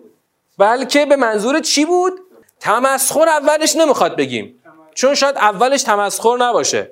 بلکه 0.58 1.06
به 1.06 1.16
منظور 1.16 1.60
چی 1.60 1.86
بود؟ 1.86 2.20
تمسخر 2.60 3.30
اولش 3.30 3.76
نمی‌خواد 3.76 4.16
بگیم. 4.16 4.62
چون 4.94 5.16
شاید 5.16 5.36
اولش 5.36 5.84
تمسخر 5.84 6.38
نباشه. 6.38 6.92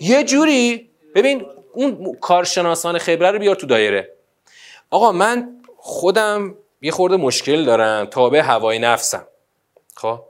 یه 0.00 0.24
جوری 0.24 0.90
ببین 1.14 1.46
اون 1.72 2.16
کارشناسان 2.20 2.98
خبره 2.98 3.30
رو 3.30 3.38
بیار 3.38 3.56
تو 3.56 3.66
دایره. 3.66 4.12
آقا 4.90 5.12
من 5.12 5.60
خودم 5.76 6.54
یه 6.82 6.92
خورده 6.92 7.16
مشکل 7.16 7.64
دارم 7.64 8.04
تابع 8.06 8.40
هوای 8.40 8.78
نفسم. 8.78 9.26
خب؟ 9.94 10.20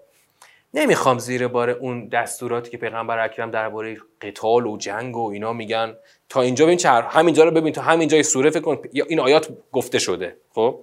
نمی‌خوام 0.76 1.18
زیر 1.18 1.48
بار 1.48 1.70
اون 1.70 2.08
دستوراتی 2.08 2.70
که 2.70 2.76
پیغمبر 2.76 3.18
اکرم 3.18 3.50
درباره 3.50 3.96
قتال 4.20 4.66
و 4.66 4.76
جنگ 4.76 5.16
و 5.16 5.30
اینا 5.30 5.52
میگن. 5.52 5.94
تا 6.28 6.42
اینجا 6.42 6.64
ببین 6.64 6.76
چه 6.78 6.88
همینجا 6.88 7.44
رو 7.44 7.50
ببین 7.50 7.72
تا 7.72 7.82
همینجا 7.82 8.22
سوره 8.22 8.50
فکر 8.50 8.60
کن 8.60 8.78
این 8.92 9.20
آیات 9.20 9.48
گفته 9.72 9.98
شده 9.98 10.36
خب؟ 10.54 10.80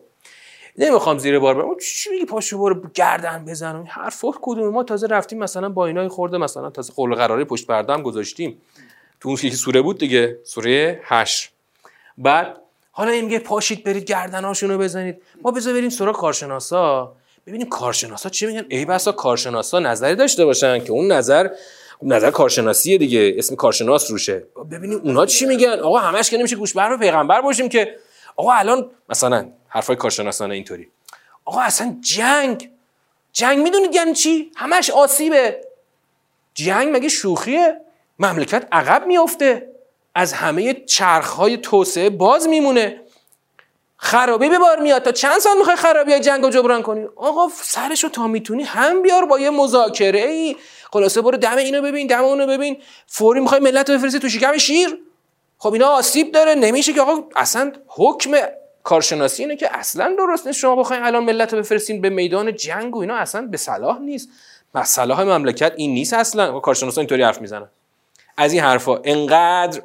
نمی‌خوام 0.77 1.17
زیر 1.17 1.39
بار 1.39 1.56
برم 1.56 1.75
چی 1.79 2.10
میگی 2.10 2.25
پاشو 2.25 2.58
برو 2.58 2.82
گردن 2.93 3.45
بزن؟ 3.45 3.86
حرفا 3.86 4.32
کدوم؟ 4.41 4.73
ما 4.73 4.84
تازه 4.84 5.08
رفتیم 5.08 5.39
مثلا 5.39 5.69
با 5.69 5.88
اینای 5.88 6.08
خورده 6.08 6.38
مثلا 6.38 6.69
تازه 6.69 6.93
قول 6.93 7.15
قراری 7.15 7.43
پشت 7.43 7.67
پرده 7.67 8.01
گذاشتیم. 8.01 8.62
تو 9.19 9.29
اون 9.29 9.36
سوره 9.36 9.82
بود 9.82 9.97
دیگه 9.97 10.39
سوره 10.43 11.01
8 11.03 11.51
بعد 12.17 12.58
حالا 12.91 13.12
این 13.12 13.25
میگه 13.25 13.39
پاشید 13.39 13.84
برید 13.84 14.03
گردناشون 14.03 14.69
رو 14.69 14.77
بزنید. 14.77 15.21
ما 15.41 15.51
بذار 15.51 15.73
بریم 15.73 15.89
سراغ 15.89 16.15
کارشناسا. 16.15 17.15
ببینیم 17.47 17.69
کارشناسا 17.69 18.29
چی 18.29 18.45
میگن؟ 18.45 18.65
ای 18.69 18.86
بسا 18.86 19.12
کارشناسا 19.12 19.79
نظری 19.79 20.15
داشته 20.15 20.45
باشن 20.45 20.84
که 20.84 20.91
اون 20.91 21.12
نظر 21.12 21.49
نظر 22.01 22.32
کارشناسیه 22.32 22.97
دیگه 22.97 23.36
اسم 23.38 23.56
کارشناس 23.56 24.12
روشه. 24.12 24.43
ببینیم 24.71 24.99
اونا 25.03 25.25
چی 25.25 25.45
میگن؟ 25.45 25.79
آقا 25.79 25.97
همش 25.97 26.29
که 26.29 26.38
نمیشه 26.38 26.56
گوش 26.56 26.73
بر 26.73 26.97
پیغمبر 26.97 27.41
باشیم 27.41 27.69
که 27.69 27.95
آقا 28.36 28.51
الان 28.51 28.89
مثلا 29.10 29.49
حرفای 29.67 29.95
کارشناسانه 29.95 30.56
اینطوری. 30.56 30.88
آقا 31.45 31.62
اصلا 31.62 31.97
جنگ 32.01 32.69
جنگ 33.34 33.60
می‌دونید 33.60 33.95
یعنی 33.95 34.13
چی؟ 34.13 34.51
همش 34.56 34.89
آسیبه. 34.89 35.62
جنگ 36.53 36.95
مگه 36.95 37.10
شوخیه؟ 37.10 37.82
مملکت 38.19 38.67
عقب 38.71 39.08
میافته. 39.08 39.69
از 40.15 40.34
همه 40.34 40.73
چرخهای 40.73 41.58
توسعه 41.58 42.10
باز 42.10 42.47
میمونه. 42.47 43.01
خرابی 44.04 44.50
به 44.50 44.60
بار 44.60 44.80
میاد. 44.80 45.04
تا 45.04 45.12
چند 45.12 45.39
سال 45.39 45.58
می‌خوای 45.58 45.76
خرابی 45.76 46.12
های 46.12 46.22
جنگ 46.22 46.44
رو 46.44 46.50
جبران 46.50 46.82
کنی؟ 46.82 47.06
آقا 47.16 47.50
سرشو 47.62 48.10
تا 48.10 48.28
می‌تونی 48.28 48.63
هم 48.63 49.02
بیار 49.02 49.26
با 49.26 49.39
یه 49.39 49.50
مذاکره 49.50 50.20
ای 50.20 50.56
خلاصه 50.94 51.22
برو 51.22 51.38
دم 51.38 51.58
اینو 51.58 51.82
ببین 51.82 52.08
دم 52.08 52.24
اونو 52.24 52.48
ببین. 52.48 52.78
فوری 53.08 53.39
می‌خوای 53.39 53.60
ملت 53.62 53.89
رو 53.89 53.98
بفرستی 53.98 54.20
تو 54.20 54.30
شکم 54.30 54.58
شیر. 54.58 55.00
خب 55.58 55.74
اینا 55.74 55.88
آسیب 55.88 56.32
داره. 56.32 56.56
نمیشه 56.56 56.94
که 56.94 57.02
آقا 57.02 57.24
اصلا 57.36 57.72
حکم 57.88 58.32
کارشناسی 58.84 59.44
اینه 59.44 59.56
که 59.56 59.78
اصلا 59.78 60.16
درست 60.18 60.48
نیست. 60.48 60.60
شما 60.60 60.76
بخواین 60.76 61.04
الان 61.04 61.24
ملت 61.24 61.54
رو 61.54 61.60
بفرستین 61.60 62.02
به 62.02 62.10
میدان 62.10 62.56
جنگ 62.56 62.96
و 62.96 63.00
اینا 63.00 63.16
اصلا 63.16 63.42
به 63.42 63.58
صلاح 63.58 64.00
نیست. 64.00 64.30
صلاح 64.84 65.24
مملکت 65.24 65.74
این 65.76 65.94
نیست 65.94 66.13
اصلا. 66.13 66.60
کارشناسا 66.60 67.02
اینطوری 67.02 67.24
حرف 67.24 67.42
می‌زنن. 67.42 67.70
از 68.38 68.54
این 68.54 68.62
حرفا 68.62 68.98
انقدر 69.04 69.82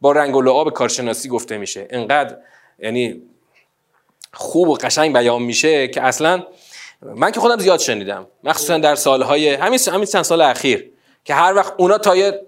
با 0.00 0.12
رنگ 0.12 0.36
و 0.36 0.42
لعاب 0.42 0.72
کارشناسی 0.72 1.28
گفته 1.28 1.58
میشه. 1.58 1.88
انقدر 1.90 2.36
یعنی 2.78 3.22
خوب 4.38 4.68
و 4.68 4.74
قشنگ 4.74 5.16
بیان 5.16 5.42
میشه 5.42 5.88
که 5.88 6.02
اصلا 6.02 6.46
من 7.02 7.30
که 7.30 7.40
خودم 7.40 7.58
زیاد 7.58 7.78
شنیدم. 7.78 8.26
مخصوصا 8.44 8.78
در 8.78 8.94
سالهای 8.94 9.54
همین 9.54 9.80
همین 9.92 10.04
چند 10.04 10.22
سال 10.22 10.40
اخیر 10.40 10.90
که 11.24 11.34
هر 11.34 11.54
وقت 11.54 11.74
اونا 11.76 11.98
تا 11.98 12.16
یه 12.16 12.40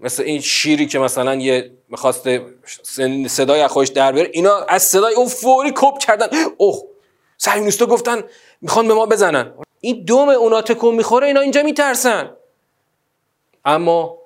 مثل 0.00 0.22
این 0.22 0.40
شیری 0.40 0.86
که 0.86 0.98
مثلا 0.98 1.34
یه 1.34 1.70
می‌خواست 1.88 2.28
صدای 3.28 3.60
از 3.60 3.92
در 3.92 4.12
بیاره 4.12 4.30
اینا 4.32 4.58
از 4.58 4.82
صدای 4.82 5.14
اون 5.14 5.28
فوری 5.28 5.72
کپ 5.76 5.98
کردن. 5.98 6.26
اوه 6.56 6.82
صهیونیستا 7.38 7.86
گفتن 7.86 8.22
می‌خوان 8.60 8.88
به 8.88 8.94
ما 8.94 9.06
بزنن. 9.06 9.52
این 9.80 10.04
دوم 10.04 10.28
اونا 10.28 10.62
تکون 10.62 10.94
می‌خوره 10.94 11.26
اینا 11.26 11.40
اینجا 11.40 11.62
میترسن. 11.62 12.30
اما 13.64 14.18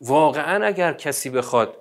واقعا 0.00 0.66
اگر 0.66 0.92
کسی 0.92 1.30
بخواد 1.30 1.76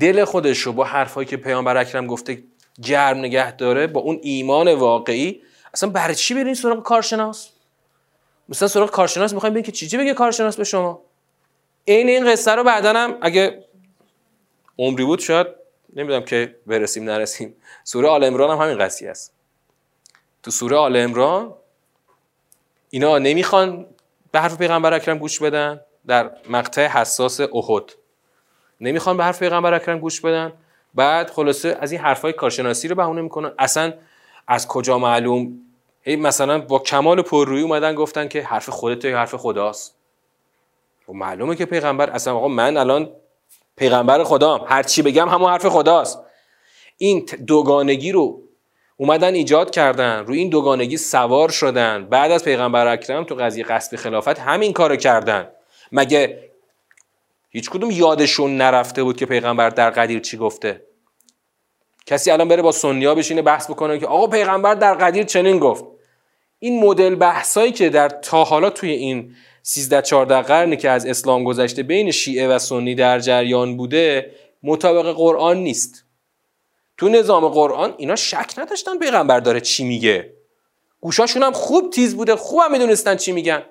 دل 0.00 0.24
خودش 0.24 0.58
رو 0.58 0.72
با 0.72 0.84
حرفایی 0.84 1.28
که 1.28 1.36
پیامبر 1.36 1.76
اکرم 1.76 2.06
گفته 2.06 2.42
گرم 2.82 3.18
نگه 3.18 3.56
داره 3.56 3.86
با 3.86 4.00
اون 4.00 4.20
ایمان 4.22 4.74
واقعی. 4.74 5.42
اصلا 5.74 5.90
برای 5.90 6.14
چی 6.14 6.34
برین 6.34 6.54
سراغ 6.54 6.82
کارشناس؟ 6.82 7.50
مثلا 8.48 8.68
سراغ 8.68 8.90
کارشناس 8.90 9.32
می‌خوایم 9.32 9.52
ببینیم 9.52 9.72
که 9.72 9.72
چی 9.72 9.96
بگه 9.96 10.14
کارشناس 10.14 10.56
به 10.56 10.64
شما؟ 10.64 11.02
این 11.84 12.08
این 12.08 12.32
قصه 12.32 12.50
رو 12.50 12.64
بعدا 12.64 12.92
هم 12.92 13.18
اگه 13.22 13.64
عمری 14.78 15.04
بود 15.04 15.18
شاید 15.18 15.46
نمی‌دونم 15.96 16.24
که 16.24 16.56
برسیم 16.66 17.04
نرسیم. 17.04 17.56
سوره 17.84 18.08
آل 18.08 18.24
عمران 18.24 18.50
هم 18.50 18.66
همین 18.66 18.78
قضیه 18.78 19.10
است. 19.10 19.32
تو 20.42 20.50
سوره 20.50 20.76
آل 20.76 20.96
امران 20.96 21.54
اینا 22.90 23.18
نمی‌خوان 23.18 23.86
به 24.32 24.40
حرف 24.40 24.58
پیغمبر 24.58 24.94
اکرم 24.94 25.18
گوش 25.18 25.42
بدن. 25.42 25.80
در 26.06 26.30
مقطع 26.48 26.86
حساس 26.86 27.40
احد. 27.40 27.92
نمی‌خوان 28.80 29.16
به 29.16 29.24
حرف 29.24 29.38
پیغمبر 29.38 29.74
اکرم 29.74 29.98
گوش 29.98 30.20
بدن. 30.20 30.52
بعد 30.94 31.30
خلاصه 31.30 31.78
از 31.80 31.92
این 31.92 32.00
حرفای 32.00 32.32
کارشناسی 32.32 32.88
رو 32.88 32.94
بهونه 32.94 33.22
می‌کنن 33.22 33.52
اصلا 33.58 33.92
از 34.48 34.68
کجا 34.68 34.98
معلوم؟ 34.98 35.58
مثلا 36.06 36.58
با 36.58 36.78
کمال 36.78 37.22
پررویی 37.22 37.62
اومدن 37.62 37.94
گفتن 37.94 38.28
که 38.28 38.42
حرف 38.42 38.68
خودت 38.68 39.04
یا 39.04 39.18
حرف 39.18 39.34
خداست. 39.34 39.94
و 41.02 41.12
خب 41.12 41.18
معلومه 41.18 41.56
که 41.56 41.64
پیغمبر 41.64 42.10
اصلا 42.10 42.36
آقا 42.36 42.48
من 42.48 42.76
الان 42.76 43.10
پیغمبر 43.76 44.24
خدام. 44.24 44.64
هر 44.66 44.82
چی 44.82 45.02
بگم 45.02 45.28
همون 45.28 45.50
حرف 45.50 45.66
خداست. 45.66 46.20
این 46.98 47.26
دوگانگی 47.46 48.12
رو 48.12 48.42
اومدن 48.96 49.34
ایجاد 49.34 49.70
کردن. 49.70 50.24
روی 50.26 50.38
این 50.38 50.48
دوگانگی 50.48 50.96
سوار 50.96 51.48
شدن. 51.48 52.04
بعد 52.04 52.30
از 52.30 52.44
پیغمبر 52.44 52.86
اکرم 52.86 53.24
تو 53.24 53.34
قضیه 53.34 53.64
قصد 53.64 53.96
خلافت 53.96 54.38
همین 54.38 54.72
کارو 54.72 54.96
کردن. 54.96 55.48
مگه 55.92 56.49
هیچ 57.50 57.70
کدوم 57.70 57.90
یادشون 57.90 58.56
نرفته 58.56 59.02
بود 59.02 59.16
که 59.16 59.26
پیغمبر 59.26 59.70
در 59.70 59.90
قدیر 59.90 60.20
چی 60.20 60.36
گفته. 60.36 60.82
کسی 62.06 62.30
الان 62.30 62.48
بره 62.48 62.62
با 62.62 62.72
سنیا 62.72 63.14
بشینه 63.14 63.42
بحث 63.42 63.70
بکنه 63.70 63.98
که 63.98 64.06
آقا 64.06 64.26
پیغمبر 64.26 64.74
در 64.74 64.94
قدیر 64.94 65.22
چنین 65.22 65.58
گفت. 65.58 65.84
این 66.58 66.84
مدل 66.84 67.14
بحثایی 67.14 67.72
که 67.72 67.88
در 67.88 68.08
تا 68.08 68.44
حالا 68.44 68.70
توی 68.70 68.90
این 68.90 69.34
13 69.62 70.02
14 70.02 70.42
قرنی 70.42 70.76
که 70.76 70.90
از 70.90 71.06
اسلام 71.06 71.44
گذشته 71.44 71.82
بین 71.82 72.10
شیعه 72.10 72.48
و 72.48 72.58
سنی 72.58 72.94
در 72.94 73.18
جریان 73.18 73.76
بوده 73.76 74.30
مطابق 74.62 75.12
قرآن 75.12 75.56
نیست. 75.56 76.04
تو 76.96 77.08
نظام 77.08 77.48
قرآن 77.48 77.94
اینا 77.96 78.16
شک 78.16 78.54
نداشتن 78.58 78.98
پیغمبر 78.98 79.40
داره 79.40 79.60
چی 79.60 79.84
میگه. 79.84 80.32
گوشاشون 81.00 81.42
هم 81.42 81.52
خوب 81.52 81.90
تیز 81.90 82.16
بوده 82.16 82.36
خوب 82.36 82.60
هم 82.60 82.72
می‌دونستن 82.72 83.16
چی 83.16 83.32
میگن. 83.32 83.62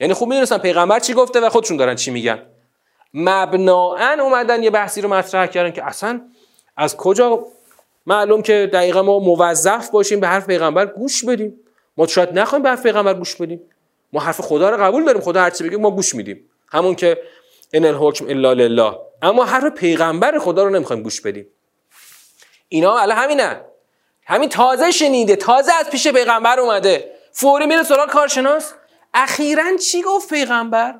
یعنی 0.00 0.14
خوب 0.14 0.28
می‌دونستن 0.28 0.58
پیغمبر 0.58 0.98
چی 0.98 1.14
گفته 1.14 1.40
و 1.40 1.48
خودشون 1.48 1.76
دارن 1.76 1.94
چی 1.94 2.10
میگن. 2.10 2.46
مبناعا 3.14 4.22
اومدن 4.22 4.62
یه 4.62 4.70
بحثی 4.70 5.00
رو 5.00 5.08
مطرح 5.08 5.46
کردن 5.46 5.70
که 5.70 5.84
اصلا 5.84 6.22
از 6.76 6.96
کجا 6.96 7.46
معلوم 8.06 8.42
که 8.42 8.70
دقیقا 8.72 9.02
ما 9.02 9.18
موظف 9.18 9.90
باشیم 9.90 10.20
به 10.20 10.28
حرف 10.28 10.46
پیغمبر 10.46 10.86
گوش 10.86 11.24
بدیم. 11.24 11.60
ما 11.96 12.06
شاید 12.06 12.38
نخوایم 12.38 12.62
به 12.62 12.68
حرف 12.68 12.82
پیغمبر 12.82 13.14
گوش 13.14 13.36
بدیم. 13.36 13.60
ما 14.12 14.20
حرف 14.20 14.40
خدا 14.40 14.70
رو 14.70 14.76
قبول 14.84 15.04
داریم. 15.04 15.20
خدا 15.20 15.40
هر 15.40 15.50
چی 15.50 15.64
بگه 15.64 15.76
ما 15.76 15.90
گوش 15.90 16.14
میدیم. 16.14 16.50
همون 16.68 16.94
که 16.94 17.18
ان 17.72 17.84
الحکم 17.84 18.28
الا 18.28 18.52
لله. 18.52 18.96
اما 19.22 19.44
حرف 19.44 19.72
پیغمبر 19.72 20.38
خدا 20.38 20.64
رو 20.64 20.70
نمی‌خوایم 20.70 21.02
گوش 21.02 21.20
بدیم. 21.20 21.46
اینا 22.68 22.98
الان 22.98 23.16
همینن. 23.16 23.60
همین 24.26 24.48
تازه 24.48 24.90
شنیده. 24.90 25.36
تازه 25.36 25.72
از 25.80 25.90
پیش 25.90 26.08
پیغمبر 26.08 26.60
اومده. 26.60 27.12
فوری 27.32 27.66
میره 27.66 27.82
سراغ 27.82 28.08
کارشناس. 28.08 28.74
اخیرا 29.14 29.76
چی 29.76 30.02
گفت 30.02 30.28
پیغمبر؟ 30.28 30.94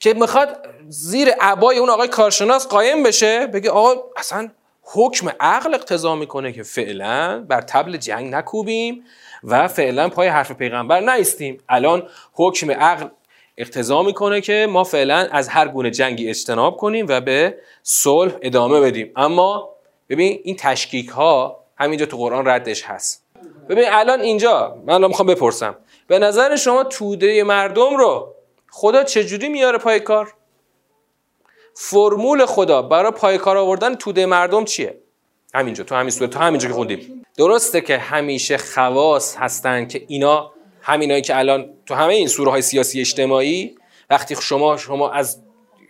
که 0.00 0.14
می‌خواد 0.14 0.68
زیر 0.88 1.28
عبای 1.40 1.78
اون 1.78 1.90
آقای 1.90 2.08
کارشناس 2.08 2.68
قایم 2.68 3.02
بشه 3.02 3.46
بگه 3.46 3.70
آقا 3.70 4.02
اصلا 4.16 4.50
حکم 4.82 5.30
عقل 5.40 5.74
اقتضا 5.74 6.14
می‌کنه 6.14 6.52
که 6.52 6.62
فعلا 6.62 7.44
بر 7.48 7.60
تبل 7.60 7.96
جنگ 7.96 8.34
نکوبیم 8.34 9.04
و 9.44 9.68
فعلا 9.68 10.08
پای 10.08 10.28
حرف 10.28 10.52
پیغمبر 10.52 11.00
نیستیم. 11.00 11.58
الان 11.68 12.08
حکم 12.32 12.70
عقل 12.70 13.06
اقتضا 13.56 14.02
می‌کنه 14.02 14.40
که 14.40 14.66
ما 14.70 14.84
فعلا 14.84 15.28
از 15.32 15.48
هر 15.48 15.68
گونه 15.68 15.90
جنگی 15.90 16.28
اجتناب 16.28 16.76
کنیم 16.76 17.06
و 17.08 17.20
به 17.20 17.58
صلح 17.82 18.32
ادامه 18.42 18.80
بدیم. 18.80 19.12
اما 19.16 19.68
ببین 20.08 20.40
این 20.44 20.56
تشکیک 20.56 21.08
ها 21.08 21.64
همینجا 21.76 22.06
تو 22.06 22.16
قرآن 22.16 22.48
ردش 22.48 22.82
هست. 22.84 23.24
ببین 23.68 23.84
الان 23.88 24.20
اینجا 24.20 24.78
من 24.86 24.94
الان 24.94 25.08
می‌خوام 25.08 25.28
بپرسم. 25.28 25.76
به 26.06 26.18
نظر 26.18 26.56
شما 26.56 26.84
توده 26.84 27.44
مردم 27.44 27.96
رو 27.96 28.34
خدا 28.70 29.04
چجوری 29.04 29.48
میاره 29.48 29.78
پای 29.78 30.00
کار؟ 30.00 30.34
فرمول 31.74 32.46
خدا 32.46 32.82
برای 32.82 33.12
پای 33.12 33.38
کار 33.38 33.56
آوردن 33.56 33.94
توده 33.94 34.26
مردم 34.26 34.64
چیه؟ 34.64 34.98
همینجا 35.54 35.84
تو 35.84 35.94
همین 35.94 36.10
صورت 36.10 36.30
تو 36.30 36.38
همینجا 36.38 36.68
که 36.68 36.74
خوندیم. 36.74 37.22
درسته 37.36 37.80
که 37.80 37.98
همیشه 37.98 38.58
خواص 38.58 39.36
هستن 39.36 39.86
که 39.86 40.04
اینا 40.08 40.52
همینایی 40.82 41.22
که 41.22 41.38
الان 41.38 41.70
تو 41.86 41.94
همه 41.94 42.14
این 42.14 42.28
سوره 42.28 42.50
های 42.50 42.62
سیاسی 42.62 43.00
اجتماعی 43.00 43.74
وقتی 44.10 44.36
شما 44.40 44.76
شما 44.76 45.10
از 45.10 45.42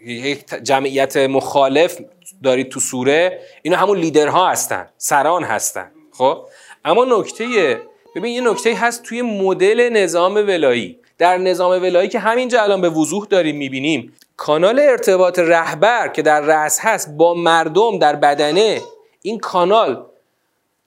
یک 0.07 0.45
جمعیت 0.63 1.17
مخالف 1.17 2.01
دارید 2.43 2.69
تو 2.69 2.81
سوره 2.81 3.41
اینا 3.63 3.77
همون 3.77 3.99
لیدرها 3.99 4.49
هستن 4.49 4.89
سران 4.99 5.45
هستن 5.45 5.91
خب؟ 6.13 6.47
اما 6.85 7.05
نکته 7.05 7.81
ببین 8.17 8.33
یه 8.33 8.41
نکته 8.51 8.75
هست 8.75 9.03
توی 9.03 9.23
مدل 9.23 9.89
نظام 9.89 10.35
ولایی. 10.35 10.99
در 11.19 11.39
نظام 11.39 11.83
ولایی 11.83 12.09
که 12.09 12.19
همینجا 12.19 12.63
الان 12.63 12.81
به 12.81 12.91
وضوح 12.91 13.27
داریم 13.27 13.57
می‌بینیم 13.57 14.17
کانال 14.37 14.79
ارتباط 14.79 15.39
رهبر 15.39 16.09
که 16.09 16.23
در 16.23 16.41
رأس 16.41 16.79
هست 16.81 17.11
با 17.17 17.35
مردم 17.35 17.99
در 17.99 18.17
بدنه 18.17 18.81
این 19.23 19.39
کانال 19.39 20.05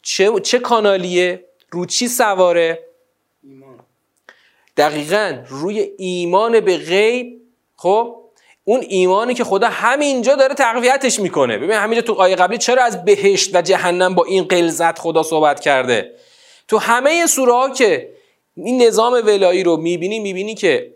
چه, 0.02 0.40
چه 0.40 0.60
کانالیه؟ 0.60 1.46
رو 1.72 1.86
چی 1.86 2.08
سواره؟ 2.08 2.80
ایمان. 3.44 3.80
دقیقا 4.78 5.44
روی 5.48 5.90
ایمان 5.98 6.60
به 6.60 6.78
غیب 6.78 7.42
خب 7.76 8.16
اون 8.64 8.82
ایمانی 8.90 9.34
که 9.34 9.44
خدا 9.44 9.68
همینجا 9.68 10.36
داره 10.36 10.56
تقویتش 10.56 11.20
می‌کنه 11.20 11.58
ببین 11.58 11.72
همینجا 11.72 12.02
تو 12.02 12.14
آیه 12.14 12.36
قبلی 12.36 12.58
چرا 12.58 12.84
از 12.84 13.06
بهشت 13.06 13.56
و 13.56 13.62
جهنم 13.62 14.16
با 14.16 14.24
این 14.24 14.44
قلزت 14.44 15.00
خدا 15.00 15.24
صحبت 15.24 15.60
کرده 15.60 16.16
تو 16.68 16.78
همه 16.78 17.26
سوره 17.26 17.54
ها 17.54 17.70
که 17.70 18.21
این 18.56 18.82
نظام 18.82 19.14
ولایی 19.14 19.64
رو 19.64 19.78
می‌بینی 19.78 20.20
می‌بینی 20.20 20.56
که 20.56 20.94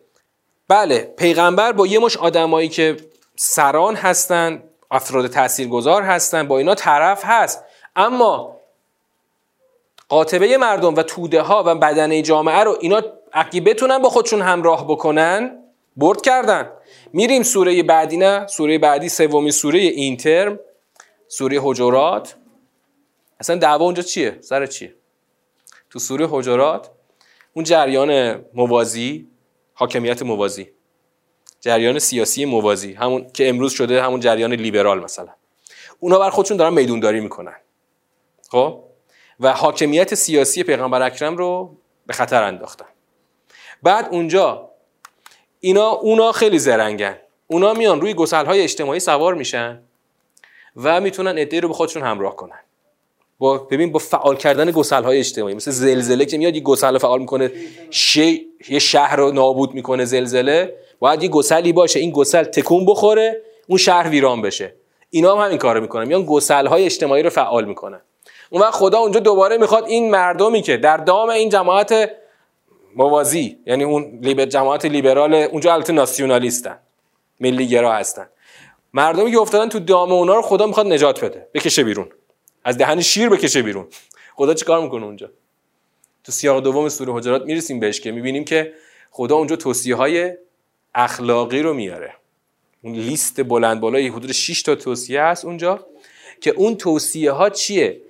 بله 0.67 1.13
پیغمبر 1.17 1.71
با 1.71 1.87
یه 1.87 1.99
مش 1.99 2.17
آدمایی 2.17 2.69
که 2.69 2.97
سران 3.35 3.95
هستن 3.95 4.63
افراد 4.91 5.27
تاثیرگذار 5.27 6.01
هستن 6.01 6.47
با 6.47 6.57
اینا 6.57 6.75
طرف 6.75 7.21
هست. 7.25 7.63
اما 7.95 8.55
قاطبه 10.09 10.57
مردم 10.57 10.95
و 10.95 11.03
توده 11.03 11.41
ها 11.41 11.63
و 11.65 11.75
بدنه 11.75 12.21
جامعه 12.21 12.59
رو 12.59 12.77
اینا 12.79 13.01
اگه 13.33 13.61
بتونن 13.61 13.97
با 13.97 14.09
خودشون 14.09 14.41
همراه 14.41 14.87
بکنن 14.87 15.63
برد 15.97 16.21
کردن. 16.21 16.71
میریم 17.13 17.43
سوره 17.43 17.83
بعدی 17.83 18.17
نه؟ 18.17 18.47
سوره 18.47 18.77
بعدی 18.77 19.09
سومی 19.09 19.51
سوره 19.51 19.79
این 19.79 20.17
ترم 20.17 20.59
سوره 21.27 21.59
حجرات. 21.63 22.35
اصلا 23.39 23.55
دعوا 23.55 23.85
اونجا 23.85 24.03
چیه؟ 24.03 24.37
سر 24.41 24.65
چیه؟ 24.65 24.95
تو 25.89 25.99
سوره 25.99 26.27
حجرات 26.31 26.89
اون 27.55 27.65
جریان 27.65 28.41
موازی 28.53 29.27
حاکمیت 29.73 30.21
موازی. 30.21 30.71
جریان 31.59 31.99
سیاسی 31.99 32.45
موازی 32.45 32.93
همون 32.93 33.29
که 33.33 33.49
امروز 33.49 33.73
شده 33.73 34.03
همون 34.03 34.19
جریان 34.19 34.53
لیبرال 34.53 35.03
مثلا. 35.03 35.33
اونا 35.99 36.19
بر 36.19 36.29
خودشون 36.29 36.57
دارن 36.57 36.73
میدونداری 36.73 37.19
می‌کنن. 37.19 37.55
خب؟ 38.49 38.83
و 39.39 39.53
حاکمیت 39.53 40.15
سیاسی 40.15 40.63
پیغمبر 40.63 41.01
اکرم 41.01 41.37
رو 41.37 41.77
به 42.05 42.13
خطر 42.13 42.43
انداختن. 42.43 42.85
بعد 43.83 44.07
اونجا 44.11 44.69
اینا 45.59 45.89
اونا 45.89 46.31
خیلی 46.31 46.59
زرنگن. 46.59 47.17
اونا 47.47 47.73
میان 47.73 48.01
روی 48.01 48.13
گسل 48.13 48.45
های 48.45 48.61
اجتماعی 48.61 48.99
سوار 48.99 49.33
میشن 49.33 49.81
و 50.75 51.01
می‌تونن 51.01 51.37
ادعی 51.37 51.61
رو 51.61 51.67
به 51.67 51.73
خودشون 51.73 52.03
همراه 52.03 52.35
کنن. 52.35 52.59
با 53.39 53.57
ببین 53.57 53.91
با 53.91 53.99
فعال 53.99 54.35
کردن 54.35 54.71
گسل 54.71 55.03
های 55.03 55.19
اجتماعی 55.19 55.55
مثل 55.55 55.71
زلزله 55.71 56.25
که 56.25 56.37
میاد 56.37 56.55
یه 56.55 56.61
گسل 56.61 56.97
فعال 56.97 57.19
می‌کنه 57.19 57.51
شی... 57.89 58.45
یه 58.69 58.79
شهر 58.79 59.15
رو 59.15 59.31
نابود 59.31 59.73
می‌کنه 59.73 60.05
زلزله 60.05 60.75
باید 60.99 61.23
یه 61.23 61.29
گسلی 61.29 61.73
باشه 61.73 61.99
این 61.99 62.11
گسل 62.11 62.43
تکون 62.43 62.85
بخوره 62.85 63.41
اون 63.67 63.77
شهر 63.77 64.09
ویران 64.09 64.41
بشه. 64.41 64.75
اینا 65.09 65.35
هم 65.35 65.45
همین 65.45 65.57
کارو 65.57 65.81
می‌کنن 65.81 66.05
میان 66.05 66.25
گسل 66.25 66.67
های 66.67 66.85
اجتماعی 66.85 67.23
رو 67.23 67.29
فعال 67.29 67.65
می‌کنن. 67.65 68.01
اون 68.49 68.61
وقت 68.61 68.73
خدا 68.73 68.97
اونجا 68.99 69.19
دوباره 69.19 69.57
می‌خواد 69.57 69.85
این 69.87 70.11
مردمی 70.11 70.61
که 70.61 70.77
در 70.77 70.97
دام 70.97 71.29
این 71.29 71.49
جماعت 71.49 72.11
موازی 72.95 73.57
یعنی 73.67 73.83
اون 73.83 74.19
لیبر 74.21 74.45
جماعت 74.45 74.85
لیبرال 74.85 75.33
اونجا 75.33 75.73
البته 75.73 75.93
ناسیونالیستن 75.93 76.79
ملی 77.39 77.67
گرا 77.67 77.93
هستن. 77.93 78.27
مردمی 78.93 79.31
که 79.31 79.39
افتادن 79.39 79.69
تو 79.69 79.79
دام 79.79 80.11
اونا 80.11 80.35
رو 80.35 80.41
خدا 80.41 80.67
می‌خواد 80.67 80.87
نجات 80.87 81.23
بده 81.23 81.47
بکشه 81.53 81.83
بیرون. 81.83 82.09
از 82.65 82.77
دهن 82.77 83.01
شیر 83.01 83.29
بکشه 83.29 83.61
بیرون. 83.61 83.87
خدا 84.35 84.53
چیکار 84.53 84.81
می‌کنه 84.81 85.05
اونجا؟ 85.05 85.29
تو 86.23 86.31
سیاق 86.31 86.63
دوم 86.63 86.89
سوره 86.89 87.13
حجرات 87.13 87.45
می‌رسیم 87.45 87.79
بهش 87.79 88.01
که 88.01 88.11
می‌بینیم 88.11 88.45
که 88.45 88.73
خدا 89.11 89.35
اونجا 89.35 89.55
توصیه 89.55 89.95
های 89.95 90.33
اخلاقی 90.95 91.61
رو 91.61 91.73
میاره. 91.73 92.13
اون 92.83 92.93
لیست 92.93 93.43
بلند 93.43 93.79
بالای 93.79 94.07
حدود 94.07 94.31
6 94.31 94.61
تا 94.61 94.75
توصیه 94.75 95.21
هست 95.21 95.45
اونجا 95.45 95.85
که 96.41 96.51
اون 96.51 96.75
توصیه 96.75 97.31
ها 97.31 97.49
چیه؟ 97.49 98.01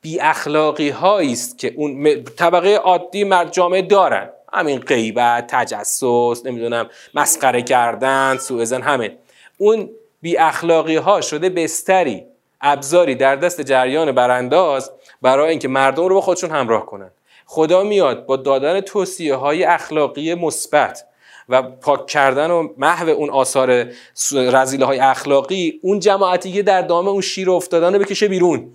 بی 0.00 0.20
اخلاقی 0.20 0.90
است 1.32 1.58
که 1.58 1.74
اون 1.76 2.24
طبقه 2.24 2.74
عادی 2.74 3.24
مرد 3.24 3.52
جامعه 3.52 3.82
دارن. 3.82 4.30
همین 4.52 4.78
غیبت 4.78 5.46
تجسس 5.46 6.46
نمی‌دونم 6.46 6.90
مسخره 7.14 7.62
کردن 7.62 8.36
سوء 8.36 8.78
همه. 8.78 9.18
اون 9.58 9.90
بی 10.20 10.36
اخلاقی 10.36 10.96
ها 10.96 11.20
شده 11.20 11.48
بستری. 11.48 12.24
ابزاری 12.60 13.14
در 13.14 13.36
دست 13.36 13.60
جریان 13.60 14.12
برانداز 14.12 14.90
برای 15.22 15.50
اینکه 15.50 15.68
مردم 15.68 16.04
رو 16.08 16.14
با 16.14 16.20
خودشون 16.20 16.50
همراه 16.50 16.86
کنن. 16.86 17.10
خدا 17.46 17.82
میاد 17.82 18.26
با 18.26 18.36
دادن 18.36 18.80
توصیه 18.80 19.34
های 19.34 19.64
اخلاقی 19.64 20.34
مثبت 20.34 21.04
و 21.48 21.62
پاک 21.62 22.06
کردن 22.06 22.50
و 22.50 22.68
محو 22.78 23.08
اون 23.08 23.30
آثار 23.30 23.86
رزیله 24.32 24.86
های 24.86 24.98
اخلاقی 24.98 25.80
اون 25.82 26.00
جماعتی 26.00 26.52
که 26.52 26.62
در 26.62 26.82
دام 26.82 27.08
اون 27.08 27.20
شیر 27.20 27.50
افتادن 27.50 27.94
رو 27.94 27.98
بکشه 27.98 28.28
بیرون. 28.28 28.72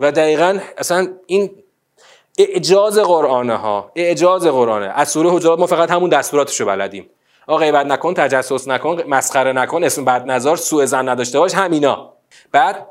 و 0.00 0.12
دقیقا 0.12 0.58
اصلا 0.78 1.08
این 1.26 1.50
اعجاز 2.38 2.98
قرآنه 2.98 3.56
ها 3.56 3.92
اعجاز 3.94 4.46
قرآنه. 4.46 4.86
از 4.86 5.08
سوره 5.08 5.30
حجرات 5.30 5.58
ما 5.58 5.66
فقط 5.66 5.90
همون 5.90 6.10
دستوراتشو 6.10 6.64
بلدیم. 6.64 7.10
آقا 7.46 7.58
غیبت 7.58 7.86
نکن 7.86 8.14
تجسس 8.14 8.68
نکن 8.68 9.02
مسخره 9.08 9.52
نکن 9.52 9.84
اسم 9.84 10.04
بد 10.04 10.30
نظر 10.30 10.56
سوء 10.56 10.84
زن 10.84 11.08
نداشته 11.08 11.38
باش 11.38 11.54
همینا. 11.54 12.15
بعد 12.52 12.86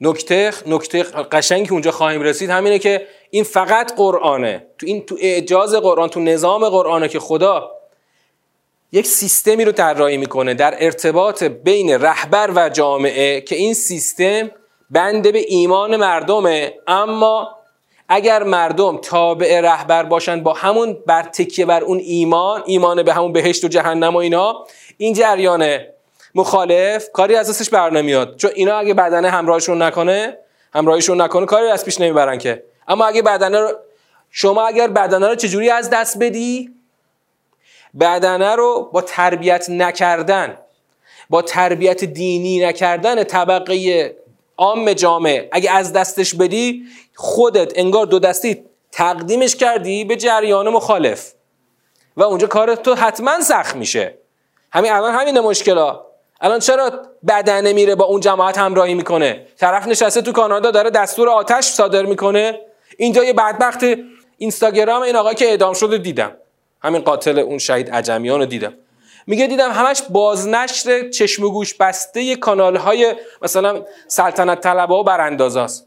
نکته 0.00 0.52
نکته 0.66 1.02
قشنگی 1.02 1.66
که 1.66 1.72
اونجا 1.72 1.90
خواهیم 1.90 2.22
رسید 2.22 2.50
همینه 2.50 2.78
که 2.78 3.06
این 3.30 3.44
فقط 3.44 3.96
قرآنه. 3.96 4.66
تو 4.78 4.86
این 4.86 5.06
تو 5.06 5.16
اعجاز 5.20 5.74
قرآن 5.74 6.08
تو 6.08 6.20
نظام 6.20 6.68
قرآنه 6.68 7.08
که 7.08 7.20
خدا 7.20 7.70
یک 8.92 9.06
سیستمی 9.06 9.64
رو 9.64 9.72
طراحی 9.72 10.16
می‌کنه 10.16 10.54
در 10.54 10.84
ارتباط 10.84 11.44
بین 11.44 11.90
رهبر 11.90 12.50
و 12.54 12.68
جامعه 12.68 13.40
که 13.40 13.56
این 13.56 13.74
سیستم 13.74 14.50
بنده 14.90 15.32
به 15.32 15.38
ایمان 15.48 15.96
مردمه. 15.96 16.74
اما 16.86 17.56
اگر 18.08 18.42
مردم 18.42 18.96
تابع 18.96 19.60
رهبر 19.60 20.02
باشند 20.02 20.42
با 20.42 20.52
همون 20.52 20.98
بر 21.06 21.22
تکیه 21.22 21.66
بر 21.66 21.84
اون 21.84 21.98
ایمان 21.98 22.62
ایمان 22.66 23.02
به 23.02 23.12
همون 23.12 23.32
بهشت 23.32 23.64
و 23.64 23.68
جهنم 23.68 24.14
و 24.14 24.18
اینا 24.18 24.66
این 24.96 25.14
جریان 25.14 25.78
مخالف 26.34 27.10
کاری 27.12 27.36
از 27.36 27.50
دستش 27.50 27.70
بر 27.70 27.90
نمیاد. 27.90 28.36
چون 28.36 28.50
اینا 28.54 28.78
اگه 28.78 28.94
بدنه 28.94 29.30
همراهشون 29.30 29.82
نکنه 29.82 30.38
همراهشون 30.74 31.20
نکنه 31.20 31.46
کاری 31.46 31.68
از 31.68 31.84
پیش 31.84 32.00
نمی‌برن 32.00 32.38
که. 32.38 32.62
اما 32.88 33.06
اگه 33.06 33.22
بدنه 33.22 33.60
رو 33.60 33.72
شما 34.30 34.66
اگر 34.66 34.88
بدنه 34.88 35.28
رو 35.28 35.34
چجوری 35.34 35.70
از 35.70 35.90
دست 35.90 36.18
بدی؟ 36.18 36.70
بدنه 38.00 38.56
رو 38.56 38.90
با 38.92 39.02
تربیت 39.02 39.70
نکردن 39.70 40.58
با 41.30 41.42
تربیت 41.42 42.04
دینی 42.04 42.64
نکردن 42.64 43.24
طبقه 43.24 44.16
عام 44.56 44.92
جامعه 44.92 45.48
اگه 45.52 45.70
از 45.70 45.92
دستش 45.92 46.34
بدی 46.34 46.82
خودت 47.14 47.72
انگار 47.78 48.06
دو 48.06 48.18
دستی 48.18 48.64
تقدیمش 48.92 49.56
کردی 49.56 50.04
به 50.04 50.16
جریان 50.16 50.68
مخالف. 50.68 51.32
و 52.16 52.22
اونجا 52.22 52.46
کار 52.46 52.74
تو 52.74 52.94
حتما 52.94 53.40
سخت 53.40 53.76
میشه. 53.76 54.14
همین 54.72 54.92
الان 54.92 55.14
همین 55.14 55.40
مشکلا 55.40 56.00
الان 56.40 56.58
چرا 56.58 56.90
بدنه 57.28 57.72
میره 57.72 57.94
با 57.94 58.04
اون 58.04 58.20
جماعت 58.20 58.58
همراهی 58.58 58.94
می‌کنه؟ 58.94 59.46
طرف 59.58 59.86
نشسته 59.86 60.22
تو 60.22 60.32
کانادا 60.32 60.70
داره 60.70 60.90
دستور 60.90 61.28
آتش 61.28 61.64
صادر 61.64 62.02
می‌کنه. 62.02 62.60
اینجا 62.98 63.24
یه 63.24 63.32
بدبخت 63.32 63.80
اینستاگرام 64.38 65.02
این 65.02 65.16
آقا 65.16 65.34
که 65.34 65.44
اعدام 65.44 65.74
شده 65.74 65.98
دیدم. 65.98 66.32
همین 66.82 67.00
قاتل 67.00 67.38
اون 67.38 67.58
شهید 67.58 67.90
عجمیان 67.90 68.40
رو 68.40 68.46
دیدم. 68.46 68.74
میگه 69.26 69.46
دیدم 69.46 69.70
همش 69.70 70.02
بازنشر 70.10 71.10
چشم 71.10 71.44
و 71.44 71.50
گوش 71.50 71.74
بسته 71.74 72.36
کانال 72.36 72.76
های 72.76 73.14
مثلا 73.42 73.82
سلطنت 74.08 74.60
طلبه 74.60 74.94
و 74.94 75.02
براندازاست. 75.02 75.86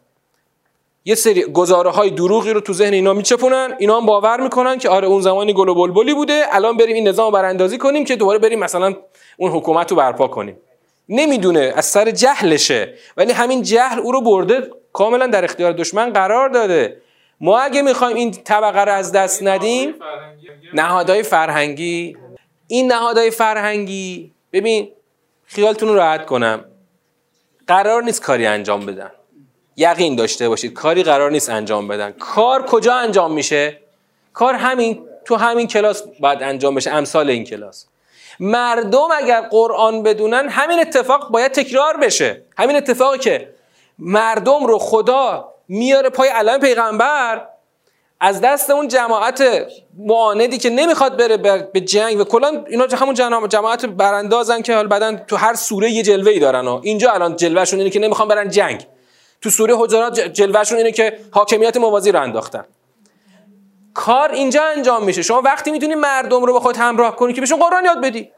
یه 1.06 1.16
سری 1.16 1.44
گزاره 1.44 1.89
های 1.89 2.10
دروغی 2.10 2.54
رو 2.54 2.60
تو 2.60 2.74
ذهن 2.74 2.94
اینا 2.94 3.13
میچپونن. 3.13 3.76
اینا 3.80 4.00
هم 4.00 4.06
باور 4.06 4.42
می‌کنن 4.42 4.78
که 4.78 4.89
آره 4.89 5.08
اون 5.08 5.22
زمانی 5.22 5.54
گل 5.54 5.70
و 5.70 5.76
بلبلی 5.76 6.13
بوده. 6.13 6.46
الان 6.52 6.78
بریم 6.78 6.96
این 6.96 7.08
نظام 7.08 7.32
براندازی 7.34 7.78
کنیم 7.78 8.06
که 8.06 8.16
دوباره 8.16 8.39
بریم 8.39 8.60
مثلا 8.60 8.96
اون 9.38 9.52
حکومت 9.52 9.92
رو 9.92 9.98
برپا 9.98 10.28
کنیم. 10.28 10.58
نمی‌دونه 11.10 11.74
از 11.76 11.86
سر 11.86 12.12
جهلشه. 12.12 12.94
ولی 13.18 13.32
همین 13.32 13.62
جهل 13.62 14.00
او 14.00 14.12
رو 14.12 14.22
برده 14.22 14.70
کاملا 14.94 15.28
در 15.28 15.44
اختیار 15.44 15.72
دشمن 15.72 16.13
قرار 16.13 16.50
داده. 16.50 17.02
ما 17.42 17.60
اگه 17.60 17.82
می‌خوایم 17.82 18.16
این 18.16 18.32
طبقه 18.32 18.82
رو 18.82 18.92
از 18.92 19.12
دست 19.12 19.44
ندیم 19.44 19.96
نهادهای 20.74 21.24
فرهنگی. 21.24 22.18
این 22.68 22.92
نهادهای 22.92 23.32
فرهنگی 23.32 24.32
ببین 24.54 24.92
خیالتون 25.46 25.89
رو 25.89 25.96
راحت 25.96 26.26
کنم. 26.26 26.66
قرار 27.68 28.04
نیست 28.04 28.22
کاری 28.22 28.46
انجام 28.46 28.86
بدن. 28.86 29.12
یقین 29.78 30.16
داشته 30.16 30.50
باشید. 30.50 30.74
کاری 30.74 31.04
قرار 31.04 31.32
نیست 31.32 31.50
انجام 31.50 31.88
بدن. 31.88 32.12
کار 32.12 32.66
کجا 32.66 32.94
انجام 32.94 33.34
میشه؟ 33.34 33.80
کار 34.34 34.54
همین 34.54 35.06
تو 35.26 35.36
همین 35.36 35.68
کلاس 35.68 36.04
باید 36.20 36.44
انجام 36.44 36.76
بشه. 36.76 36.92
امثال 36.92 37.30
این 37.30 37.44
کلاس. 37.44 37.86
مردم 38.40 39.08
اگر 39.16 39.42
قرآن 39.42 40.04
بدونن 40.04 40.50
همین 40.50 40.80
اتفاق 40.80 41.30
باید 41.30 41.52
تکرار 41.52 41.98
بشه. 41.98 42.42
همین 42.58 42.76
اتفاقی 42.76 43.18
که 43.18 43.50
مردم 44.00 44.66
رو 44.66 44.80
خدا 44.80 45.54
میاره 45.68 46.10
پای 46.10 46.30
علم 46.30 46.60
پیغمبر 46.60 47.48
از 48.20 48.42
دست 48.42 48.70
اون 48.70 48.88
جماعت 48.88 49.44
معاندی 49.98 50.58
که 50.58 50.70
نمی‌خواد 50.70 51.18
بره 51.18 51.38
به 51.74 51.82
جنگ 51.82 52.20
و 52.20 52.24
کلا 52.24 52.64
اینا 52.70 52.88
همون 53.00 53.14
جماعت 53.50 53.86
براندازن 53.86 54.62
که 54.62 54.76
حال 54.76 54.88
بعدن 54.88 55.18
تو 55.28 55.36
هر 55.36 55.54
سوره 55.54 55.92
یه 55.92 56.04
جلوه 56.04 56.32
ای 56.32 56.40
دارن 56.40 56.68
و 56.68 56.80
اینجا 56.84 57.12
الان 57.12 57.36
جلوهشون 57.36 57.80
اینه 57.80 57.92
که 57.92 58.00
نمی‌خوان 58.00 58.28
برن 58.28 58.50
جنگ. 58.50 58.86
تو 59.43 59.49
سوره 59.49 59.75
حجرات 59.77 60.19
جلوهشون 60.19 60.77
اینه 60.77 60.91
که 60.91 61.19
حاکمیت 61.32 61.77
موازی 61.77 62.12
رو 62.12 62.21
انداختن. 62.21 62.65
کار 63.93 64.32
اینجا 64.32 64.63
انجام 64.63 65.03
میشه. 65.03 65.21
شما 65.21 65.41
وقتی 65.41 65.71
می‌تونی 65.71 65.95
مردم 65.95 66.43
رو 66.43 66.53
با 66.53 66.60
خود 66.60 66.77
همراه 66.77 67.15
کنی 67.15 67.34
که 67.34 67.41
بهشون 67.41 67.60
قرآن 67.60 67.86
یاد 67.86 68.01
بدی. 68.01 68.32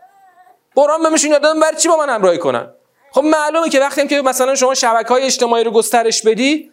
قرآن 0.76 1.04
بهشون 1.04 1.32
یاد 1.32 1.42
دادن 1.42 1.60
برای 1.60 1.76
چی 1.76 1.88
با 1.88 1.98
من 1.98 2.10
همراهی 2.10 2.38
کنن؟ 2.38 2.68
خب 3.12 3.24
معلومه 3.24 3.70
که 3.70 3.80
وقتی 3.80 4.02
هم 4.02 4.08
که 4.08 4.22
مثلا 4.22 4.56
شما 4.56 4.74
شبکه 4.74 5.10
های 5.10 5.24
اجتماعی 5.24 5.64
رو 5.64 5.72
گسترش 5.72 6.22
بدی 6.22 6.72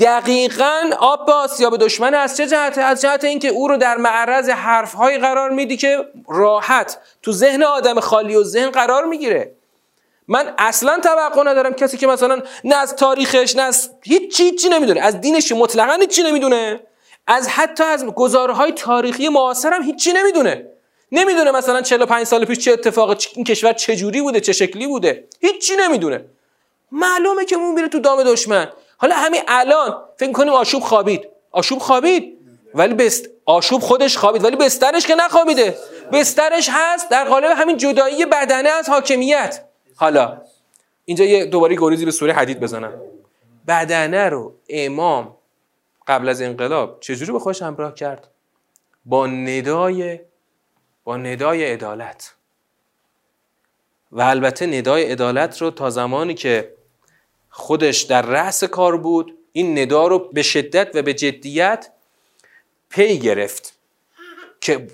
دقیقا 0.00 0.90
آب 0.98 1.26
به 1.26 1.32
آسیاب 1.32 1.76
دشمن 1.76 2.14
از 2.14 2.36
چه 2.36 2.46
جهت؟ 2.46 2.78
از 2.78 3.00
جهت 3.00 3.24
اینکه 3.24 3.48
او 3.48 3.68
رو 3.68 3.76
در 3.76 3.96
معرض 3.96 4.48
حرفهایی 4.48 5.18
قرار 5.18 5.50
میدی 5.50 5.76
که 5.76 6.06
راحت 6.28 6.98
تو 7.22 7.32
ذهن 7.32 7.62
آدم 7.62 8.00
خالی 8.00 8.36
و 8.36 8.42
ذهن 8.44 8.70
قرار 8.70 9.04
می‌گیره. 9.04 9.57
من 10.28 10.54
اصلا 10.58 11.00
توقع 11.02 11.42
ندارم 11.42 11.74
کسی 11.74 11.96
که 11.96 12.06
مثلا 12.06 12.42
نه 12.64 12.76
از 12.76 12.96
تاریخش 12.96 13.56
نه 13.56 13.62
از 13.62 13.90
هیچ 14.02 14.36
چی 14.36 14.68
نمی‌دونه. 14.68 15.00
از 15.00 15.20
دینش 15.20 15.52
مطلقا 15.52 15.92
هیچی 16.00 16.22
نمی‌دونه. 16.22 16.80
از 17.26 17.48
حتی 17.48 17.84
از 17.84 18.06
گزارهای 18.06 18.72
تاریخی 18.72 19.28
معاصر 19.28 19.72
هم 19.72 19.82
هیچی 19.82 20.12
نمی‌دونه. 20.12 20.66
نمی‌دونه 21.12 21.50
مثلا 21.50 21.82
45 21.82 22.26
سال 22.26 22.44
پیش 22.44 22.58
چه 22.58 22.72
اتفاق 22.72 23.16
این 23.34 23.44
کشور 23.44 23.72
چه 23.72 23.96
جوری 23.96 24.20
بوده 24.20 24.40
چه 24.40 24.52
شکلی 24.52 24.86
بوده. 24.86 25.24
هیچی 25.40 25.76
نمی‌دونه. 25.76 26.24
معلومه 26.92 27.44
که 27.44 27.56
اون 27.56 27.74
میره 27.74 27.88
تو 27.88 27.98
دام 27.98 28.22
دشمن. 28.22 28.68
حالا 28.96 29.14
همین 29.14 29.40
الان 29.48 29.96
فکر 30.18 30.32
کنیم 30.32 30.52
آشوب 30.52 30.82
خوابید. 30.82 31.28
آشوب 31.52 31.78
خوابید؟ 31.78 32.38
ولی 32.74 32.94
بست 32.94 33.26
آشوب 33.46 33.82
خودش 33.82 34.18
خوابید. 34.18 34.44
ولی 34.44 34.56
بسترش 34.56 35.06
که 35.06 35.14
نخوابیده. 35.14 35.78
بسترش 36.12 36.68
هست. 36.72 37.08
در 37.08 37.24
قالب 37.24 37.50
همین 37.56 37.76
جدایی 37.76 38.26
بدنه 38.26 38.68
از 38.68 38.88
حاکمیت. 38.88 39.64
حالا 39.98 40.42
اینجا 41.04 41.24
یه 41.24 41.46
دوباره 41.46 41.76
گریزی 41.78 42.04
به 42.04 42.10
سوره 42.10 42.32
حدید 42.32 42.60
بزنم. 42.60 42.92
بدنه 43.68 44.28
رو 44.28 44.54
امام 44.68 45.36
قبل 46.06 46.28
از 46.28 46.42
انقلاب 46.42 47.00
چجوری 47.00 47.32
به 47.32 47.38
خودش 47.38 47.62
همراه 47.62 47.94
کرد؟ 47.94 48.28
با 49.04 49.26
ندای 49.26 50.20
با 51.04 51.16
ندای 51.16 51.72
عدالت. 51.72 52.34
و 54.12 54.22
البته 54.22 54.66
ندای 54.66 55.12
عدالت 55.12 55.62
رو 55.62 55.70
تا 55.70 55.90
زمانی 55.90 56.34
که 56.34 56.74
خودش 57.50 58.02
در 58.02 58.22
رأس 58.22 58.64
کار 58.64 58.96
بود 58.96 59.38
این 59.52 59.78
ندا 59.78 60.06
رو 60.06 60.18
به 60.18 60.42
شدت 60.42 60.90
و 60.94 61.02
به 61.02 61.14
جدیت 61.14 61.92
پی 62.90 63.18
گرفت 63.18 63.78
که 64.60 64.86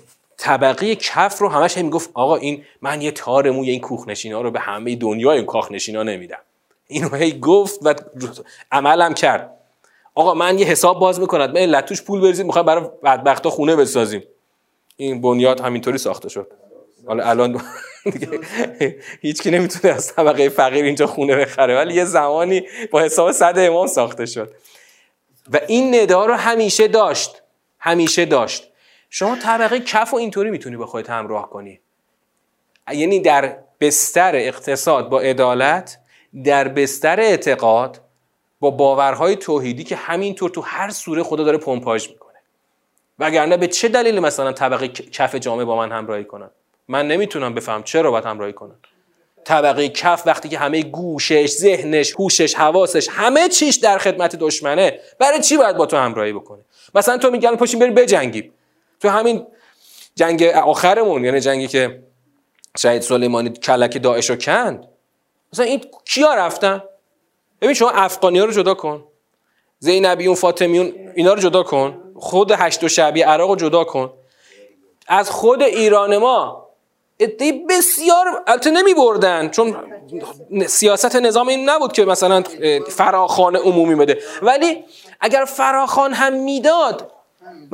طبقه 0.45 0.95
کف 0.95 1.39
رو 1.39 1.49
همش 1.49 1.77
هم 1.77 1.89
گفت 1.89 2.09
آقا 2.13 2.35
این 2.35 2.63
من 2.81 3.01
یه 3.01 3.11
تار 3.11 3.51
موی 3.51 3.69
این 3.69 3.81
کوخ 3.81 4.05
ها 4.25 4.41
رو 4.41 4.51
به 4.51 4.59
همه 4.59 4.95
دنیا 4.95 5.31
این 5.31 5.45
کاخ 5.45 5.69
ها 5.95 6.03
نمیدم. 6.03 6.37
اینو 6.87 7.15
هی 7.15 7.39
گفت 7.39 7.79
و 7.81 7.93
عملم 8.71 9.13
کرد. 9.13 9.51
آقا 10.15 10.33
من 10.33 10.59
یه 10.59 10.65
حساب 10.65 10.99
باز 10.99 11.19
می‌کنم. 11.19 11.51
من 11.51 11.59
لطوش 11.59 12.01
پول 12.01 12.21
بریزیم 12.21 12.45
می‌خوام 12.45 12.65
برای 12.65 12.85
بدبختا 13.03 13.49
خونه 13.49 13.75
بسازیم. 13.75 14.23
این 14.97 15.21
بنیاد 15.21 15.59
همینطوری 15.61 15.97
ساخته 15.97 16.29
شد. 16.29 16.51
حالا 17.07 17.23
الان 17.23 17.61
هیچ 19.21 19.47
نمی‌تونه 19.47 19.93
از 19.93 20.15
طبقه 20.15 20.49
فقیر 20.49 20.85
اینجا 20.85 21.07
خونه 21.07 21.35
بخره 21.35 21.75
ولی 21.75 21.93
یه 21.93 22.05
زمانی 22.05 22.63
با 22.91 23.01
حساب 23.01 23.31
صد 23.31 23.53
امام 23.57 23.87
ساخته 23.87 24.25
شد. 24.25 24.51
و 25.53 25.59
این 25.67 25.95
ندا 25.95 26.25
رو 26.25 26.33
همیشه 26.33 26.87
داشت. 26.87 27.41
همیشه 27.79 28.25
داشت. 28.25 28.71
شما 29.17 29.35
طبقه 29.35 29.79
کف 29.79 30.13
و 30.13 30.17
اینطوری 30.17 30.51
می‌تونی 30.51 30.77
با 30.77 30.85
خودت 30.85 31.09
همراه 31.09 31.49
کنی. 31.49 31.79
یعنی 32.93 33.19
در 33.19 33.57
بستر 33.79 34.35
اقتصاد 34.35 35.09
با 35.09 35.19
عدالت 35.19 35.99
در 36.43 36.67
بستر 36.67 37.19
اعتقاد 37.19 38.01
با 38.59 38.71
باورهای 38.71 39.35
توحیدی 39.35 39.83
که 39.83 39.95
همینطور 39.95 40.49
تو 40.49 40.61
هر 40.61 40.89
سوره 40.89 41.23
خدا 41.23 41.43
داره 41.43 41.57
پمپاژ 41.57 42.09
می‌کنه. 42.09 42.33
وگرنه 43.19 43.57
به 43.57 43.67
چه 43.67 43.87
دلیل 43.87 44.19
مثلا 44.19 44.51
طبقه 44.51 44.87
کف 44.87 45.35
جامعه 45.35 45.65
با 45.65 45.75
من 45.77 45.91
همراهی 45.91 46.23
کنن؟ 46.23 46.49
من 46.87 47.07
نمی‌تونم 47.07 47.53
بفهم 47.53 47.83
چرا 47.83 48.11
باید 48.11 48.25
همراهی 48.25 48.53
کنن. 48.53 48.75
طبقه 49.43 49.89
کف 49.89 50.23
وقتی 50.25 50.49
که 50.49 50.57
همه 50.57 50.83
گوشش 50.83 51.51
ذهنش 51.51 52.13
هوشش 52.19 52.55
حواسش 52.55 53.09
همه 53.11 53.49
چیش 53.49 53.75
در 53.75 53.97
خدمت 53.97 54.35
دشمنه 54.35 54.99
برای 55.19 55.41
چی 55.41 55.57
باید 55.57 55.77
با 55.77 55.85
تو 55.85 55.97
همراهی 55.97 56.33
بکنه؟ 56.33 56.61
مثلا 56.95 57.17
تو 57.17 57.31
میگن 57.31 57.55
پاشیم 57.55 57.79
بریم 57.79 57.93
بجنگیم 57.93 58.51
تو 58.99 59.09
همین 59.09 59.47
جنگ 60.15 60.43
آخرمون 60.43 61.25
یعنی 61.25 61.39
جنگی 61.39 61.67
که 61.67 62.03
شهید 62.77 63.01
سلیمانی 63.01 63.49
کلک 63.49 64.03
داعش 64.03 64.29
رو 64.29 64.35
کند. 64.35 64.87
مثلا 65.53 65.65
این 65.65 65.81
کیا 66.05 66.33
رفتن؟ 66.33 66.83
ببین 67.61 67.73
شما 67.73 67.89
افغانی 67.89 68.39
رو 68.39 68.51
جدا 68.51 68.73
کن. 68.73 69.03
زینبیون 69.79 70.35
فاطمیون 70.35 70.93
اینا 71.15 71.33
رو 71.33 71.39
جدا 71.39 71.63
کن. 71.63 72.13
خود 72.15 72.51
هشت 72.51 72.83
و 72.83 72.87
شعبی 72.87 73.21
عراق 73.21 73.49
رو 73.49 73.55
جدا 73.55 73.83
کن. 73.83 74.13
از 75.07 75.29
خود 75.29 75.63
ایران 75.63 76.17
ما 76.17 76.65
ادهی 77.19 77.65
بسیار 77.69 78.43
البته 78.47 78.71
نمی 78.71 78.93
بردن 78.93 79.49
چون 79.49 79.75
سیاست 80.67 81.15
نظام 81.15 81.47
این 81.47 81.69
نبود 81.69 81.93
که 81.93 82.05
مثلا 82.05 82.43
فراخان 82.89 83.55
عمومی 83.55 83.95
بده. 83.95 84.21
ولی 84.41 84.85
اگر 85.19 85.45
فراخان 85.45 86.13
هم 86.13 86.33
می‌داد 86.33 87.11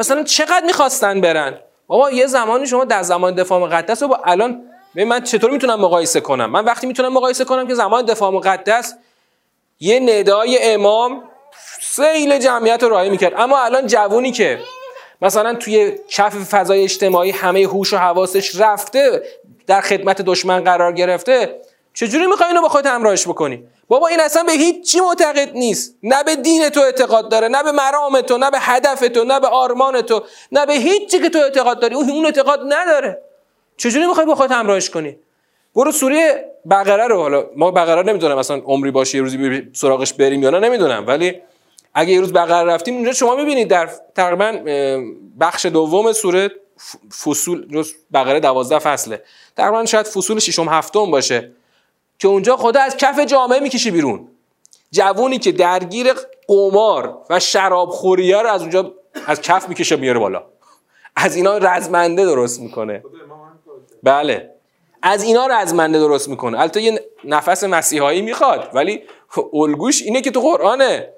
مثلا 0.01 0.23
چقدر 0.23 0.65
می‌خواستن 0.65 1.21
برن؟ 1.21 1.59
بابا 1.87 2.11
یه 2.11 2.27
زمانی 2.27 2.67
شما 2.67 2.85
در 2.85 3.03
زمان 3.03 3.35
دفاع 3.35 3.59
مقدس 3.59 4.03
و 4.03 4.07
با 4.07 4.21
الان 4.25 4.61
من 4.95 5.23
چطور 5.23 5.51
می‌تونم 5.51 5.79
مقایسه 5.79 6.21
کنم؟ 6.21 6.49
من 6.51 6.65
وقتی 6.65 6.87
می‌تونم 6.87 7.13
مقایسه 7.13 7.45
کنم 7.45 7.67
که 7.67 7.73
زمان 7.73 8.05
دفاع 8.05 8.31
مقدس 8.31 8.93
یه 9.79 9.99
ندای 9.99 10.73
امام 10.73 11.23
سیل 11.81 12.39
جمعیت 12.39 12.83
رو 12.83 12.89
راهی 12.89 13.09
می‌کرد. 13.09 13.33
اما 13.37 13.59
الان 13.59 13.87
جوونی 13.87 14.31
که 14.31 14.59
مثلا 15.21 15.53
توی 15.55 15.97
کف 16.09 16.35
فضای 16.35 16.83
اجتماعی 16.83 17.31
همه 17.31 17.59
هوش 17.59 17.93
و 17.93 17.97
حواسش 17.97 18.55
رفته 18.55 19.23
در 19.67 19.81
خدمت 19.81 20.21
دشمن 20.21 20.63
قرار 20.63 20.91
گرفته 20.91 21.61
چجوری 21.93 22.27
می‌خوای 22.27 22.49
اینو 22.49 22.61
با 22.61 22.69
خودت 22.69 22.87
همراهش 22.87 23.27
بکنی؟ 23.27 23.63
بابا 23.87 24.07
این 24.07 24.19
اصلا 24.19 24.43
به 24.43 24.51
هیچ 24.51 24.91
چی 24.91 24.99
معتقد 24.99 25.51
نیست. 25.53 25.95
نه 26.03 26.23
به 26.23 26.35
دین 26.35 26.69
تو 26.69 26.79
اعتقاد 26.79 27.29
داره 27.29 27.47
نه 27.47 27.63
به 27.63 27.71
مرام 27.71 28.21
تو 28.21 28.37
نه 28.37 28.51
به 28.51 28.57
هدف 28.59 28.99
تو 28.99 29.23
نه 29.23 29.39
به 29.39 29.47
آرمان 29.47 30.01
تو 30.01 30.23
نه 30.51 30.65
به 30.65 30.73
هیچ 30.73 31.11
چی 31.11 31.19
که 31.19 31.29
تو 31.29 31.39
اعتقاد 31.39 31.79
داری. 31.79 31.95
اون 31.95 32.25
اعتقاد 32.25 32.59
نداره. 32.67 33.21
چجوری 33.77 34.07
می‌خوای 34.07 34.25
با 34.25 34.35
خودت 34.35 34.51
همراهش 34.51 34.89
کنی؟ 34.89 35.17
برو 35.75 35.91
سوره 35.91 36.51
بقره 36.71 37.07
رو 37.07 37.21
حالا 37.21 37.45
ما 37.55 37.71
بقره 37.71 38.03
نمی‌دونم 38.03 38.37
مثلا 38.37 38.57
عمری 38.57 38.91
باشه 38.91 39.17
یه 39.17 39.23
روزی 39.23 39.69
سراغش 39.73 40.13
بریم 40.13 40.43
یا 40.43 40.49
نه 40.49 40.59
نمی‌دونم. 40.59 41.07
ولی 41.07 41.41
اگه 41.93 42.13
یه 42.13 42.19
روز 42.19 42.33
بقره 42.33 42.73
رفتیم 42.73 42.95
اونجا 42.95 43.13
شما 43.13 43.35
می‌بینید 43.35 43.67
در 43.67 43.89
تقریبا 44.15 44.51
بخش 45.39 45.65
دوم 45.65 46.13
سوره 46.13 46.51
فصول 47.23 47.83
بقره 48.13 48.39
دوازده 48.39 48.79
فصله. 48.79 49.23
تقریبا 49.57 49.85
شاید 49.85 50.05
فصول 50.05 50.39
ششم 50.39 50.69
هفتم 50.69 51.11
باشه. 51.11 51.51
که 52.21 52.27
اونجا 52.27 52.57
خدا 52.57 52.81
از 52.81 52.97
کف 52.97 53.19
جامعه 53.19 53.59
می‌کشی 53.59 53.91
بیرون. 53.91 54.27
جوونی 54.91 55.39
که 55.39 55.51
درگیر 55.51 56.13
قمار 56.47 57.17
و 57.29 57.39
شراب 57.39 57.89
خوریه 57.89 58.37
رو 58.37 58.49
از 58.49 58.61
اونجا 58.61 58.93
از 59.27 59.41
کف 59.41 59.69
می‌کشه 59.69 59.95
میاره 59.95 60.19
بالا. 60.19 60.43
از 61.15 61.35
اینا 61.35 61.57
رزمنده 61.57 62.25
درست 62.25 62.59
می‌کنه. 62.59 63.03
بله. 64.03 64.49
از 65.01 65.23
اینا 65.23 65.47
رزمنده 65.47 65.99
درست 65.99 66.29
می‌کنه. 66.29 66.59
البته 66.59 66.81
یه 66.81 67.05
نفس 67.23 67.63
مسیحایی 67.63 68.21
می‌خواد 68.21 68.69
ولی 68.73 69.03
الگوش 69.53 70.01
اینه 70.01 70.21
که 70.21 70.31
تو 70.31 70.39
قرآنه. 70.39 71.09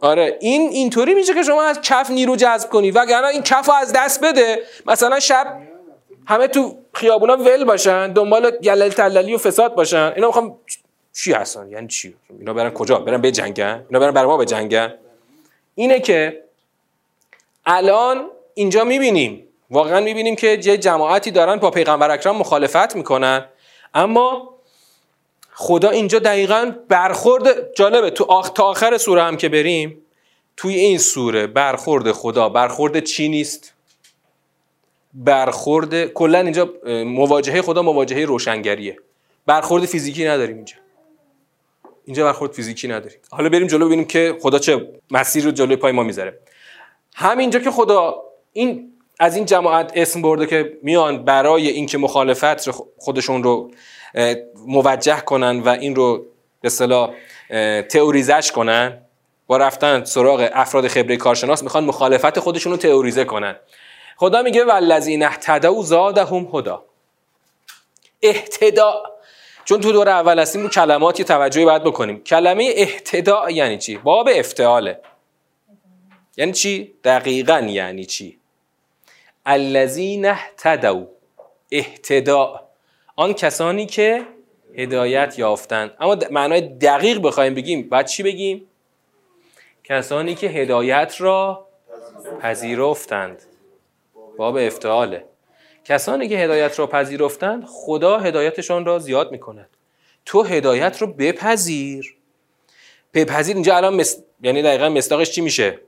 آره 0.00 0.38
این 0.40 0.68
اینطوری 0.68 1.14
میشه 1.14 1.34
که 1.34 1.42
شما 1.42 1.62
از 1.62 1.80
کف 1.80 2.10
نیرو 2.10 2.36
جذب 2.36 2.70
کنی. 2.70 2.90
وگرنه 2.90 3.26
این 3.26 3.42
کف 3.42 3.66
رو 3.66 3.74
از 3.74 3.92
دست 3.92 4.24
بده. 4.24 4.58
مثلا 4.86 5.20
شب 5.20 5.60
همه 6.28 6.48
تو 6.48 6.78
خیابونا 6.94 7.36
ول 7.36 7.64
باشن 7.64 8.12
دنبال 8.12 8.50
گلل 8.50 8.88
تللی 8.88 9.34
و 9.34 9.38
فساد 9.38 9.74
باشن. 9.74 10.12
اینا 10.16 10.26
می‌خوام 10.26 10.58
چی 11.12 11.32
هستن؟ 11.32 11.70
یعنی 11.70 11.88
چی؟ 11.88 12.14
اینا 12.38 12.54
برن 12.54 12.70
کجا؟ 12.70 12.98
برن 12.98 13.20
به 13.20 13.30
جنگن 13.30 13.84
اینا 13.88 14.00
برن 14.00 14.10
بر 14.10 14.24
ما 14.24 14.36
به 14.36 14.44
جنگن 14.44 14.94
اینه 15.74 16.00
که 16.00 16.44
الان 17.66 18.30
اینجا 18.54 18.84
می‌بینیم. 18.84 19.44
واقعا 19.70 20.00
می‌بینیم 20.00 20.36
که 20.36 20.46
یه 20.46 20.76
جماعتی 20.78 21.30
دارن 21.30 21.56
با 21.56 21.70
پیغمبر 21.70 22.10
اکرم 22.10 22.36
مخالفت 22.36 22.96
می‌کنن. 22.96 23.44
اما 23.94 24.54
خدا 25.52 25.90
اینجا 25.90 26.18
دقیقا 26.18 26.72
برخورد 26.88 27.74
جالبه. 27.74 28.10
تو 28.10 28.24
آخ... 28.24 28.50
تا 28.50 28.64
آخر 28.64 28.98
سوره 28.98 29.22
هم 29.22 29.36
که 29.36 29.48
بریم 29.48 30.02
توی 30.56 30.74
این 30.74 30.98
سوره 30.98 31.46
برخورد 31.46 32.12
خدا 32.12 32.48
برخورد 32.48 33.00
چی 33.00 33.28
نیست؟ 33.28 33.74
برخورد 35.24 36.06
کلا 36.06 36.38
اینجا 36.38 36.72
مواجهه 37.06 37.62
خدا 37.62 37.82
مواجهه 37.82 38.24
روشنگریه. 38.24 38.96
برخورد 39.46 39.84
فیزیکی 39.84 40.24
نداریم 40.24 40.56
اینجا. 40.56 40.74
اینجا 42.04 42.24
برخورد 42.24 42.52
فیزیکی 42.52 42.88
نداریم. 42.88 43.18
حالا 43.30 43.48
بریم 43.48 43.66
جلو 43.66 43.86
ببینیم 43.86 44.04
که 44.04 44.36
خدا 44.40 44.58
چه 44.58 44.88
مسیر 45.10 45.44
رو 45.44 45.50
جلوی 45.50 45.76
پای 45.76 45.92
ما 45.92 46.02
می‌ذاره. 46.02 46.38
همینجا 47.14 47.58
که 47.58 47.70
خدا 47.70 48.22
این 48.52 48.92
از 49.20 49.36
این 49.36 49.44
جماعت 49.44 49.92
اسم 49.94 50.22
برده 50.22 50.46
که 50.46 50.78
میان 50.82 51.24
برای 51.24 51.68
اینکه 51.68 51.98
مخالفت 51.98 52.70
خودشون 52.98 53.42
رو 53.42 53.70
موجه 54.66 55.20
کنن 55.20 55.60
و 55.60 55.68
این 55.68 55.96
رو 55.96 56.26
به 56.60 56.66
اصطلاح 56.66 57.14
تئوریزش 57.88 58.52
کنن 58.54 58.98
با 59.46 59.56
رفتن 59.56 60.04
سراغ 60.04 60.48
افراد 60.52 60.88
خبره 60.88 61.16
کارشناس 61.16 61.62
می‌خوان 61.62 61.84
مخالفت 61.84 62.38
خودشون 62.38 62.72
رو 62.72 62.78
تئوریزه 62.78 63.24
کنن. 63.24 63.56
خدا 64.20 64.42
میگه 64.42 64.64
والذین 64.64 65.22
اهتدوا 65.22 65.82
زادهم 65.82 66.48
هدا 66.52 66.84
اهتدا 68.22 69.02
چون 69.64 69.80
تو 69.80 69.92
دور 69.92 70.08
اول 70.08 70.38
هستیم 70.38 70.62
رو 70.62 70.68
کلماتی 70.68 71.24
توجهی 71.24 71.64
باید 71.64 71.84
بکنیم. 71.84 72.24
کلمه 72.24 72.72
اهتدا 72.76 73.50
یعنی 73.50 73.78
چی؟ 73.78 73.96
باب 73.96 74.28
افتعاله. 74.34 75.00
یعنی 76.36 76.52
چی؟ 76.52 76.94
دقیقا 77.04 77.58
یعنی 77.58 78.04
چی؟ 78.04 78.38
الذین 79.46 80.26
اهتدوا. 80.26 81.06
اهتدا 81.72 82.68
آن 83.16 83.32
کسانی 83.34 83.86
که 83.86 84.26
هدایت 84.74 85.38
یافتند 85.38 85.90
اما 86.00 86.16
معنای 86.30 86.60
دقیق 86.60 87.20
بخوایم 87.22 87.54
بگیم. 87.54 87.88
بعد 87.88 88.06
چی 88.06 88.22
بگیم؟ 88.22 88.66
کسانی 89.84 90.34
که 90.34 90.46
هدایت 90.46 91.14
را 91.18 91.66
پذیرفتند. 92.42 93.42
باب 94.38 94.56
افتعاله. 94.56 95.24
کسانی 95.84 96.28
که 96.28 96.38
هدایت 96.38 96.78
را 96.78 96.86
پذیرفتند 96.86 97.64
خدا 97.66 98.18
هدایتشان 98.18 98.84
را 98.84 98.98
زیاد 98.98 99.32
می‌کند. 99.32 99.68
تو 100.24 100.42
هدایت 100.42 101.02
رو 101.02 101.06
بپذیر. 101.06 102.16
بپذیر. 103.14 103.56
اینجا 103.56 103.76
الان 103.76 103.94
مس... 103.94 104.22
یعنی 104.42 104.62
دقیقا 104.62 104.88
مصداقش 104.88 105.30
چی 105.30 105.40
میشه؟ 105.40 105.78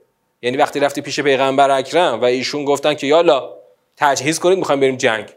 یعنی 0.41 0.57
وقتی 0.57 0.79
رفتی 0.79 1.01
پیش 1.01 1.19
پیغمبر 1.19 1.71
اکرم 1.71 2.21
و 2.21 2.25
ایشون 2.25 2.65
گفتن 2.65 2.93
که 2.93 3.07
یالا 3.07 3.53
تجهیز 3.97 4.39
کنید 4.39 4.57
می‌خوایم 4.57 4.81
بریم 4.81 4.97
جنگ. 4.97 5.29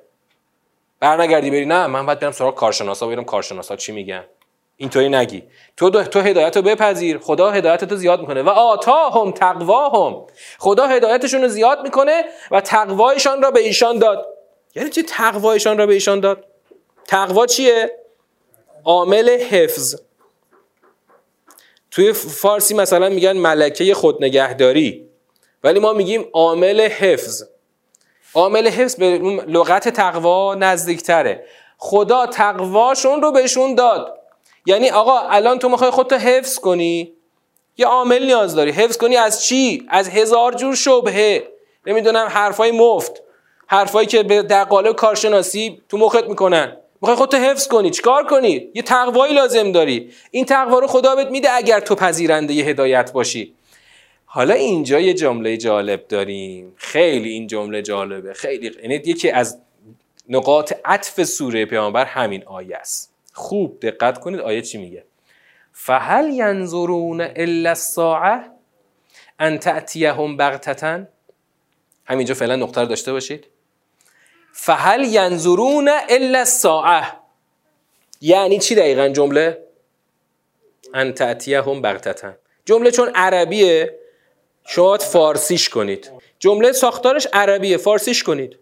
برنگردی 1.01 1.51
بری. 1.51 1.67
نه 1.67 1.87
من 1.87 2.07
باید 2.07 2.19
برم 2.19 2.33
سراغ 2.33 2.55
کارشناسا 2.55 3.07
ببینم 3.07 3.25
کارشناسا 3.25 3.77
چی 3.77 3.93
میگن. 3.93 4.25
اینطوری 4.77 5.09
نگی. 5.09 5.43
تو 5.77 5.91
تو 5.91 6.21
هدایت 6.21 6.57
رو 6.57 6.63
بپذیر. 6.63 7.19
خدا 7.19 7.51
هدایت 7.51 7.83
رو 7.83 7.97
زیاد 7.97 8.21
می‌کنه. 8.21 8.43
و 8.43 8.49
آتاهم 8.49 9.31
تقواهم. 9.31 10.27
خدا 10.59 10.87
هدایتشون 10.87 11.43
رو 11.43 11.49
زیاد 11.49 11.83
می‌کنه 11.83 12.25
و 12.51 12.61
تقوایشان 12.61 13.43
را 13.43 13.51
به 13.51 13.61
ایشان 13.61 13.99
داد. 13.99 14.27
یعنی 14.75 14.91
چی 14.91 15.03
تقوایشان 15.03 15.79
را 15.79 15.87
به 15.87 15.95
ایشان 15.95 16.21
داد؟ 16.21 16.45
تقوا 17.07 17.47
چیه؟ 17.47 17.99
عامل 18.85 19.31
حفظ. 19.31 19.95
توی 21.91 22.13
فارسی 22.13 22.75
مثلا 22.75 23.09
میگن 23.09 23.33
ملکه 23.33 23.95
خودنگهداری. 23.95 25.09
ولی 25.65 25.81
ما 25.81 25.93
میگیم 25.93 26.29
عامل 26.33 26.81
حفظ. 26.81 27.43
عامل 28.35 28.69
حفظ 28.69 28.97
به 28.97 29.19
لغت 29.47 29.89
تقوا 29.89 30.55
نزدیکتره. 30.55 31.45
خدا 31.79 32.27
تقواشون 32.27 33.23
رو 33.23 33.33
بهشون 33.33 33.75
داد. 33.75 34.21
یعنی 34.67 34.91
آقا 34.91 35.21
الان 35.21 35.59
تو 35.59 35.69
می‌خوای 35.69 35.91
خودتو 35.91 36.17
حفظ 36.17 36.59
کنی؟ 36.59 37.13
یه 37.77 37.87
عامل 37.87 38.25
نیاز 38.25 38.55
داری. 38.55 38.71
حفظ 38.71 38.97
کنی 38.97 39.17
از 39.17 39.45
چی؟ 39.45 39.87
از 39.89 40.09
هزار 40.09 40.53
جور 40.53 40.75
شبهه. 40.75 41.49
نمی‌دونم 41.87 42.27
حرفای 42.27 42.71
مفت. 42.71 43.23
حرفایی 43.67 44.07
که 44.07 44.23
در 44.23 44.65
قالب 44.65 44.97
کارشناسی 44.97 45.83
تو 45.89 45.99
مخت 45.99 46.25
می‌کنن. 46.25 46.77
می‌خوای 47.01 47.17
خودتو 47.17 47.37
حفظ 47.37 47.69
کنی. 47.69 47.91
چیکار 47.91 48.27
کنی؟ 48.27 48.69
یه 48.75 48.83
تقوایی 48.83 49.35
لازم 49.35 49.73
داری. 49.73 50.11
این 50.31 50.45
تقوا 50.45 50.79
رو 50.79 50.87
خدا 50.87 51.17
بهت 51.17 51.29
میده 51.29 51.51
اگر 51.51 51.81
تو 51.81 51.95
پذیرنده 51.95 52.55
یه 52.55 52.65
هدایت 52.65 53.13
باشی. 53.13 53.55
حالا 54.27 54.55
اینجا 54.55 55.01
یه 55.01 55.15
جمله 55.15 55.57
جالب 55.57 56.09
داریم. 56.09 56.73
خیلی 56.77 57.29
این 57.29 57.47
جمله 57.47 57.83
جالبه. 57.83 58.33
خیلی 58.33 58.71
یعنی 58.83 58.95
یکی 58.95 59.31
از 59.31 59.59
نقاط 60.29 60.73
عطف 60.85 61.25
سوره 61.25 61.67
پیامبر 61.67 62.05
همین 62.05 62.45
آیه 62.45 62.77
است. 62.77 63.14
خوب 63.35 63.81
دقت 63.81 64.21
کنید 64.21 64.41
آیه 64.41 64.63
چی 64.63 64.79
میگه؟ 64.79 65.05
فهل 65.73 66.31
ینظرون 66.33 67.21
الا 67.21 67.69
الساعه 67.69 68.41
ان 69.39 69.59
تأتیهم 69.59 70.37
بغتتا. 70.37 71.01
همینجا 72.05 72.35
فعلا 72.35 72.57
نقطه 72.57 72.81
رو 72.81 72.87
داشته 72.87 73.13
باشید. 73.13 73.47
فهل 74.53 75.05
ینظرون 75.05 75.91
الا 76.09 76.39
الساعه 76.39 77.07
یعنی 78.21 78.59
چی 78.59 78.75
دقیقا 78.75 79.09
جمله؟ 79.09 79.65
ان 80.95 81.13
تأتیهم 81.13 81.83
بغتتا. 81.83 82.33
جمله 82.65 82.91
چون 82.91 83.11
عربیه 83.15 83.99
شما 84.67 84.99
فارسیش 84.99 85.69
کنید. 85.69 86.11
جمله 86.39 86.73
ساختارش 86.73 87.29
عربیه 87.33 87.77
فارسیش 87.77 88.23
کنید. 88.23 88.59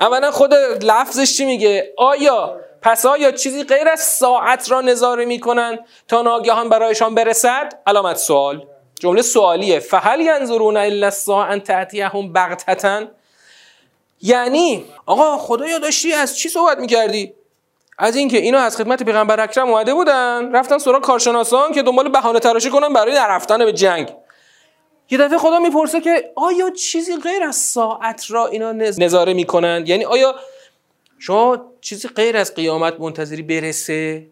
اولا 0.00 0.30
خود 0.30 0.54
لفظش 0.82 1.36
چی 1.36 1.44
میگه؟ 1.44 1.94
آیا 1.96 2.60
پس 2.84 3.06
آیا 3.06 3.32
چیزی 3.32 3.64
غیر 3.64 3.88
از 3.88 4.00
ساعت 4.00 4.70
را 4.70 4.80
نظاره 4.80 5.24
می‌کنن 5.24 5.78
تا 6.08 6.22
ناگهان 6.22 6.68
برایشان 6.68 7.14
برسد؟ 7.14 7.72
علامت 7.86 8.16
سوال. 8.16 8.66
جمله 9.00 9.22
سوالیه. 9.22 9.78
فهل 9.80 10.20
ینظرون 10.20 10.76
الا 10.76 11.06
الساعه 11.06 11.58
تاتیهم 11.58 12.32
بغتتا. 12.32 13.02
یعنی 14.22 14.84
آقا 15.06 15.38
خدایا 15.38 15.78
داشتی 15.78 16.12
از 16.12 16.38
چی 16.38 16.48
صحبت 16.48 16.78
می‌کردی؟ 16.78 17.34
از 17.98 18.16
اینکه 18.16 18.38
اینا 18.38 18.58
از 18.58 18.76
خدمت 18.76 19.02
پیغمبر 19.02 19.40
اکرم 19.40 19.68
اومده 19.68 19.94
بودن 19.94 20.52
رفتن 20.52 20.78
سراغ 20.78 21.02
کارشناسان 21.02 21.72
که 21.72 21.82
دنبال 21.82 22.08
بهانه 22.08 22.40
تراشی 22.40 22.70
کنن 22.70 22.92
برای 22.92 23.14
نرفتن 23.14 23.64
به 23.64 23.72
جنگ. 23.72 24.12
یه 25.10 25.18
دفعه 25.18 25.38
خدا 25.38 25.58
می‌پرسه 25.58 26.00
که 26.00 26.32
آیا 26.36 26.70
چیزی 26.70 27.16
غیر 27.16 27.42
از 27.42 27.56
ساعت 27.56 28.30
را 28.30 28.46
اینا 28.46 28.72
نظاره 28.72 29.34
می‌کنن 29.34 29.84
یعنی 29.86 30.04
آیا 30.04 30.34
شما 31.18 31.73
چیزی 31.84 32.08
غیر 32.08 32.36
از 32.36 32.54
قیامت 32.54 33.00
منتظری 33.00 33.42
برسه؟ 33.42 34.26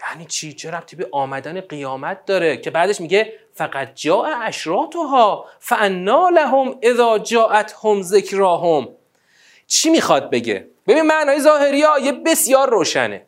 یعنی 0.00 0.26
چی؟ 0.28 0.52
چه 0.52 0.70
ربطی 0.70 0.96
به 0.96 1.08
آمدن 1.12 1.60
قیامت 1.60 2.24
داره؟ 2.24 2.56
که 2.56 2.70
بعدش 2.70 3.00
میگه 3.00 3.32
فقط 3.54 3.94
جاء 3.94 4.28
اشراطها 4.42 5.46
فانا 5.60 6.28
لهم 6.28 6.78
اذا 6.82 7.18
جاءتهم 7.18 8.02
ذکراهم. 8.02 8.88
چی 9.66 9.90
می‌خواد 9.90 10.30
بگه؟ 10.30 10.68
ببین 10.86 11.02
معنای 11.02 11.40
ظاهری 11.40 11.82
ها 11.82 11.98
یه 11.98 12.12
بسیار 12.12 12.70
روشنه. 12.70 13.26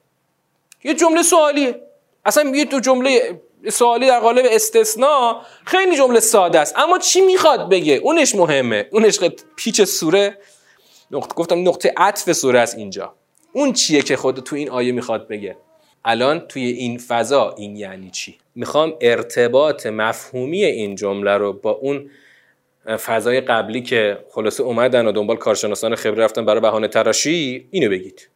یه 0.85 0.95
جمله 0.95 1.23
سوالیه. 1.23 1.83
اصلا 2.25 2.51
یه 2.57 2.65
تو 2.65 2.81
جمله 2.81 3.41
سوالی 3.73 4.07
در 4.07 4.21
قالب 4.21 4.47
استثناء 4.51 5.43
خیلی 5.65 5.97
جمله 5.97 6.21
ساده 6.21 6.61
است. 6.61 6.79
اما 6.79 6.99
چی 6.99 7.21
می‌خواد 7.21 7.69
بگه؟ 7.69 7.95
اونش 7.95 8.35
مهمه. 8.35 8.89
اونش 8.93 9.21
پیچ 9.57 9.83
سوره 9.83 10.39
نقطه 11.11 11.35
گفتم 11.35 11.69
نقطه 11.69 11.95
عطف 11.97 12.33
سوره 12.33 12.61
است 12.61 12.75
اینجا. 12.75 13.18
اون 13.53 13.73
چیه 13.73 14.03
که 14.03 14.17
خود 14.17 14.41
تو 14.41 14.57
این 14.57 14.71
آیه 14.71 14.93
می‌خواد 14.93 15.29
بگه؟ 15.29 15.57
الان 16.05 16.41
توی 16.41 16.63
این 16.63 16.99
فضا 16.99 17.55
این 17.59 17.77
یعنی 17.77 18.11
چی؟ 18.11 18.39
می‌خوام 18.55 18.95
ارتباط 19.01 19.87
مفهومی 19.87 20.65
این 20.65 20.95
جمله 20.95 21.37
رو 21.37 21.53
با 21.53 21.71
اون 21.71 22.11
فضای 22.97 23.41
قبلی 23.41 23.83
که 23.83 24.19
خلاصه 24.31 24.63
اومدن 24.63 25.07
و 25.07 25.13
دنبال 25.13 25.37
کارشناسان 25.37 25.95
خبره 25.95 26.25
رفتن 26.25 26.45
برای 26.45 26.61
بهانه 26.61 26.89
تراشی 26.89 27.69
اینو 27.71 27.91
بگید. 27.91 28.29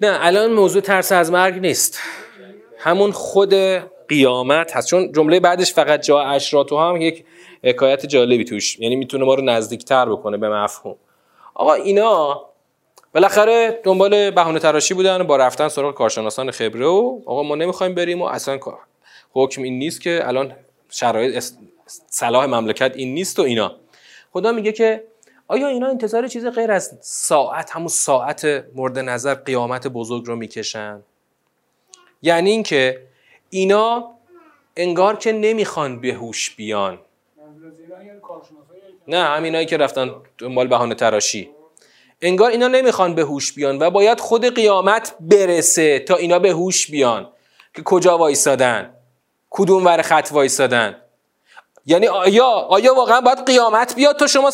نه 0.00 0.18
الان 0.20 0.52
موضوع 0.52 0.82
ترس 0.82 1.12
از 1.12 1.32
مرگ 1.32 1.54
نیست. 1.60 1.98
همون 2.78 3.12
خود 3.12 3.54
قیامت 4.08 4.76
هست. 4.76 4.88
چون 4.88 5.12
جمله 5.12 5.40
بعدش 5.40 5.72
فقط 5.72 6.02
جا 6.02 6.20
اشراتو 6.20 6.78
هم 6.78 7.00
یک 7.00 7.24
حکایت 7.64 8.06
جالبی 8.06 8.44
توش. 8.44 8.78
یعنی 8.78 8.96
می‌تونه 8.96 9.24
ما 9.24 9.34
رو 9.34 9.44
نزدیکتر 9.44 10.08
بکنه 10.08 10.36
به 10.36 10.48
مفهوم. 10.48 10.96
آقا 11.54 11.74
اینا 11.74 12.42
بالاخره 13.14 13.80
دنبال 13.84 14.30
بهانه 14.30 14.58
تراشی 14.58 14.94
بودن 14.94 15.22
با 15.22 15.36
رفتن 15.36 15.68
سراغ 15.68 15.94
کارشناسان 15.94 16.50
خبره 16.50 16.86
و 16.86 17.20
آقا 17.26 17.42
ما 17.42 17.54
نمی‌خوایم 17.54 17.94
بریم 17.94 18.22
و 18.22 18.24
اصلا 18.24 18.58
حکم 19.32 19.62
این 19.62 19.78
نیست 19.78 20.00
که 20.00 20.20
الان 20.24 20.52
شرایط 20.90 21.44
صلاح 22.06 22.46
مملکت 22.46 22.92
این 22.96 23.14
نیست 23.14 23.38
و 23.38 23.42
اینا. 23.42 23.76
خدا 24.32 24.52
میگه 24.52 24.72
که 24.72 25.04
آیا 25.48 25.68
اینا 25.68 25.86
انتظار 25.88 26.28
چیز 26.28 26.46
غیر 26.46 26.70
از 26.70 26.98
ساعت 27.00 27.70
همون 27.70 27.88
ساعت 27.88 28.64
مورد 28.74 28.98
نظر 28.98 29.34
قیامت 29.34 29.86
بزرگ 29.86 30.26
رو 30.26 30.36
می‌کشن؟ 30.36 31.02
یعنی 32.22 32.50
اینکه 32.50 33.02
اینا 33.50 34.10
انگار 34.76 35.16
که 35.16 35.32
نمی‌خوان 35.32 36.00
به 36.00 36.12
هوش 36.12 36.54
بیان. 36.56 36.98
نه 39.08 39.24
همینایی 39.24 39.66
که 39.66 39.76
رفتن 39.76 40.10
دنبال 40.38 40.66
بهانه 40.66 40.94
تراشی. 40.94 41.50
انگار 42.22 42.50
اینا 42.50 42.68
نمی‌خوان 42.68 43.14
به 43.14 43.22
هوش 43.22 43.52
بیان 43.52 43.78
و 43.78 43.90
باید 43.90 44.20
خود 44.20 44.54
قیامت 44.54 45.14
برسه 45.20 45.98
تا 45.98 46.16
اینا 46.16 46.38
به 46.38 46.50
هوش 46.50 46.90
بیان. 46.90 47.28
که 47.78 47.82
کجا 47.82 48.18
وایسادن؟ 48.18 48.94
کدوم 49.50 49.84
ور 49.84 50.02
خط 50.02 50.28
وایسادن؟ 50.32 50.96
یعنی 51.86 52.06
آیا 52.06 52.46
آیا 52.46 52.94
واقعا 52.94 53.20
باید 53.20 53.46
قیامت 53.46 53.94
بیاد 53.94 54.16
تا 54.16 54.26
شما 54.26 54.50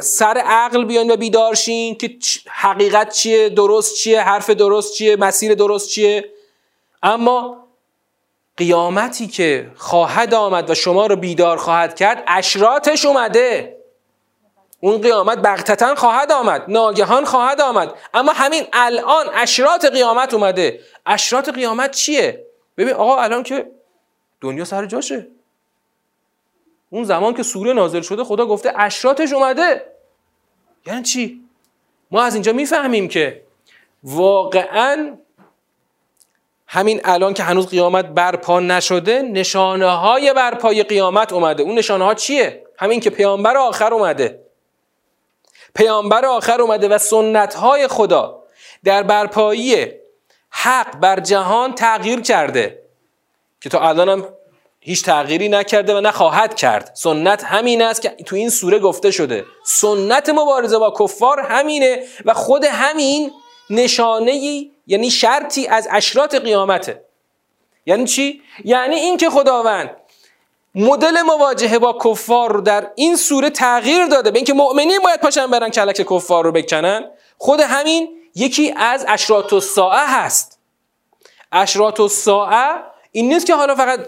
سر 0.00 0.42
عقل 0.44 0.84
بیان 0.84 1.10
و 1.10 1.16
بیدارشین 1.16 1.94
که 1.94 2.18
حقیقت 2.46 3.12
چیه؟ 3.12 3.48
درست 3.48 3.96
چیه؟ 3.96 4.20
حرف 4.20 4.50
درست 4.50 4.94
چیه؟ 4.94 5.16
مسیر 5.16 5.54
درست 5.54 5.88
چیه؟ 5.88 6.30
اما 7.02 7.66
قیامتی 8.56 9.26
که 9.26 9.70
خواهد 9.76 10.34
آمد 10.34 10.70
و 10.70 10.74
شما 10.74 11.06
رو 11.06 11.16
بیدار 11.16 11.56
خواهد 11.56 11.96
کرد 11.96 12.24
اشراتش 12.26 13.04
اومده. 13.04 13.75
اون 14.80 15.00
قیامت 15.00 15.38
بغتتا 15.38 15.94
خواهد 15.94 16.32
آمد 16.32 16.64
ناگهان 16.68 17.24
خواهد 17.24 17.60
آمد. 17.60 17.94
اما 18.14 18.32
همین 18.32 18.64
الان 18.72 19.26
اشرات 19.34 19.84
قیامت 19.84 20.34
اومده. 20.34 20.80
اشرات 21.06 21.48
قیامت 21.48 21.90
چیه؟ 21.90 22.46
ببین 22.76 22.94
آقا 22.94 23.22
الان 23.22 23.42
که 23.42 23.70
دنیا 24.40 24.64
سر 24.64 24.86
جاشه. 24.86 25.26
اون 26.90 27.04
زمان 27.04 27.34
که 27.34 27.42
سوره 27.42 27.72
نازل 27.72 28.00
شده 28.00 28.24
خدا 28.24 28.46
گفته 28.46 28.72
اشراتش 28.76 29.32
اومده. 29.32 29.92
یعنی 30.86 31.02
چی؟ 31.02 31.44
ما 32.10 32.22
از 32.22 32.34
اینجا 32.34 32.52
می‌فهمیم 32.52 33.08
که 33.08 33.42
واقعا 34.02 35.16
همین 36.66 37.00
الان 37.04 37.34
که 37.34 37.42
هنوز 37.42 37.66
قیامت 37.66 38.06
برپا 38.06 38.60
نشده 38.60 39.22
نشانه 39.22 39.86
های 39.86 40.32
برپای 40.32 40.82
قیامت 40.82 41.32
اومده. 41.32 41.62
اون 41.62 41.78
نشانه 41.78 42.04
ها 42.04 42.14
چیه؟ 42.14 42.66
همین 42.78 43.00
که 43.00 43.10
پیامبر 43.10 43.56
آخر 43.56 43.94
اومده. 43.94 44.45
پیامبر 45.76 46.26
آخر 46.26 46.60
اومده 46.60 46.88
و 46.88 46.98
سنت 46.98 47.54
های 47.54 47.88
خدا 47.88 48.42
در 48.84 49.02
برپایی 49.02 49.86
حق 50.50 50.96
بر 50.96 51.20
جهان 51.20 51.74
تغییر 51.74 52.20
کرده 52.20 52.82
که 53.60 53.68
تا 53.68 53.88
الان 53.88 54.08
هم 54.08 54.28
هیچ 54.80 55.04
تغییری 55.04 55.48
نکرده 55.48 55.94
و 55.94 56.00
نخواهد 56.00 56.54
کرد. 56.54 56.90
سنت 56.94 57.44
همین 57.44 57.82
است 57.82 58.02
که 58.02 58.08
تو 58.08 58.36
این 58.36 58.50
سوره 58.50 58.78
گفته 58.78 59.10
شده. 59.10 59.44
سنت 59.64 60.28
مبارزه 60.28 60.78
با 60.78 60.94
کفار 61.00 61.40
همینه 61.40 62.02
و 62.24 62.34
خود 62.34 62.64
همین 62.64 63.32
نشانه 63.70 64.66
یعنی 64.86 65.10
شرطی 65.10 65.66
از 65.66 65.88
اشرات 65.90 66.34
قیامته. 66.34 67.04
یعنی 67.86 68.04
چی؟ 68.04 68.42
یعنی 68.64 68.94
اینکه 68.94 69.30
خداوند 69.30 69.90
مدل 70.76 71.22
مواجهه 71.22 71.78
با 71.78 71.98
کفار 72.04 72.52
رو 72.52 72.60
در 72.60 72.90
این 72.94 73.16
سوره 73.16 73.50
تغییر 73.50 74.06
داده. 74.06 74.30
به 74.30 74.38
اینکه 74.38 74.52
مؤمنین 74.52 74.98
باید 75.04 75.20
پاشن 75.20 75.46
برن 75.46 75.68
کلک 75.68 75.96
کفار 75.96 76.44
رو 76.44 76.52
بکنن. 76.52 77.10
خود 77.38 77.60
همین 77.60 78.08
یکی 78.34 78.74
از 78.76 79.04
اشرات 79.08 79.52
الساعه 79.52 80.06
هست. 80.06 80.58
اشرات 81.52 82.00
الساعه 82.00 82.82
این 83.12 83.28
نیست 83.28 83.46
که 83.46 83.54
حالا 83.54 83.74
فقط 83.74 84.00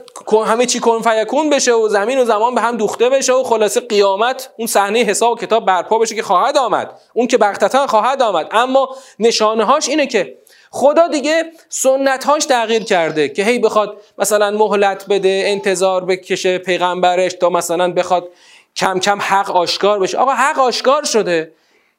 همه 0.47 0.67
چی 0.67 0.81
کن 0.81 1.03
فیکون 1.03 1.51
بشه 1.51 1.73
و 1.73 1.89
زمین 1.89 2.19
و 2.19 2.25
زمان 2.25 2.55
به 2.55 2.61
هم 2.61 2.77
دوخته 2.77 3.09
بشه 3.09 3.33
و 3.33 3.43
خلاصه 3.43 3.81
قیامت 3.81 4.51
اون 4.57 4.67
صحنه 4.67 4.99
حساب 4.99 5.33
و 5.33 5.37
کتاب 5.37 5.67
برپا 5.67 5.99
بشه 5.99 6.15
که 6.15 6.23
خواهد 6.23 6.57
آمد. 6.57 6.91
اون 7.15 7.27
که 7.27 7.39
بغتتا 7.39 7.87
خواهد 7.87 8.23
آمد. 8.23 8.49
اما 8.51 8.97
نشانه 9.19 9.65
هاش 9.65 9.89
اینه 9.89 10.07
که 10.07 10.39
خدا 10.71 11.09
دیگه 11.09 11.45
سنت 11.69 12.25
هاش 12.25 12.45
تغییر 12.45 12.85
کرده 12.85 13.29
که 13.29 13.45
هی 13.45 13.59
بخواد 13.59 13.97
مثلا 14.19 14.51
مهلت 14.51 15.07
بده 15.09 15.43
انتظار 15.47 16.05
بکشه 16.05 16.59
پیغمبرش 16.59 17.33
تا 17.33 17.51
مثلا 17.51 17.93
بخواد 17.93 18.29
کم 18.77 18.99
کم 18.99 19.19
حق 19.21 19.51
آشکار 19.51 19.99
بشه. 19.99 20.19
آقا 20.19 20.33
حق 20.33 20.59
آشکار 20.59 21.05
شده. 21.05 21.53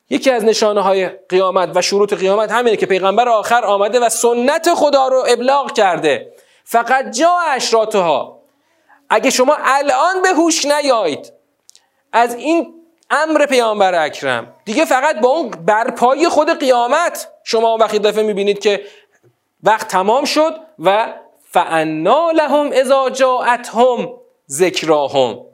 یکی 0.10 0.32
از 0.32 0.44
نشانه 0.44 0.82
های 0.82 1.10
قیامت 1.30 1.70
و 1.76 1.82
شروط 1.82 2.14
قیامت 2.14 2.52
همینه 2.52 2.78
که 2.78 2.86
پیغمبر 2.86 3.30
آخر 3.30 3.66
آمده 3.66 4.00
و 4.00 4.10
سنت 4.10 4.74
خدا 4.74 5.08
رو 5.08 5.26
ابلاغ 5.28 5.72
کرده. 5.72 6.34
فقط 6.64 7.12
جا 7.12 7.38
اشراتها 7.48 8.40
اگه 9.10 9.30
شما 9.30 9.58
الان 9.60 10.22
به 10.22 10.30
هوش 10.30 10.66
نیایید 10.66 11.34
از 12.12 12.36
این 12.36 12.79
امر 13.12 13.46
پیامبر 13.46 14.06
اکرم. 14.06 14.54
دیگه 14.66 14.86
فقط 14.86 15.20
با 15.20 15.30
اون 15.30 15.50
برپایی 15.50 16.30
خود 16.30 16.60
قیامت 16.60 17.28
شما 17.44 17.78
وقتی 17.78 18.00
دفعه 18.00 18.24
می‌بینید 18.24 18.60
که 18.60 18.84
وقت 19.64 19.88
تمام 19.88 20.26
شد 20.26 20.56
و 20.80 21.14
فانا 21.52 22.32
لهم 22.32 22.70
اذا 22.74 23.10
جاءتهم 23.10 24.14
ذکراهم. 24.50 25.46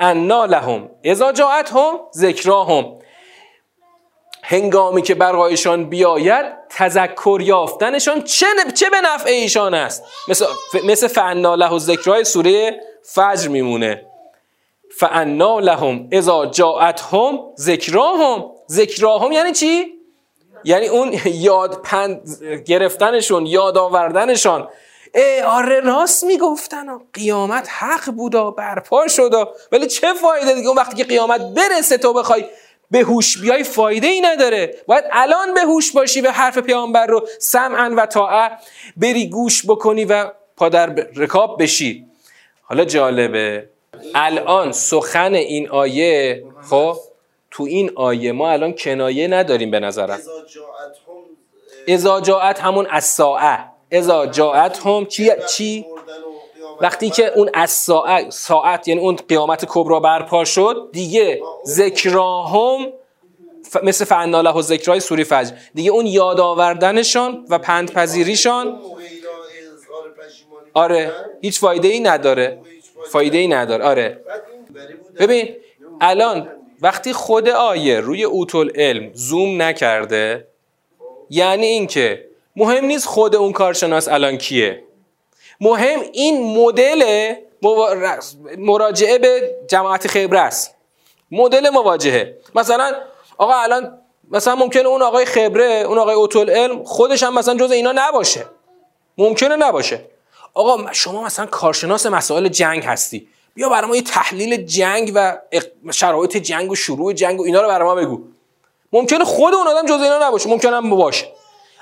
انا 0.00 0.44
لهم 0.44 0.90
اذا 1.02 1.32
جاءتهم 1.32 2.00
ذکراهم. 2.14 2.98
هنگامی 4.42 5.02
که 5.02 5.14
برایشان 5.14 5.84
بیاید 5.84 6.46
تذکر 6.68 7.38
یافتنشان 7.40 8.22
چه, 8.22 8.46
چه 8.74 8.90
به 8.90 9.00
نفع 9.00 9.30
ایشان 9.30 9.74
است؟ 9.74 10.04
مثل, 10.28 10.46
مثل 10.84 11.08
فعنا 11.08 11.54
له 11.54 11.78
ذکرهای 11.78 12.24
سوره 12.24 12.80
فجر 13.02 13.48
میمونه. 13.48 14.06
فعنا 14.98 15.60
لهم 15.60 16.08
اذا 16.12 16.46
جاءتهم 16.46 17.38
ذکراهم 17.58 18.50
ذکراهم 18.70 19.32
یعنی 19.32 19.52
چی؟ 19.52 19.94
یعنی 20.64 20.86
اون 20.86 21.14
یاد 21.24 21.82
پند 21.82 22.28
گرفتنشون 22.66 23.46
یاد 23.46 23.78
آوردنشان 23.78 24.68
ای 25.14 25.40
آره 25.40 25.80
راست 25.80 26.24
می‌گفتن 26.24 26.86
قیامت 27.12 27.68
حق 27.70 28.10
بودا 28.10 28.50
برپا 28.50 29.08
شدا 29.08 29.52
ولی 29.72 29.86
چه 29.86 30.14
فایده 30.14 30.54
دیگه؟ 30.54 30.68
اون 30.68 30.76
وقتی 30.76 30.96
که 30.96 31.04
قیامت 31.04 31.40
برسه 31.40 31.98
تو 31.98 32.12
بخوای 32.12 32.44
به 32.90 32.98
هوش 32.98 33.38
بیای 33.38 33.64
فایده 33.64 34.06
ای 34.06 34.20
نداره. 34.20 34.74
باید 34.86 35.04
الان 35.12 35.54
به 35.54 35.60
هوش 35.60 35.92
باشی 35.92 36.20
و 36.20 36.30
حرف 36.30 36.58
پیامبر 36.58 37.06
رو 37.06 37.26
سمعا 37.38 37.94
و 37.96 38.06
طاعه 38.06 38.50
بری 38.96 39.28
گوش 39.28 39.66
بکنی 39.66 40.04
و 40.04 40.30
پادر 40.56 40.86
رکاب 41.16 41.62
بشی. 41.62 42.06
حالا 42.62 42.84
جالبه 42.84 43.68
الان 44.14 44.72
سخن 44.72 45.34
این 45.34 45.68
آیه 45.68 46.44
خب؟ 46.70 46.96
تو 47.50 47.64
این 47.64 47.90
آیه 47.94 48.32
ما 48.32 48.50
الان 48.50 48.72
کنایه 48.72 49.28
نداریم 49.28 49.70
به 49.70 49.80
نظرم. 49.80 50.20
ازا 51.88 52.20
جاعت 52.20 52.60
همون 52.60 52.86
از 52.90 53.04
ساعه 53.04 53.58
ازا 53.92 54.26
جاعت 54.26 54.86
هم 54.86 55.06
چی؟ 55.06 55.30
چی؟ 55.48 55.86
وقتی 56.80 57.10
که 57.10 57.32
اون 57.36 57.50
از 57.54 57.70
ساعت, 57.70 58.30
ساعت 58.30 58.88
یعنی 58.88 59.00
اون 59.00 59.16
قیامت 59.16 59.64
کبرا 59.68 60.00
برپا 60.00 60.44
شد 60.44 60.88
دیگه 60.92 61.42
ذکراهم 61.66 62.92
مثل 63.82 64.04
فعناله 64.04 64.50
و 64.50 64.62
ذکرهای 64.62 65.00
سوری 65.00 65.24
فجر. 65.24 65.52
دیگه 65.74 65.90
اون 65.90 66.06
یاد 66.06 66.40
آوردنشان 66.40 67.46
و 67.50 67.58
پندپذیریشان 67.58 68.80
آره 70.74 71.12
هیچ 71.40 71.60
فایده 71.60 71.88
ای 71.88 72.00
نداره 72.00 72.58
فایده 73.12 73.38
ای 73.38 73.48
نداره. 73.48 73.84
آره. 73.84 74.20
ببین 75.18 75.56
الان 76.00 76.48
وقتی 76.80 77.12
خود 77.12 77.48
آیه 77.48 78.00
روی 78.00 78.24
اوتول 78.24 78.72
علم 78.74 79.10
زوم 79.12 79.62
نکرده 79.62 80.46
یعنی 81.30 81.66
اینکه 81.66 82.24
مهم 82.56 82.84
نیست 82.84 83.06
خود 83.06 83.36
اون 83.36 83.52
کارشناس 83.52 84.08
الان 84.08 84.36
کیه. 84.36 84.84
مهم 85.60 86.00
این 86.12 86.56
مدل 86.58 87.34
مراجعه 88.58 89.18
به 89.18 89.54
جماعت 89.68 90.06
خبره 90.06 90.40
است. 90.40 90.74
مدل 91.30 91.70
مواجهه. 91.70 92.34
مثلا 92.54 92.92
آقا 93.38 93.54
الان 93.54 93.98
مثلا 94.30 94.54
ممکنه 94.56 94.88
اون 94.88 95.02
آقای 95.02 95.24
خبره 95.24 95.64
اون 95.88 95.98
آقای 95.98 96.14
اوتول 96.14 96.50
علم 96.50 96.84
خودش 96.84 97.22
هم 97.22 97.34
مثلا 97.38 97.56
جز 97.56 97.70
اینا 97.70 97.92
نباشه. 97.94 98.44
ممکنه 99.18 99.56
نباشه. 99.56 100.00
آقا 100.54 100.92
شما 100.92 101.22
مثلا 101.22 101.46
کارشناس 101.46 102.06
مسائل 102.06 102.48
جنگ 102.48 102.84
هستی. 102.84 103.28
بیا 103.54 103.68
برای 103.68 103.88
ما 103.88 103.96
یه 103.96 104.02
تحلیل 104.02 104.56
جنگ 104.56 105.12
و 105.14 105.38
شرایط 105.92 106.36
جنگ 106.36 106.70
و 106.70 106.74
شروع 106.74 107.12
جنگ 107.12 107.40
و 107.40 107.44
اینا 107.44 107.62
رو 107.62 107.68
برای 107.68 107.88
ما 107.88 107.94
بگو. 107.94 108.20
ممکنه 108.92 109.24
خود 109.24 109.54
اون 109.54 109.66
آدم 109.66 109.86
جز 109.86 110.02
اینا 110.02 110.28
نباشه 110.28 110.48
ممکنه 110.48 110.76
هم 110.76 110.90
باشه. 110.90 111.26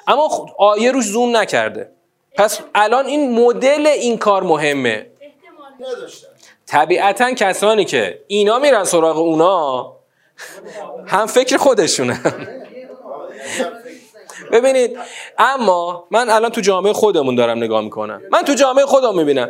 اما 0.07 0.55
آیه 0.59 0.93
روش 0.93 1.05
زوم 1.05 1.37
نکرده. 1.37 1.91
پس 2.35 2.61
الان 2.75 3.07
این 3.07 3.41
مدل 3.41 3.87
این 3.87 4.19
کار 4.19 4.43
مهمه. 4.43 5.07
طبیعتا 6.67 7.33
کسانی 7.33 7.85
که 7.85 8.25
اینا 8.27 8.59
میرن 8.59 8.85
سراغ 8.85 9.19
اونا 9.19 9.93
هم 11.07 11.27
فکر 11.27 11.57
خودشونه. 11.57 12.21
ببینید 14.53 14.99
اما 15.39 16.07
من 16.11 16.31
الان 16.31 16.51
تو 16.51 16.61
جامعه 16.61 16.93
خودمون 16.93 17.35
دارم 17.35 17.59
نگاه 17.59 17.85
می‌کنم. 17.85 18.23
من 18.33 18.43
تو 18.43 18.55
جامعه 18.55 18.87
خودم 18.87 19.19
می‌بینم. 19.19 19.49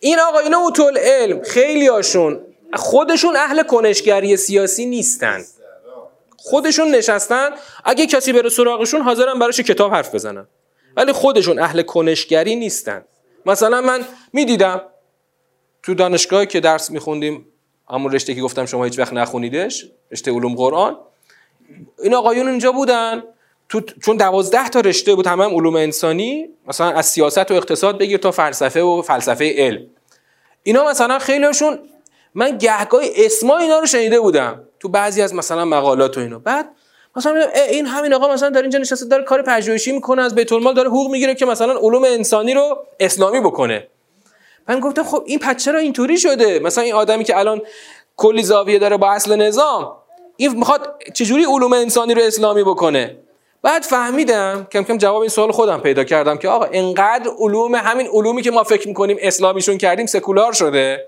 این 0.00 0.18
آقا 0.20 0.38
اینا 0.38 0.58
اوتول 0.58 0.98
علم. 0.98 1.42
خیلی 1.42 1.86
هاشون 1.86 2.40
خودشون 2.74 3.36
اهل 3.36 3.62
کنشگری 3.62 4.36
سیاسی 4.36 4.86
نیستن. 4.86 5.44
خودشون 6.36 6.94
نشستن. 6.94 7.50
اگه 7.84 8.06
کسی 8.06 8.32
بره 8.32 8.48
سراغشون 8.48 9.00
حاضرن 9.00 9.38
براش 9.38 9.60
کتاب 9.60 9.92
حرف 9.92 10.14
بزنن. 10.14 10.46
ولی 10.96 11.12
خودشون 11.12 11.58
اهل 11.58 11.82
کنشگری 11.82 12.56
نیستن. 12.56 13.04
مثلا 13.46 13.80
من 13.80 14.04
می‌دیدم 14.32 14.82
تو 15.82 15.94
دانشگاهی 15.94 16.46
که 16.46 16.60
درس 16.60 16.90
میخوندیم 16.90 17.46
همون 17.90 18.12
رشته 18.12 18.34
که 18.34 18.40
گفتم 18.40 18.66
شما 18.66 18.84
هیچ 18.84 18.98
وقت 18.98 19.12
نخونیدش 19.12 19.86
رشته 20.12 20.30
علوم 20.32 20.54
قرآن 20.54 20.96
این 22.02 22.14
آقایون 22.14 22.48
اینجا 22.48 22.72
بودن. 22.72 23.22
تو 23.70 23.80
چون 23.80 24.16
دوازده 24.16 24.68
تا 24.68 24.80
رشته 24.80 25.14
بود 25.14 25.26
همه 25.26 25.44
هم 25.44 25.54
علوم 25.54 25.76
انسانی 25.76 26.48
مثلا 26.66 26.90
از 26.90 27.06
سیاست 27.06 27.50
و 27.50 27.54
اقتصاد 27.54 27.98
بگیر 27.98 28.18
تا 28.18 28.30
فلسفه 28.30 28.82
و 28.82 29.02
فلسفه 29.02 29.54
علم. 29.56 29.86
اینا 30.62 30.84
مثلا 30.84 31.18
خیلیشون 31.18 31.78
من 32.34 32.58
گهگاه 32.58 33.02
اسما 33.16 33.58
اینا 33.58 33.78
رو 33.78 33.86
شنیده 33.86 34.20
بودم. 34.20 34.62
تو 34.80 34.88
بعضی 34.88 35.22
از 35.22 35.34
مثلا 35.34 35.64
مقالات 35.64 36.18
و 36.18 36.20
اینا. 36.20 36.38
بعد 36.38 36.68
مثلا 37.16 37.46
این 37.70 37.86
همین 37.86 38.14
آقا 38.14 38.32
مثلا 38.32 38.48
در 38.48 38.62
اینجا 38.62 38.78
نشسته 38.78 39.06
داره 39.06 39.24
کار 39.24 39.42
پژوهشی 39.42 39.92
می‌کنه 39.92 40.22
از 40.22 40.34
بیت 40.34 40.52
المال 40.52 40.74
داره 40.74 40.88
حقوق 40.88 41.10
می‌گیره 41.10 41.34
که 41.34 41.46
مثلا 41.46 41.72
علوم 41.72 42.04
انسانی 42.04 42.54
رو 42.54 42.84
اسلامی 43.00 43.40
بکنه. 43.40 43.86
من 44.68 44.80
گفتم 44.80 45.02
خب 45.02 45.22
این 45.26 45.38
پس 45.38 45.64
چرا 45.64 45.78
اینطوری 45.78 46.16
شده؟ 46.16 46.58
مثلا 46.58 46.84
این 46.84 46.94
آدمی 46.94 47.24
که 47.24 47.38
الان 47.38 47.62
کلی 48.16 48.42
زاویه 48.42 48.78
داره 48.78 48.96
با 48.96 49.10
اصل 49.10 49.36
نظام 49.36 49.92
این 50.36 50.56
می‌خواد 50.56 51.02
چجوری 51.14 51.44
علوم 51.44 51.72
انسانی 51.72 52.14
رو 52.14 52.22
اسلامی 52.22 52.62
بکنه؟ 52.62 53.16
بعد 53.62 53.82
فهمیدم 53.82 54.66
کم 54.72 54.82
کم 54.82 54.98
جواب 54.98 55.20
این 55.20 55.28
سوال 55.28 55.52
خودم 55.52 55.80
پیدا 55.80 56.04
کردم 56.04 56.36
که 56.36 56.48
آقا 56.48 56.66
انقدر 56.72 57.30
علوم 57.38 57.74
همین 57.74 58.06
علومی 58.06 58.42
که 58.42 58.50
ما 58.50 58.62
فکر 58.62 58.88
می‌کنیم 58.88 59.16
اسلامیشون 59.20 59.78
کردیم 59.78 60.06
سکولار 60.06 60.52
شده 60.52 61.06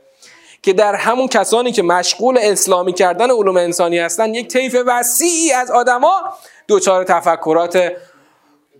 که 0.62 0.72
در 0.72 0.94
همون 0.94 1.28
کسانی 1.28 1.72
که 1.72 1.82
مشغول 1.82 2.38
اسلامی 2.42 2.92
کردن 2.92 3.30
علوم 3.30 3.56
انسانی 3.56 3.98
هستن 3.98 4.34
یک 4.34 4.48
طیف 4.48 4.76
وسیعی 4.86 5.52
از 5.52 5.70
آدما 5.70 6.20
دوچار 6.68 7.04
تفکرات 7.04 7.92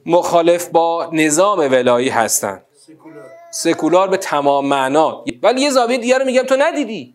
مخالف 0.07 0.69
با 0.69 1.09
نظام 1.13 1.59
ولایی 1.59 2.09
هستن. 2.09 2.63
سکولار 3.51 4.09
به 4.09 4.17
تمام 4.17 4.67
معنا. 4.67 5.25
ولی 5.43 5.61
یه 5.61 5.71
زاویه 5.71 5.99
دیگه 5.99 6.19
رو 6.19 6.25
میگم 6.25 6.43
تو 6.43 6.57
ندیدی. 6.59 7.15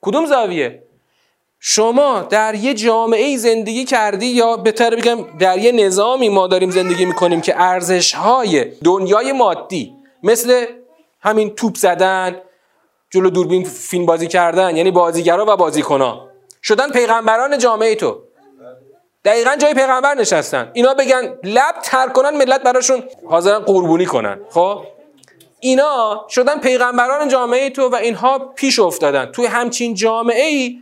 کدوم 0.00 0.26
زاویه؟ 0.26 0.82
شما 1.60 2.20
در 2.20 2.54
یه 2.54 2.74
جامعه 2.74 3.36
زندگی 3.36 3.84
کردی 3.84 4.26
یا 4.26 4.56
بهتر 4.56 4.96
بگم 4.96 5.38
در 5.38 5.58
یه 5.58 5.72
نظامی 5.72 6.28
ما 6.28 6.46
داریم 6.46 6.70
زندگی 6.70 7.04
می‌کنیم 7.04 7.40
که 7.40 7.62
ارزش 7.62 8.14
های 8.14 8.64
دنیای 8.64 9.32
مادی 9.32 9.94
مثل 10.22 10.64
همین 11.20 11.54
توپ 11.54 11.76
زدن 11.76 12.36
جلو 13.10 13.30
دوربین 13.30 13.64
فیلم 13.64 14.06
بازی 14.06 14.26
کردن 14.26 14.76
یعنی 14.76 14.90
بازیگرا 14.90 15.44
و 15.48 15.56
بازیکنان 15.56 16.28
شدن 16.62 16.90
پیغمبران 16.90 17.58
جامعه 17.58 17.94
تو. 17.94 18.18
دقیقا 19.24 19.56
جای 19.56 19.74
پیغمبر 19.74 20.14
نشستن. 20.14 20.70
اینا 20.74 20.94
بگن 20.94 21.38
لب 21.44 21.74
تر 21.82 22.08
کنن 22.08 22.36
ملت 22.36 22.62
براشون 22.62 23.02
حاضرن 23.28 23.58
قربونی 23.58 24.06
کنن. 24.06 24.40
خب؟ 24.50 24.84
اینا 25.60 26.26
شدن 26.28 26.60
پیغمبران 26.60 27.28
جامعه 27.28 27.70
تو 27.70 27.88
و 27.88 27.94
اینها 27.94 28.38
پیش 28.38 28.78
افتادن. 28.78 29.26
توی 29.26 29.46
همچین 29.46 29.94
جامعه 29.94 30.46
ای 30.46 30.78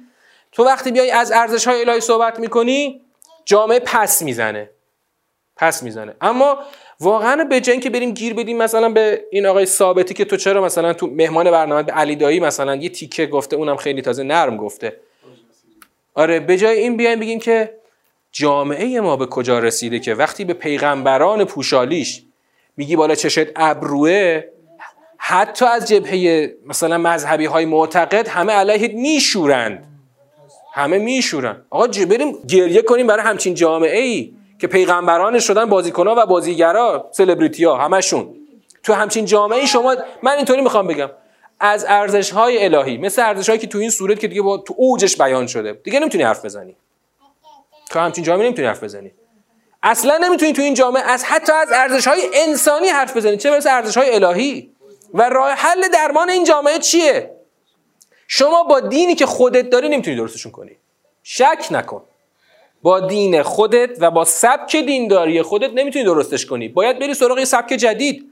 تو 0.57 0.65
وقتی 0.65 0.93
بیای 0.93 1.11
از 1.11 1.33
ارزش 1.33 1.69
های 1.69 1.81
الهی 1.81 2.01
صحبت 2.01 2.39
می‌کنی 2.39 3.01
جامعه 3.45 3.81
پس 3.81 4.23
می‌زنه. 4.23 4.71
پس 5.57 5.83
می‌زنه. 5.83 6.15
اما 6.21 6.59
واقعا 7.01 7.45
به 7.45 7.61
جای 7.61 7.81
که 7.81 7.91
بریم 7.91 8.11
گیر 8.11 8.35
بدیم 8.35 8.57
مثلا 8.57 8.89
به 8.89 9.25
این 9.31 9.47
آقای 9.47 9.67
ثابتی 9.67 10.15
که 10.15 10.25
تو 10.25 10.37
چرا 10.37 10.65
مثلا 10.65 10.93
تو 10.93 11.07
مهمان 11.07 11.51
برنامه 11.51 11.83
به 11.83 11.93
علی 11.93 12.17
دایی 12.17 12.41
مثلا 12.41 12.77
یه 12.77 12.89
تیکه 12.89 13.27
گفته 13.27 13.57
اونم 13.57 13.77
خیلی 13.77 14.03
تازه 14.03 14.23
نرم 14.23 14.57
گفته. 14.57 14.97
آره 16.15 16.41
به 16.41 16.57
جای 16.57 16.79
این 16.79 16.97
بیایم 16.97 17.21
بگیم 17.21 17.39
که 17.39 17.75
جامعه 18.33 19.01
ما 19.01 19.17
به 19.17 19.27
کجا 19.27 19.59
رسیده 19.59 19.99
که 19.99 20.15
وقتی 20.15 20.45
به 20.45 20.55
پیغمبران 20.55 21.45
پوشالیش 21.45 22.23
میگی 22.77 22.97
بالا 22.97 23.15
چشت 23.15 23.47
ابروه 23.57 24.43
حتی 25.19 25.65
از 25.65 25.89
جبهه 25.89 26.51
مثلا 26.67 26.99
مذهبی 26.99 27.45
های 27.45 27.65
معتقد 27.65 28.29
همه 28.29 28.53
علیه 28.53 28.89
میشورند. 28.89 29.96
همه 30.77 30.99
میشورن. 30.99 31.63
آقا 31.71 31.87
بریم 31.87 32.39
گریه 32.49 32.83
کنیم 32.83 33.07
برای 33.07 33.23
همچین 33.23 33.55
جامعه 33.55 34.01
ای 34.01 34.33
که 34.59 34.67
پیغمبران 34.67 35.39
شدن 35.39 35.65
بازیکنها 35.65 36.15
و 36.19 36.27
بازیگرا 36.27 37.09
سلبریتی 37.13 37.65
ها 37.65 37.77
همشون. 37.77 38.35
تو 38.83 38.93
همچین 38.93 39.25
جامعه 39.25 39.61
ای 39.61 39.67
شما 39.67 39.97
من 40.23 40.33
اینطوری 40.37 40.61
می‌خوام 40.61 40.87
بگم. 40.87 41.11
از 41.61 41.85
ارزش 41.89 42.31
های 42.31 42.65
الهی 42.65 42.99
مثل 42.99 43.23
ارزش 43.23 43.49
هایی 43.49 43.61
که 43.61 43.67
تو 43.67 43.79
این 43.79 43.91
صورت 43.91 44.21
که 44.21 44.29
دیگه 44.29 44.43
با 44.43 44.57
تو 44.57 44.75
اوجش 44.77 45.17
بیان 45.17 45.47
شده. 45.47 45.73
دیگه 45.73 46.01
نمی‌تونی 46.01 46.25
حرف 46.25 46.45
بزنی. 46.45 46.77
تو 47.91 47.99
همچین 47.99 48.25
جامعه 48.25 48.47
نمی‌تونی 48.47 48.69
حرف 48.69 48.85
بزنی. 48.85 49.13
اصلا 49.83 50.17
نمی‌تونی 50.17 50.53
تو 50.53 50.63
این 50.63 50.75
جامعه 50.75 51.03
از 51.03 51.25
حتی 51.25 51.53
از 51.53 51.69
ارزش 51.73 52.09
های 52.09 52.21
انسانی 52.35 52.89
حرف 52.89 53.17
بزنی. 53.17 53.37
چه 53.37 53.51
برسه 53.51 53.71
ارزش 53.71 53.97
های 53.97 54.15
الهی؟ 54.15 54.71
و 55.15 55.29
راه 55.29 55.51
حل 55.51 55.89
درمان 55.93 56.31
این 56.31 56.45
جامعه 56.45 56.79
چیه؟ 56.79 57.36
شما 58.29 58.63
با 58.63 58.81
دینی 58.81 59.15
که 59.15 59.27
خودت 59.27 59.71
داری 59.71 59.89
نمی‌تونی 59.89 60.17
درستشون 60.17 60.53
کنی. 60.53 60.77
شک 61.23 61.67
نکن. 61.71 62.03
با 62.83 63.01
دین 63.01 63.43
خودت 63.43 63.91
و 64.01 64.11
با 64.11 64.25
سبک 64.25 64.77
دینداری 64.77 65.43
خودت 65.43 65.71
نمی‌تونی 65.75 66.05
درستش 66.05 66.47
کنی. 66.47 66.69
باید 66.69 66.99
بری 66.99 67.15
سراغ 67.15 67.45
سبک 67.45 67.73
جدید. 67.73 68.31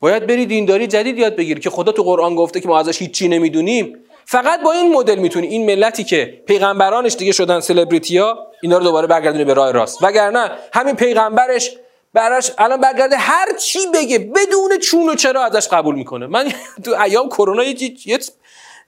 باید 0.00 0.26
بری 0.26 0.46
دینداری 0.46 0.86
جدید 0.86 1.18
یاد 1.18 1.36
بگیری 1.36 1.60
که 1.60 1.70
خدا 1.70 1.92
تو 1.92 2.02
قرآن 2.02 2.34
گفته 2.34 2.60
که 2.60 2.68
ما 2.68 2.78
ازش 2.78 3.02
هیچی 3.02 3.28
نمی‌دونیم. 3.28 3.98
فقط 4.24 4.62
با 4.62 4.72
این 4.72 4.92
مدل 4.92 5.18
می‌تونی. 5.18 5.46
این 5.46 5.66
ملتی 5.66 6.04
که 6.04 6.42
پیغمبرانش 6.46 7.16
دیگه 7.16 7.32
شدن 7.32 7.60
سلبریتی 7.60 8.18
ها 8.18 8.46
اینا 8.62 8.78
رو 8.78 8.84
دوباره 8.84 9.06
برگردونی 9.06 9.44
به 9.44 9.54
راه 9.54 9.72
راست. 9.72 10.02
وگرنه 10.02 10.50
همین 10.72 10.96
پیغمبرش 10.96 11.76
براش 12.14 12.52
الان 12.58 12.80
برگرده 12.80 13.16
هر 13.16 13.56
چی 13.56 13.78
بگه 13.94 14.18
بدون 14.18 14.78
چون 14.78 15.08
و 15.08 15.14
چرا 15.14 15.44
ازش 15.44 15.68
قبول 15.68 15.94
می‌کنه. 15.94 16.26
من 16.26 16.52
تو 16.84 17.02
ایام 17.02 17.28
کرونا 17.28 17.64
یه 17.64 18.18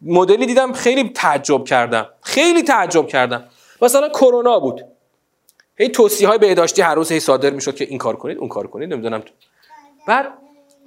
مدلی 0.03 0.46
دیدم 0.46 0.72
خیلی 0.72 1.09
تعجب 1.09 1.64
کردم. 1.64 2.09
خیلی 2.22 2.62
تعجب 2.62 3.07
کردم. 3.07 3.44
مثلا 3.82 4.09
کرونا 4.09 4.61
بود. 4.61 4.84
هی 5.76 5.88
توصیه 5.88 6.28
های 6.28 6.38
بهداشتی 6.38 6.82
هر 6.82 6.94
روز 6.94 7.12
هی 7.12 7.20
صادر 7.20 7.51
می‌شد 7.51 7.74
که 7.74 7.84
این 7.84 7.98
کار 7.98 8.16
کنید 8.16 8.38
اون 8.38 8.48
کار 8.48 8.66
کنید 8.66 8.92
نمی‌دونم. 8.92 9.22
بعد 10.07 10.26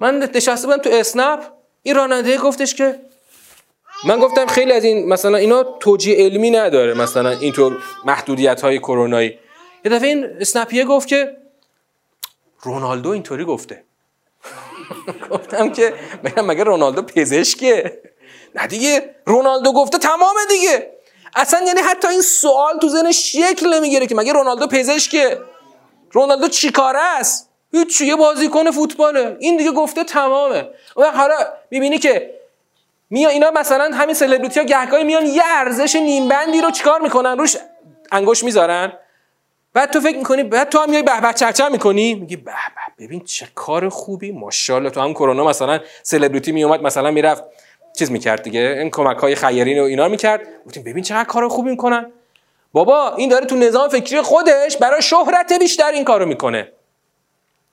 من 0.00 0.30
نشسته 0.34 0.66
بودم 0.66 0.82
تو 0.82 0.90
اسنپ 0.92 1.40
این 1.82 1.94
راننده 1.94 2.38
گفتش 2.38 2.74
که 2.74 3.00
من 4.04 4.18
گفتم 4.18 4.46
خیلی 4.46 4.72
از 4.72 4.84
این 4.84 5.08
مثلا 5.08 5.36
اینا 5.36 5.62
توجیه 5.62 6.16
علمی 6.16 6.50
نداره 6.50 6.94
مثلا 6.94 7.30
اینطور 7.30 7.78
محدودیت 8.04 8.60
های 8.62 8.78
کرونایی. 8.78 9.38
یه 9.84 9.90
دفعه 9.90 10.08
این 10.08 10.26
اسنپیه 10.40 10.84
گفت 10.84 11.08
که 11.08 11.36
رونالدو 12.62 13.08
اینطوری 13.08 13.44
گفته. 13.44 13.84
گفتم 15.30 15.72
که 15.72 15.94
مگه 16.42 16.64
رونالدو 16.64 17.02
پزشکه 17.02 17.98
نه 18.54 18.66
دیگه. 18.66 19.14
رونالدو 19.26 19.72
گفته 19.72 19.98
تمامه 19.98 20.40
دیگه. 20.48 20.90
اصلا 21.36 21.66
یعنی 21.66 21.80
حتی 21.80 22.08
این 22.08 22.22
سوال 22.22 22.78
تو 22.78 22.88
ذهنش 22.88 23.32
شکل 23.32 23.74
نمی‌گیره 23.74 24.06
که 24.06 24.14
مگه 24.14 24.32
رونالدو 24.32 24.66
پزشکه؟ 24.66 25.38
رونالدو 26.12 26.48
چیکاره 26.48 27.00
است؟ 27.00 27.50
هیچ 27.72 28.00
یه 28.00 28.16
بازیکن 28.16 28.70
فوتباله. 28.70 29.36
این 29.40 29.56
دیگه 29.56 29.70
گفته 29.70 30.04
تمامه. 30.04 30.68
و 30.96 31.10
حالا 31.10 31.36
می‌بینی 31.70 31.98
که 31.98 32.34
میان 33.10 33.32
اینا 33.32 33.50
مثلا 33.50 33.90
همین 33.94 34.14
سلبریتی 34.14 34.60
ها 34.60 34.66
گهگاهی 34.66 35.04
میان 35.04 35.26
یه 35.26 35.42
ارزش 35.44 35.96
نیمبندی 35.96 36.60
رو 36.60 36.70
چیکار 36.70 37.00
می‌کنن؟ 37.00 37.38
روش 37.38 37.56
انگوش 38.12 38.44
می‌ذارن. 38.44 38.92
بعد 39.72 39.90
تو 39.90 40.00
فکر 40.00 40.16
می‌کنی 40.16 40.42
بعد 40.42 40.68
تو 40.68 40.78
هم 40.78 40.90
میای 40.90 41.02
به 41.02 41.20
به 41.20 41.32
چرچر 41.32 41.68
می‌کنی. 41.68 42.14
میگی 42.14 42.36
به 42.36 42.52
به 42.98 43.04
ببین 43.04 43.24
چه 43.24 43.48
کار 43.54 43.88
خوبی. 43.88 44.32
ماشاءالله 44.32 44.90
تو 44.90 45.00
هم 45.00 45.12
کرونا 45.12 45.44
مثلا 45.44 45.80
سلبریتی 46.02 46.52
میومد 46.52 46.82
مثلا 46.82 47.10
می‌رفت 47.10 47.44
چیز 47.98 48.10
می‌کرد 48.10 48.42
دیگه 48.42 48.60
این 48.60 48.90
کمک 48.90 49.16
های 49.16 49.34
خیرین 49.34 49.80
و 49.80 49.84
اینا 49.84 50.08
می‌کرد. 50.08 50.48
گفتیم 50.66 50.82
ببین 50.82 51.04
چقدر 51.04 51.24
کار 51.24 51.48
خوبی 51.48 51.70
می‌کنن. 51.70 52.12
بابا 52.72 53.14
این 53.14 53.28
داره 53.28 53.46
تو 53.46 53.56
نظام 53.56 53.88
فکری 53.88 54.20
خودش 54.20 54.76
برای 54.76 55.02
شهرت 55.02 55.52
بیشتر 55.52 55.92
این 55.92 56.04
کارو 56.04 56.26
می‌کنه. 56.26 56.68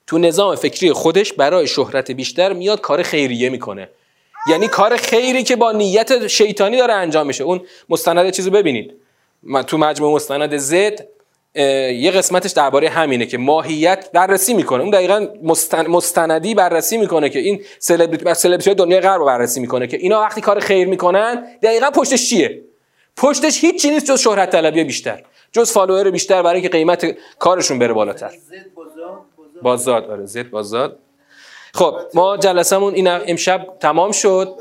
تو 0.08 0.18
نظام 0.18 0.56
فکری 0.56 0.94
خودش 0.94 1.34
برای 1.34 1.68
شهرت 1.68 2.12
بیشتر 2.12 2.54
میاد 2.54 2.82
کار 2.82 3.04
خیریه 3.04 3.50
می‌کنه. 3.50 3.90
یعنی 4.50 4.68
کار 4.68 4.98
خیری 4.98 5.44
که 5.44 5.56
با 5.56 5.72
نیت 5.72 6.28
شیطانی 6.28 6.78
داره 6.78 6.94
انجام 6.94 7.28
میشه. 7.28 7.44
اون 7.44 7.62
مستند 7.90 8.30
چیزو 8.30 8.52
ببینید. 8.52 8.94
تو 9.68 9.78
مجموع 9.78 10.16
مستند 10.16 10.58
زد 10.58 11.08
یه 11.56 12.12
قسمتش 12.12 12.52
درباره 12.52 12.90
همینه 12.90 13.26
که 13.26 13.38
ماهیت 13.38 14.10
بررسی 14.14 14.54
می‌کنه. 14.54 14.82
اون 14.82 14.92
دقیقا 14.92 15.28
مستندی 15.88 16.56
بررسی 16.56 16.98
می‌کنه 16.98 17.30
که 17.30 17.40
این 17.40 17.64
سلبریتی 17.80 18.34
سلبریتی 18.34 18.74
دنیای 18.74 19.02
غرب 19.02 19.20
رو 19.20 19.26
بررسی 19.26 19.60
می‌کنه 19.60 19.88
که 19.88 19.98
اینا 19.98 20.22
وقتی 20.22 20.42
کار 20.42 20.60
خیر 20.60 20.88
می‌کنن 20.88 21.46
دقیقا 21.64 21.90
پشتش 21.90 22.30
چیه؟ 22.30 22.62
پشتش 23.18 23.64
هیچ 23.64 23.86
نیست 23.86 24.06
جز 24.06 24.20
شهرت 24.20 24.50
طلبی 24.50 24.84
بیشتر 24.84 25.24
جز 25.52 25.72
فالوور 25.72 26.12
بیشتر 26.12 26.42
برای 26.42 26.56
اینکه 26.56 26.70
قیمت 26.70 27.18
کارشون 27.40 27.80
بره 27.80 27.94
بالاتر. 27.94 28.32
بازاد 29.62 30.10
آره 30.10 30.26
زد 30.26 30.50
بازاد 30.50 31.00
خب 31.74 31.96
ما 32.14 32.38
جلسمون 32.38 32.94
این 32.94 33.08
امشب 33.08 33.68
تمام 33.80 34.12
شد. 34.12 34.56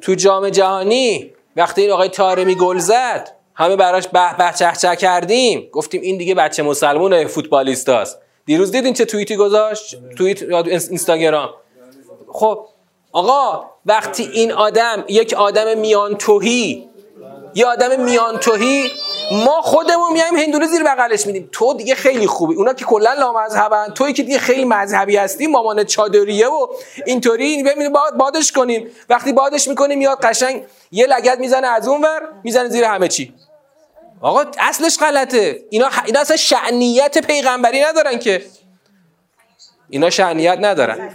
تو 0.00 0.14
جام 0.14 0.48
جهانی 0.48 1.32
وقتی 1.56 1.82
این 1.82 1.90
آقای 1.90 2.08
تارمی 2.08 2.54
گل 2.54 2.78
زد 2.78 3.41
همه 3.54 3.76
براش 3.76 4.08
به 4.08 4.36
به 4.38 4.52
چه 4.58 4.72
چه 4.80 4.96
کردیم. 4.96 5.68
گفتیم 5.72 6.00
این 6.00 6.18
دیگه 6.18 6.34
بچه 6.34 6.62
مسلمون 6.62 7.26
فوتبالیستاست 7.26 8.18
دیروز 8.46 8.72
دیدین 8.72 8.94
چه 8.94 9.04
توییتی 9.04 9.36
گذاشت؟ 9.36 9.96
توییت 10.16 10.42
اینستاگرام؟ 10.42 11.50
خب 12.28 12.66
آقا 13.12 13.64
وقتی 13.86 14.30
این 14.32 14.52
آدم 14.52 15.04
یک 15.08 15.34
آدم 15.34 15.78
میان 15.78 16.14
توهی 16.14 16.88
یه 17.54 17.66
آدم 17.66 18.04
میان 18.04 18.38
توهی 18.38 18.90
ما 19.32 19.62
خودمون 19.62 20.12
میایم 20.12 20.36
هندونه 20.36 20.66
زیر 20.66 20.82
بغلش 20.82 21.26
میدیم. 21.26 21.48
تو 21.52 21.74
دیگه 21.74 21.94
خیلی 21.94 22.26
خوبی. 22.26 22.54
اونا 22.54 22.72
که 22.72 22.84
کلا 22.84 23.12
لامذهبن 23.12 23.92
توی 23.94 24.12
که 24.12 24.22
دیگه 24.22 24.38
خیلی 24.38 24.64
مذهبی 24.64 25.16
هستی 25.16 25.46
مامان 25.46 25.84
چادریه 25.84 26.48
و 26.48 26.66
اینطوری 27.06 27.62
ببین 27.62 27.92
باد 27.92 28.14
بادش 28.14 28.52
کنیم. 28.52 28.90
وقتی 29.08 29.32
بادش 29.32 29.68
می‌کنیم 29.68 29.98
میاد 29.98 30.20
قشنگ 30.20 30.62
یه 30.92 31.06
لگد 31.06 31.38
می‌زنه 31.38 31.66
از 31.66 31.88
اون 31.88 32.00
ور 32.02 32.22
می‌زنه 32.44 32.68
زیر 32.68 32.84
همه 32.84 33.08
چی. 33.08 33.34
آقا 34.20 34.44
اصلش 34.58 34.98
غلطه. 34.98 35.62
اینا 35.70 35.88
اینا 36.06 36.20
اصلا 36.20 36.36
شعنیت 36.36 37.26
پیغمبری 37.26 37.80
ندارن 37.80 38.18
که. 38.18 38.42
اینا 39.90 40.10
شعنیت 40.10 40.58
ندارن. 40.60 41.10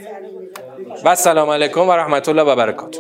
و 1.03 1.15
سلام 1.15 1.49
علیکم 1.49 1.89
و 1.89 1.91
رحمت 1.91 2.30
الله 2.30 2.43
و 2.43 2.55
برکاته. 2.55 2.99